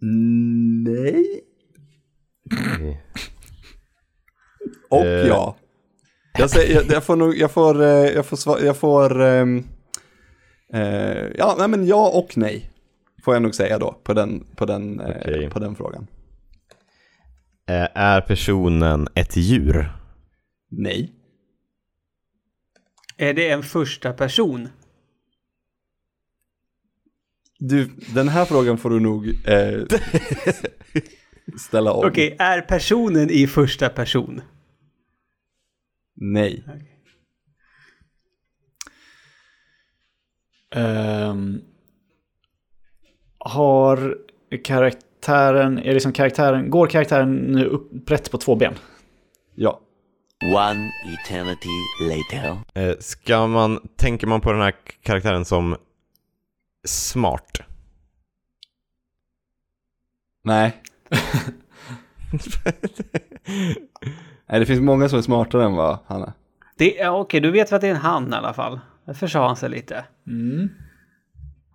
Nej. 0.00 1.40
Och 4.90 5.04
Eh. 5.06 5.26
ja. 5.28 5.56
Jag, 6.38 6.50
säger, 6.50 6.74
jag, 6.74 6.84
jag 6.90 7.04
får 7.04 7.16
nog, 7.16 7.36
jag 7.38 7.50
får, 7.50 7.82
eh, 7.82 7.88
jag 7.88 8.26
får, 8.26 8.36
sva- 8.36 8.64
jag 8.64 8.76
får, 8.76 9.22
eh, 9.22 9.46
ja, 11.38 11.54
nej 11.58 11.68
men 11.68 11.86
ja 11.86 12.08
och 12.14 12.36
nej. 12.36 12.70
Får 13.24 13.34
jag 13.34 13.42
nog 13.42 13.54
säga 13.54 13.78
då 13.78 13.92
på 14.04 14.12
den, 14.14 14.46
på 14.56 14.66
den, 14.66 15.00
eh, 15.00 15.16
Okej. 15.20 15.50
på 15.50 15.58
den 15.58 15.74
frågan. 15.76 16.06
Eh, 17.66 17.88
är 17.94 18.20
personen 18.20 19.08
ett 19.14 19.36
djur? 19.36 19.92
Nej. 20.68 21.12
Är 23.16 23.34
det 23.34 23.50
en 23.50 23.62
första 23.62 24.12
person? 24.12 24.68
Du, 27.58 27.90
den 28.14 28.28
här 28.28 28.44
frågan 28.44 28.78
får 28.78 28.90
du 28.90 29.00
nog, 29.00 29.28
eh, 29.48 29.84
ställa 31.58 31.92
om. 31.92 32.08
Okej, 32.08 32.36
är 32.38 32.60
personen 32.60 33.30
i 33.30 33.46
första 33.46 33.88
person? 33.88 34.40
Nej. 36.14 36.64
Ehm, 40.70 41.60
har 43.38 44.18
karaktären, 45.24 45.78
är 45.78 45.94
liksom 45.94 46.12
karaktären, 46.12 46.70
går 46.70 46.86
karaktären 46.86 47.36
nu 47.36 47.64
upprätt 47.64 48.30
på 48.30 48.38
två 48.38 48.56
ben? 48.56 48.74
Ja. 49.54 49.80
One 50.44 50.90
eternity 51.14 51.68
later. 52.00 52.58
Eh, 52.74 52.94
ska 52.98 53.46
man, 53.46 53.80
tänker 53.96 54.26
man 54.26 54.40
på 54.40 54.52
den 54.52 54.60
här 54.60 54.74
karaktären 55.02 55.44
som 55.44 55.76
smart? 56.86 57.60
Nej. 60.42 60.82
Nej, 64.46 64.60
det 64.60 64.66
finns 64.66 64.80
många 64.80 65.08
som 65.08 65.18
är 65.18 65.22
smartare 65.22 65.64
än 65.64 65.74
vad 65.74 65.98
han 66.06 66.22
är. 66.22 66.32
Det, 66.76 66.94
ja, 66.94 67.10
okej, 67.10 67.40
du 67.40 67.50
vet 67.50 67.72
att 67.72 67.80
det 67.80 67.86
är 67.86 67.90
en 67.90 67.96
han 67.96 68.32
i 68.32 68.36
alla 68.36 68.54
fall. 68.54 68.80
Därför 69.04 69.26
sa 69.26 69.46
han 69.46 69.56
sig 69.56 69.70
lite. 69.70 70.04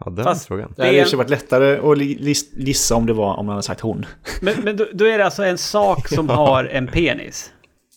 Ja, 0.05 0.11
den 0.11 0.23
Fast- 0.25 0.47
frågan. 0.47 0.73
Det 0.75 0.81
hade 0.81 0.93
är 0.93 0.97
i 0.99 1.01
och 1.01 1.05
för 1.05 1.09
sig 1.09 1.17
varit 1.17 1.29
lättare 1.29 1.77
att 1.77 1.97
lis- 1.97 2.53
gissa 2.57 2.95
om 2.95 3.05
det 3.05 3.13
var 3.13 3.35
om 3.35 3.45
man 3.45 3.53
hade 3.53 3.63
sagt 3.63 3.81
hon. 3.81 4.05
Men, 4.41 4.53
men 4.63 4.77
då, 4.77 4.85
då 4.93 5.05
är 5.05 5.17
det 5.17 5.25
alltså 5.25 5.43
en 5.45 5.57
sak 5.57 6.07
som 6.07 6.29
har 6.39 6.63
en 6.65 6.87
penis? 6.87 7.51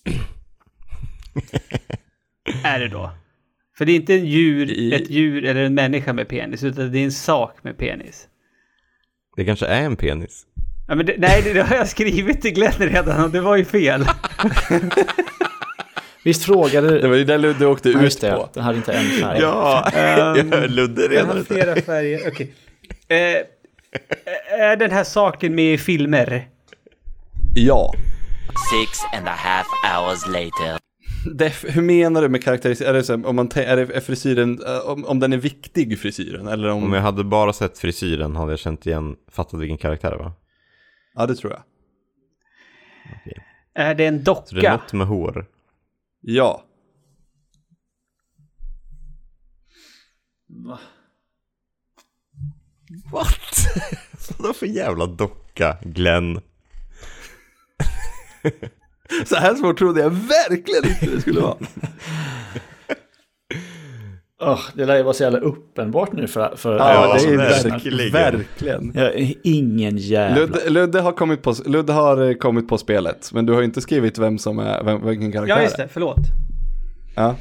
är 2.64 2.80
det 2.80 2.88
då? 2.88 3.10
För 3.78 3.84
det 3.84 3.92
är 3.92 3.96
inte 3.96 4.14
en 4.14 4.26
djur, 4.26 4.70
I- 4.70 4.94
ett 4.94 5.10
djur 5.10 5.44
eller 5.44 5.64
en 5.64 5.74
människa 5.74 6.12
med 6.12 6.28
penis, 6.28 6.62
utan 6.64 6.92
det 6.92 6.98
är 6.98 7.04
en 7.04 7.12
sak 7.12 7.56
med 7.62 7.78
penis. 7.78 8.28
Det 9.36 9.44
kanske 9.44 9.66
är 9.66 9.82
en 9.82 9.96
penis. 9.96 10.46
Ja, 10.88 10.94
men 10.94 11.06
det, 11.06 11.14
nej, 11.18 11.42
det, 11.42 11.52
det 11.52 11.62
har 11.62 11.76
jag 11.76 11.88
skrivit 11.88 12.42
till 12.42 12.54
Glenn 12.54 12.72
redan 12.78 13.24
och 13.24 13.30
det 13.30 13.40
var 13.40 13.56
ju 13.56 13.64
fel. 13.64 14.02
Visst 16.24 16.44
frågade... 16.44 17.00
Det 17.00 17.08
var 17.08 17.16
ju 17.16 17.24
där 17.24 17.38
Ludde 17.38 17.66
åkte 17.66 17.90
Ja, 17.90 18.02
ut 18.02 18.20
det, 18.20 18.30
på. 18.32 18.48
den 18.52 18.62
hade 18.62 18.76
inte 18.76 18.92
en 18.92 19.04
färg. 19.04 19.40
Ja, 19.40 19.90
Ehm, 19.94 20.50
Ludde 20.68 21.02
Den 21.02 21.10
redan. 21.10 21.36
har 21.36 21.44
flera 21.44 21.76
färger, 21.80 22.20
okej. 22.28 22.54
Eh, 23.08 24.60
är 24.60 24.76
den 24.76 24.90
här 24.90 25.04
saken 25.04 25.54
med 25.54 25.74
i 25.74 25.78
filmer? 25.78 26.48
Ja. 27.54 27.92
Six 28.72 28.98
and 29.18 29.28
a 29.28 29.34
half 29.36 29.66
hours 29.84 30.26
later. 30.26 30.78
Def, 31.34 31.64
hur 31.68 31.82
menar 31.82 32.22
du 32.22 32.28
med 32.28 32.44
karaktärisering? 32.44 33.22
Det, 33.22 33.28
om 33.28 33.36
man 33.36 33.50
är 33.54 33.76
det 33.76 34.00
frisyren, 34.00 34.60
eh, 34.66 34.78
om, 34.90 35.04
om 35.04 35.20
den 35.20 35.32
är 35.32 35.36
viktig 35.36 35.98
frisyren? 35.98 36.48
Eller 36.48 36.68
om... 36.70 36.84
Om 36.84 36.92
jag 36.92 37.02
hade 37.02 37.24
bara 37.24 37.52
sett 37.52 37.78
frisyren 37.78 38.36
hade 38.36 38.52
jag 38.52 38.58
känt 38.58 38.86
igen, 38.86 39.16
fattat 39.32 39.60
vilken 39.60 39.78
karaktär 39.78 40.10
det 40.10 40.16
var. 40.16 40.32
Ja, 41.14 41.26
det 41.26 41.34
tror 41.34 41.52
jag. 41.52 41.62
Är 43.74 43.94
det 43.94 44.06
en 44.06 44.24
Så 44.24 44.42
det 44.50 44.58
är 44.58 44.62
docka? 44.62 44.72
något 44.72 44.92
med 44.92 45.06
hår. 45.06 45.46
Ja. 46.24 46.64
What? 53.12 53.28
Vadå 54.38 54.54
för 54.54 54.66
jävla 54.66 55.06
docka, 55.06 55.78
Glenn? 55.82 56.40
Så 59.26 59.36
här 59.36 59.54
svårt 59.54 59.78
trodde 59.78 60.00
jag 60.00 60.10
verkligen 60.10 60.88
inte 60.88 61.06
det 61.06 61.20
skulle 61.20 61.40
vara. 61.40 61.56
Åh, 64.44 64.60
det 64.74 64.84
lär 64.84 64.96
ju 64.96 65.02
vara 65.02 65.14
så 65.14 65.22
jävla 65.22 65.38
uppenbart 65.38 66.12
nu 66.12 66.26
för... 66.26 66.56
för 66.56 66.78
Ja, 66.78 67.16
det 67.18 67.28
är 67.28 67.36
verkligen. 67.36 68.12
verkligen. 68.12 68.96
är 68.96 69.34
ingen 69.42 69.96
jävla... 69.96 70.36
Ludde, 70.36 70.70
Ludde, 70.70 71.00
har 71.00 71.12
kommit 71.12 71.42
på, 71.42 71.54
Ludde 71.66 71.92
har 71.92 72.28
eh, 72.28 72.34
kommit 72.34 72.68
på 72.68 72.78
spelet, 72.78 73.30
men 73.32 73.46
du 73.46 73.52
har 73.52 73.62
inte 73.62 73.80
skrivit 73.80 74.18
vem 74.18 74.38
som 74.38 74.58
är, 74.58 74.84
vem, 74.84 75.06
vilken 75.06 75.32
karaktär 75.32 75.56
Ja, 75.56 75.62
just 75.62 75.76
det. 75.76 75.88
Förlåt. 75.92 76.18
Ja, 77.14 77.36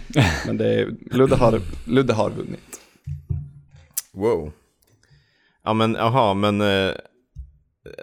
men 0.47 0.57
det 0.57 0.73
är, 0.73 0.89
Ludde, 1.11 1.35
har, 1.35 1.59
Ludde 1.85 2.13
har 2.13 2.29
vunnit. 2.29 2.79
Wow. 4.13 4.51
Ja 5.63 5.73
men, 5.73 5.95
aha, 5.95 6.33
men... 6.33 6.61
Eh, 6.61 6.91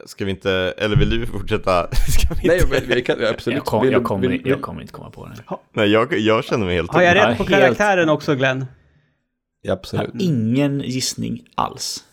ska 0.07 0.25
vi 0.25 0.31
inte, 0.31 0.75
eller 0.79 0.97
vill 0.97 1.11
du 1.11 1.27
fortsätta? 1.27 1.89
Ska 2.09 2.35
vi 2.43 2.49
Nej, 2.49 2.61
men 2.71 2.81
vi 2.89 3.03
kan, 3.03 3.17
absolut. 3.27 3.57
Jag, 3.57 3.65
kom, 3.65 3.91
jag, 3.91 4.05
kommer, 4.05 4.41
jag 4.45 4.63
kommer 4.63 4.81
inte 4.81 4.93
komma 4.93 5.11
på 5.11 5.27
det. 5.27 5.57
Nej, 5.73 5.89
jag, 5.89 6.19
jag 6.19 6.45
känner 6.45 6.67
mig 6.67 6.75
helt 6.75 6.93
Har 6.93 7.03
jag. 7.03 7.17
Ja, 7.17 7.29
rätt 7.29 7.39
på 7.39 7.45
helt- 7.45 7.61
karaktären 7.63 8.09
också, 8.09 8.35
Glenn? 8.35 8.67
Ja, 9.63 9.73
absolut. 9.73 10.11
Ingen 10.19 10.81
gissning 10.81 11.43
alls. 11.55 12.05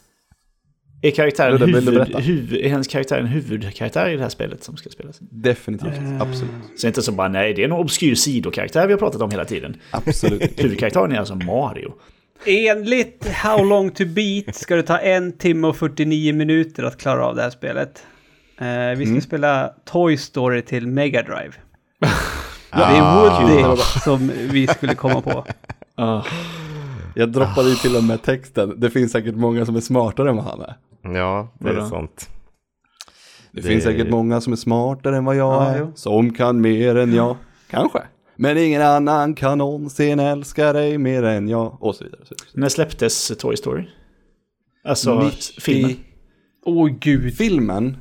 Är 1.02 1.12
karaktären 1.12 1.60
du 1.60 1.66
huvud, 1.66 2.16
huvud, 2.16 2.66
är 2.66 2.70
hennes 2.70 2.88
karaktär 2.88 3.20
en 3.20 3.26
huvudkaraktär 3.26 4.10
i 4.10 4.16
det 4.16 4.22
här 4.22 4.30
spelet 4.30 4.64
som 4.64 4.78
ska 4.78 4.90
spelas? 4.90 5.20
Definitivt, 5.20 6.00
absolut. 6.20 6.52
Så 6.78 6.88
inte 6.88 7.02
så 7.02 7.12
bara 7.12 7.28
nej, 7.28 7.54
det 7.54 7.62
är 7.62 7.66
en 7.66 7.72
obskyr 7.72 8.16
sidokaraktär 8.16 8.88
vi 8.88 8.94
har 8.94 9.00
pratat 9.00 9.22
om 9.22 9.32
hela 9.32 9.46
tiden. 9.46 9.78
Absolut. 9.92 10.60
Huvudkaraktären 10.64 11.12
är 11.12 11.20
alltså 11.20 11.36
Mario. 11.36 11.94
Enligt 12.46 13.28
How 13.28 13.64
long 13.64 13.92
to 13.92 14.06
beat 14.06 14.56
ska 14.56 14.76
det 14.76 14.84
ta 14.84 14.98
en 14.98 15.38
timme 15.38 15.68
och 15.68 15.78
49 15.78 16.34
minuter 16.34 16.84
att 16.84 16.98
klara 16.98 17.26
av 17.26 17.36
det 17.36 17.42
här 17.42 17.50
spelet. 17.50 18.04
Eh, 18.58 18.98
vi 18.98 19.06
ska 19.06 19.22
spela 19.22 19.74
Toy 19.86 20.18
Story 20.18 20.62
till 20.62 20.88
Mega 20.88 21.22
Drive. 21.22 21.54
Det 22.72 22.82
är 22.82 23.16
Woody 23.16 23.82
som 24.04 24.32
vi 24.52 24.68
skulle 24.68 24.96
komma 24.96 25.22
på. 25.22 25.46
Ah, 25.96 26.24
Jag 27.16 27.32
droppade 27.32 27.70
ju 27.70 27.76
till 27.76 27.96
och 27.96 28.04
med 28.04 28.22
texten. 28.24 28.74
Det 28.80 28.90
finns 28.90 29.12
säkert 29.12 29.36
många 29.36 29.66
som 29.66 29.76
är 29.76 29.82
smartare 29.82 30.30
än 30.30 30.36
vad 30.36 30.46
han 30.46 30.62
är. 30.62 30.78
Ja, 31.20 31.54
det 31.60 31.70
är 31.70 31.86
sant. 31.86 32.30
Det, 33.52 33.62
Det- 33.62 33.68
finns 33.68 33.84
säkert 33.84 34.10
många 34.10 34.42
som 34.42 34.54
är 34.54 34.58
smartare 34.58 35.18
än 35.18 35.26
vad 35.26 35.36
jag 35.36 35.54
Ja, 35.54 35.66
är. 35.66 35.80
jo. 35.80 35.92
Som 35.96 36.34
kan 36.34 36.62
mer 36.62 36.96
än 36.96 37.14
jag. 37.14 37.36
Kanske. 37.70 38.02
Men 38.36 38.58
ingen 38.58 38.82
annan 38.82 39.34
kan 39.36 39.58
någonsin 39.58 40.20
älska 40.20 40.74
dig 40.74 40.98
mer 40.98 41.24
än 41.24 41.48
jag. 41.50 41.78
Och 41.84 41.96
så 41.96 42.04
vidare. 42.04 42.22
Och 42.22 42.28
så 42.28 42.34
vidare. 42.36 42.62
när 42.62 42.70
släpptes 42.70 43.32
Toy 43.40 43.58
Story? 43.58 43.84
Alltså 44.84 45.20
90 45.24 45.62
filmen. 45.62 45.96
Åh 46.66 46.88
gud. 47.02 47.34
Filmen, 47.38 47.98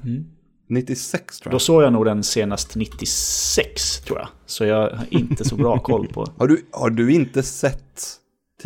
96 0.69 1.41
tror 1.41 1.51
Då 1.51 1.55
jag. 1.55 1.61
såg 1.61 1.83
jag 1.83 1.93
nog 1.93 2.05
den 2.05 2.23
senast 2.23 2.77
96 2.77 4.01
tror 4.01 4.19
jag. 4.19 4.29
Så 4.47 4.65
jag 4.65 4.79
har 4.91 5.07
inte 5.11 5.45
så 5.45 5.57
bra 5.57 5.79
koll 5.83 6.07
på. 6.09 6.27
Har 6.39 6.47
du, 6.49 6.67
har 6.73 6.91
du 6.91 7.13
inte 7.13 7.43
sett 7.43 8.01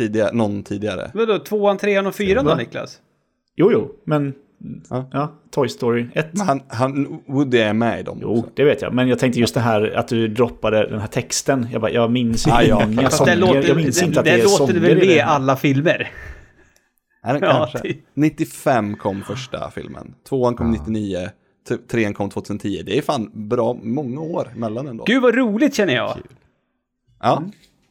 tidigare, 0.03 0.31
någon 0.33 0.63
tidigare? 0.63 1.11
Vadå, 1.13 1.39
tvåan, 1.39 1.77
trean 1.77 2.07
och 2.07 2.15
fyran 2.15 2.45
då? 2.45 2.55
Niklas? 2.55 2.99
Jo, 3.55 3.69
jo, 3.71 3.91
men 4.03 4.33
Ja. 4.89 5.09
ja, 5.11 5.31
Toy 5.51 5.69
Story 5.69 6.07
1. 6.13 6.27
Men 6.33 6.47
han, 6.47 6.61
han, 6.67 7.21
Woody 7.27 7.57
är 7.57 7.73
med 7.73 7.99
i 7.99 8.03
dem 8.03 8.19
Jo, 8.21 8.37
också. 8.39 8.51
det 8.55 8.63
vet 8.63 8.81
jag. 8.81 8.93
Men 8.93 9.07
jag 9.07 9.19
tänkte 9.19 9.39
just 9.39 9.53
det 9.53 9.59
här 9.59 9.91
att 9.95 10.07
du 10.07 10.27
droppade 10.27 10.87
den 10.89 10.99
här 10.99 11.07
texten. 11.07 11.67
Jag, 11.71 11.81
bara, 11.81 11.91
jag 11.91 12.11
minns 12.11 12.47
ju 12.47 12.51
Ah, 12.51 12.61
ja. 12.63 12.83
inga 12.83 13.09
sånger. 13.09 13.31
Den 13.31 13.39
låter, 13.39 13.67
jag 13.67 13.77
minns 13.77 13.99
den, 13.99 14.07
inte 14.07 14.19
att 14.19 14.25
den 14.25 14.33
det 14.35 14.39
är 14.41 14.43
låter 14.43 14.57
sånger 14.57 14.73
väl 14.79 14.91
i 15.03 15.07
med 15.07 15.15
i 15.15 15.19
alla 15.19 15.55
filmer? 15.55 16.11
Det 17.23 17.29
Ja, 17.31 17.39
kanske? 17.39 17.79
typ. 17.79 17.97
95 18.13 18.95
kom 18.97 19.21
första 19.21 19.71
filmen. 19.71 20.13
Tvåan 20.29 20.55
kom 20.55 20.71
99. 20.71 21.29
t- 21.69 21.75
Trean 21.91 22.13
kom 22.13 22.29
2010. 22.29 22.83
Det 22.85 22.97
är 22.97 23.01
fan 23.01 23.31
bra 23.33 23.77
många 23.83 24.21
år 24.21 24.47
mellan 24.55 24.87
ändå. 24.87 25.03
Gud 25.07 25.21
vad 25.21 25.35
roligt 25.35 25.75
känner 25.75 25.95
jag. 25.95 26.17
Ja. 27.21 27.43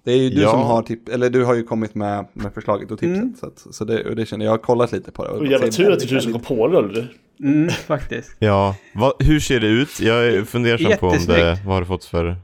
Det 0.04 0.12
är 0.12 0.16
ju 0.16 0.30
du 0.30 0.42
Ja. 0.42 0.50
som 0.50 0.60
har 0.60 0.82
tipp, 0.82 1.08
eller 1.08 1.30
du 1.30 1.44
har 1.44 1.54
ju 1.54 1.62
kommit 1.62 1.94
med, 1.94 2.24
med 2.32 2.54
förslaget 2.54 2.90
och 2.90 2.98
tipset. 2.98 3.22
Mm. 3.22 3.34
Så, 3.40 3.46
att, 3.46 3.66
så 3.74 3.84
det, 3.84 4.04
och 4.04 4.16
det 4.16 4.26
känner 4.26 4.44
jag, 4.44 4.50
jag 4.50 4.58
har 4.58 4.62
kollat 4.62 4.92
lite 4.92 5.10
på 5.12 5.24
det. 5.24 5.30
Och 5.30 5.38
Och 5.38 5.46
jävla 5.46 5.68
tur 5.68 5.92
att 5.92 6.00
det 6.00 6.10
är 6.10 6.14
du 6.14 6.20
som 6.20 6.32
kom 6.32 6.40
på 6.40 6.68
det. 6.68 6.80
Ludde. 6.82 7.08
Mm, 7.40 7.68
faktiskt. 7.86 8.36
Ja, 8.38 8.76
vad, 8.94 9.12
hur 9.18 9.40
ser 9.40 9.60
det 9.60 9.66
ut? 9.68 10.00
Jag 10.00 10.26
är 10.26 10.44
fundersam 10.44 10.92
på 11.00 11.06
om 11.08 11.18
det, 11.26 11.58
vad 11.66 11.74
har 11.74 11.80
du 11.80 11.86
fått 11.86 12.04
för... 12.04 12.36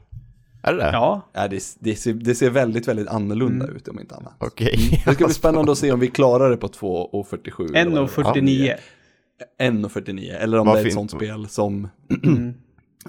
Är 0.63 0.73
det 0.73 0.77
det? 0.77 0.89
Ja. 0.93 1.29
Ja, 1.33 1.47
det, 1.47 1.63
det, 1.79 1.95
ser, 1.95 2.13
det 2.13 2.35
ser 2.35 2.49
väldigt, 2.49 2.87
väldigt 2.87 3.07
annorlunda 3.07 3.67
ut 3.67 3.87
om 3.87 3.99
inte 3.99 4.15
annat. 4.15 4.33
Okej. 4.39 5.01
Det 5.05 5.13
ska 5.13 5.25
bli 5.25 5.33
spännande 5.33 5.71
att 5.71 5.77
se 5.77 5.91
om 5.91 5.99
vi 5.99 6.07
klarar 6.07 6.49
det 6.49 6.57
på 6.57 6.67
2.47. 6.67 7.75
eller 7.75 7.91
vad 8.01 8.09
det 8.09 8.23
var. 8.23 8.33
1.49. 8.33 8.75
1.49. 9.61 10.35
Eller 10.39 10.57
om 10.59 10.67
Vad 10.67 10.75
det 10.75 10.81
är 10.81 10.85
ett 10.85 10.93
sånt 10.93 11.11
spel 11.11 11.47
som, 11.47 11.87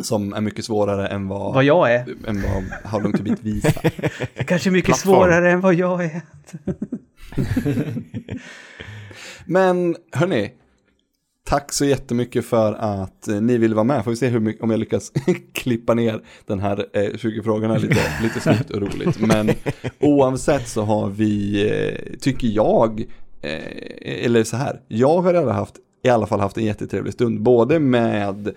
som 0.00 0.32
är 0.32 0.40
mycket 0.40 0.64
svårare 0.64 1.06
än 1.06 1.28
vad, 1.28 1.54
Vad 1.54 1.64
jag 1.64 1.92
är. 1.94 2.00
än 2.26 2.42
vad 2.42 2.64
How 2.92 3.00
long 3.00 3.12
to 3.12 3.22
beat 3.22 3.42
visar. 3.42 3.90
Kanske 4.44 4.70
mycket 4.70 4.86
Plattform. 4.86 5.14
svårare 5.14 5.50
än 5.50 5.60
vad 5.60 5.74
jag 5.74 6.04
är. 6.04 6.20
Men 9.46 9.96
hörni, 10.12 10.50
tack 11.44 11.72
så 11.72 11.84
jättemycket 11.84 12.44
för 12.44 12.72
att 12.74 13.28
eh, 13.28 13.40
ni 13.40 13.58
ville 13.58 13.74
vara 13.74 13.84
med. 13.84 14.04
Får 14.04 14.10
vi 14.10 14.16
se 14.16 14.28
hur 14.28 14.40
mycket, 14.40 14.62
om 14.62 14.70
jag 14.70 14.80
lyckas 14.80 15.12
klippa 15.52 15.94
ner 15.94 16.20
den 16.46 16.60
här 16.60 16.86
eh, 16.92 17.16
20 17.16 17.42
frågorna 17.42 17.76
lite, 17.76 18.00
lite 18.22 18.40
snyggt 18.40 18.70
och 18.70 18.80
roligt. 18.80 19.20
Men 19.20 19.50
oavsett 20.00 20.68
så 20.68 20.82
har 20.82 21.08
vi, 21.08 21.62
eh, 21.70 22.18
tycker 22.20 22.48
jag, 22.48 23.00
eh, 23.42 24.24
eller 24.24 24.44
så 24.44 24.56
här, 24.56 24.80
jag 24.88 25.22
har 25.22 25.34
i 25.34 25.36
alla, 25.36 25.52
haft, 25.52 25.74
i 26.04 26.08
alla 26.08 26.26
fall 26.26 26.40
haft 26.40 26.56
en 26.58 26.64
jättetrevlig 26.64 27.12
stund, 27.12 27.42
både 27.42 27.78
med 27.78 28.54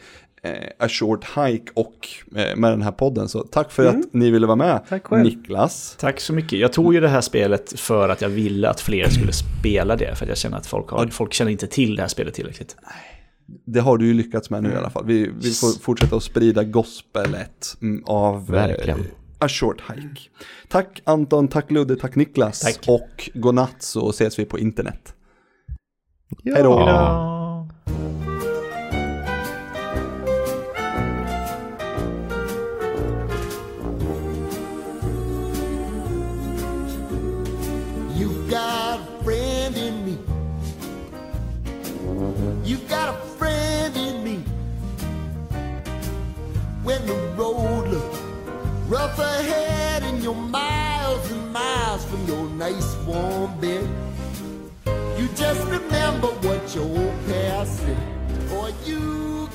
A 0.79 0.89
Short 0.89 1.25
Hike 1.37 1.71
och 1.73 2.07
eh, 2.35 2.55
med 2.55 2.71
den 2.71 2.81
här 2.81 2.91
podden. 2.91 3.29
Så 3.29 3.39
tack 3.43 3.71
för 3.71 3.85
att 3.85 4.13
ni 4.13 4.31
ville 4.31 4.47
vara 4.47 4.55
med. 4.55 4.81
Tack 4.89 5.05
själv. 5.07 5.23
Niklas. 5.23 5.95
Tack 5.99 6.19
så 6.19 6.33
mycket. 6.33 6.59
Jag 6.59 6.73
tog 6.73 6.93
ju 6.93 6.99
det 6.99 7.07
här 7.07 7.21
spelet 7.21 7.79
för 7.79 8.09
att 8.09 8.21
jag 8.21 8.29
ville 8.29 8.69
att 8.69 8.81
fler 8.81 9.09
skulle 9.09 9.33
spela 9.33 9.95
det. 9.95 10.15
För 10.15 10.25
att 10.25 10.29
jag 10.29 10.37
känner 10.37 10.57
att 10.57 10.67
folk, 10.67 10.89
har, 10.89 11.07
folk 11.07 11.33
känner 11.33 11.51
inte 11.51 11.67
till 11.67 11.95
det 11.95 12.01
här 12.01 12.09
spelet 12.09 12.33
tillräckligt. 12.33 12.75
det 13.65 13.79
har 13.79 13.97
du 13.97 14.07
ju 14.07 14.13
lyckats 14.13 14.49
med 14.49 14.63
nu 14.63 14.71
i 14.73 14.75
alla 14.75 14.89
fall. 14.89 15.05
Vi, 15.05 15.31
vi 15.39 15.51
får 15.51 15.81
fortsätta 15.81 16.15
att 16.15 16.23
sprida 16.23 16.63
gospelet 16.63 17.77
mm, 17.81 18.03
av 18.05 18.47
Verkligen. 18.47 18.99
eh, 18.99 19.05
A 19.39 19.47
Short 19.49 19.81
Hike. 19.89 20.21
Tack 20.67 21.01
Anton, 21.03 21.47
tack 21.47 21.71
Ludde, 21.71 21.95
tack 21.95 22.15
Niklas. 22.15 22.59
Tack. 22.59 22.85
Och 22.87 23.29
godnatt 23.33 23.75
så 23.79 24.09
ses 24.09 24.39
vi 24.39 24.45
på 24.45 24.59
internet. 24.59 25.13
Ja. 26.43 26.53
Hej 26.53 26.63
då. 26.63 27.38
When 46.89 47.05
the 47.05 47.13
road 47.37 47.87
looks 47.87 48.19
rough 48.87 49.19
ahead 49.19 50.01
and 50.01 50.23
you're 50.23 50.33
miles 50.33 51.29
and 51.29 51.53
miles 51.53 52.03
from 52.05 52.25
your 52.25 52.49
nice 52.49 52.95
warm 53.05 53.55
bed, 53.61 53.87
you 55.15 55.27
just 55.35 55.67
remember 55.67 56.29
what 56.41 56.73
your 56.73 56.85
old 56.85 57.13
past 57.27 57.77
said. 57.77 58.51
Or 58.53 58.71
you 58.87 59.47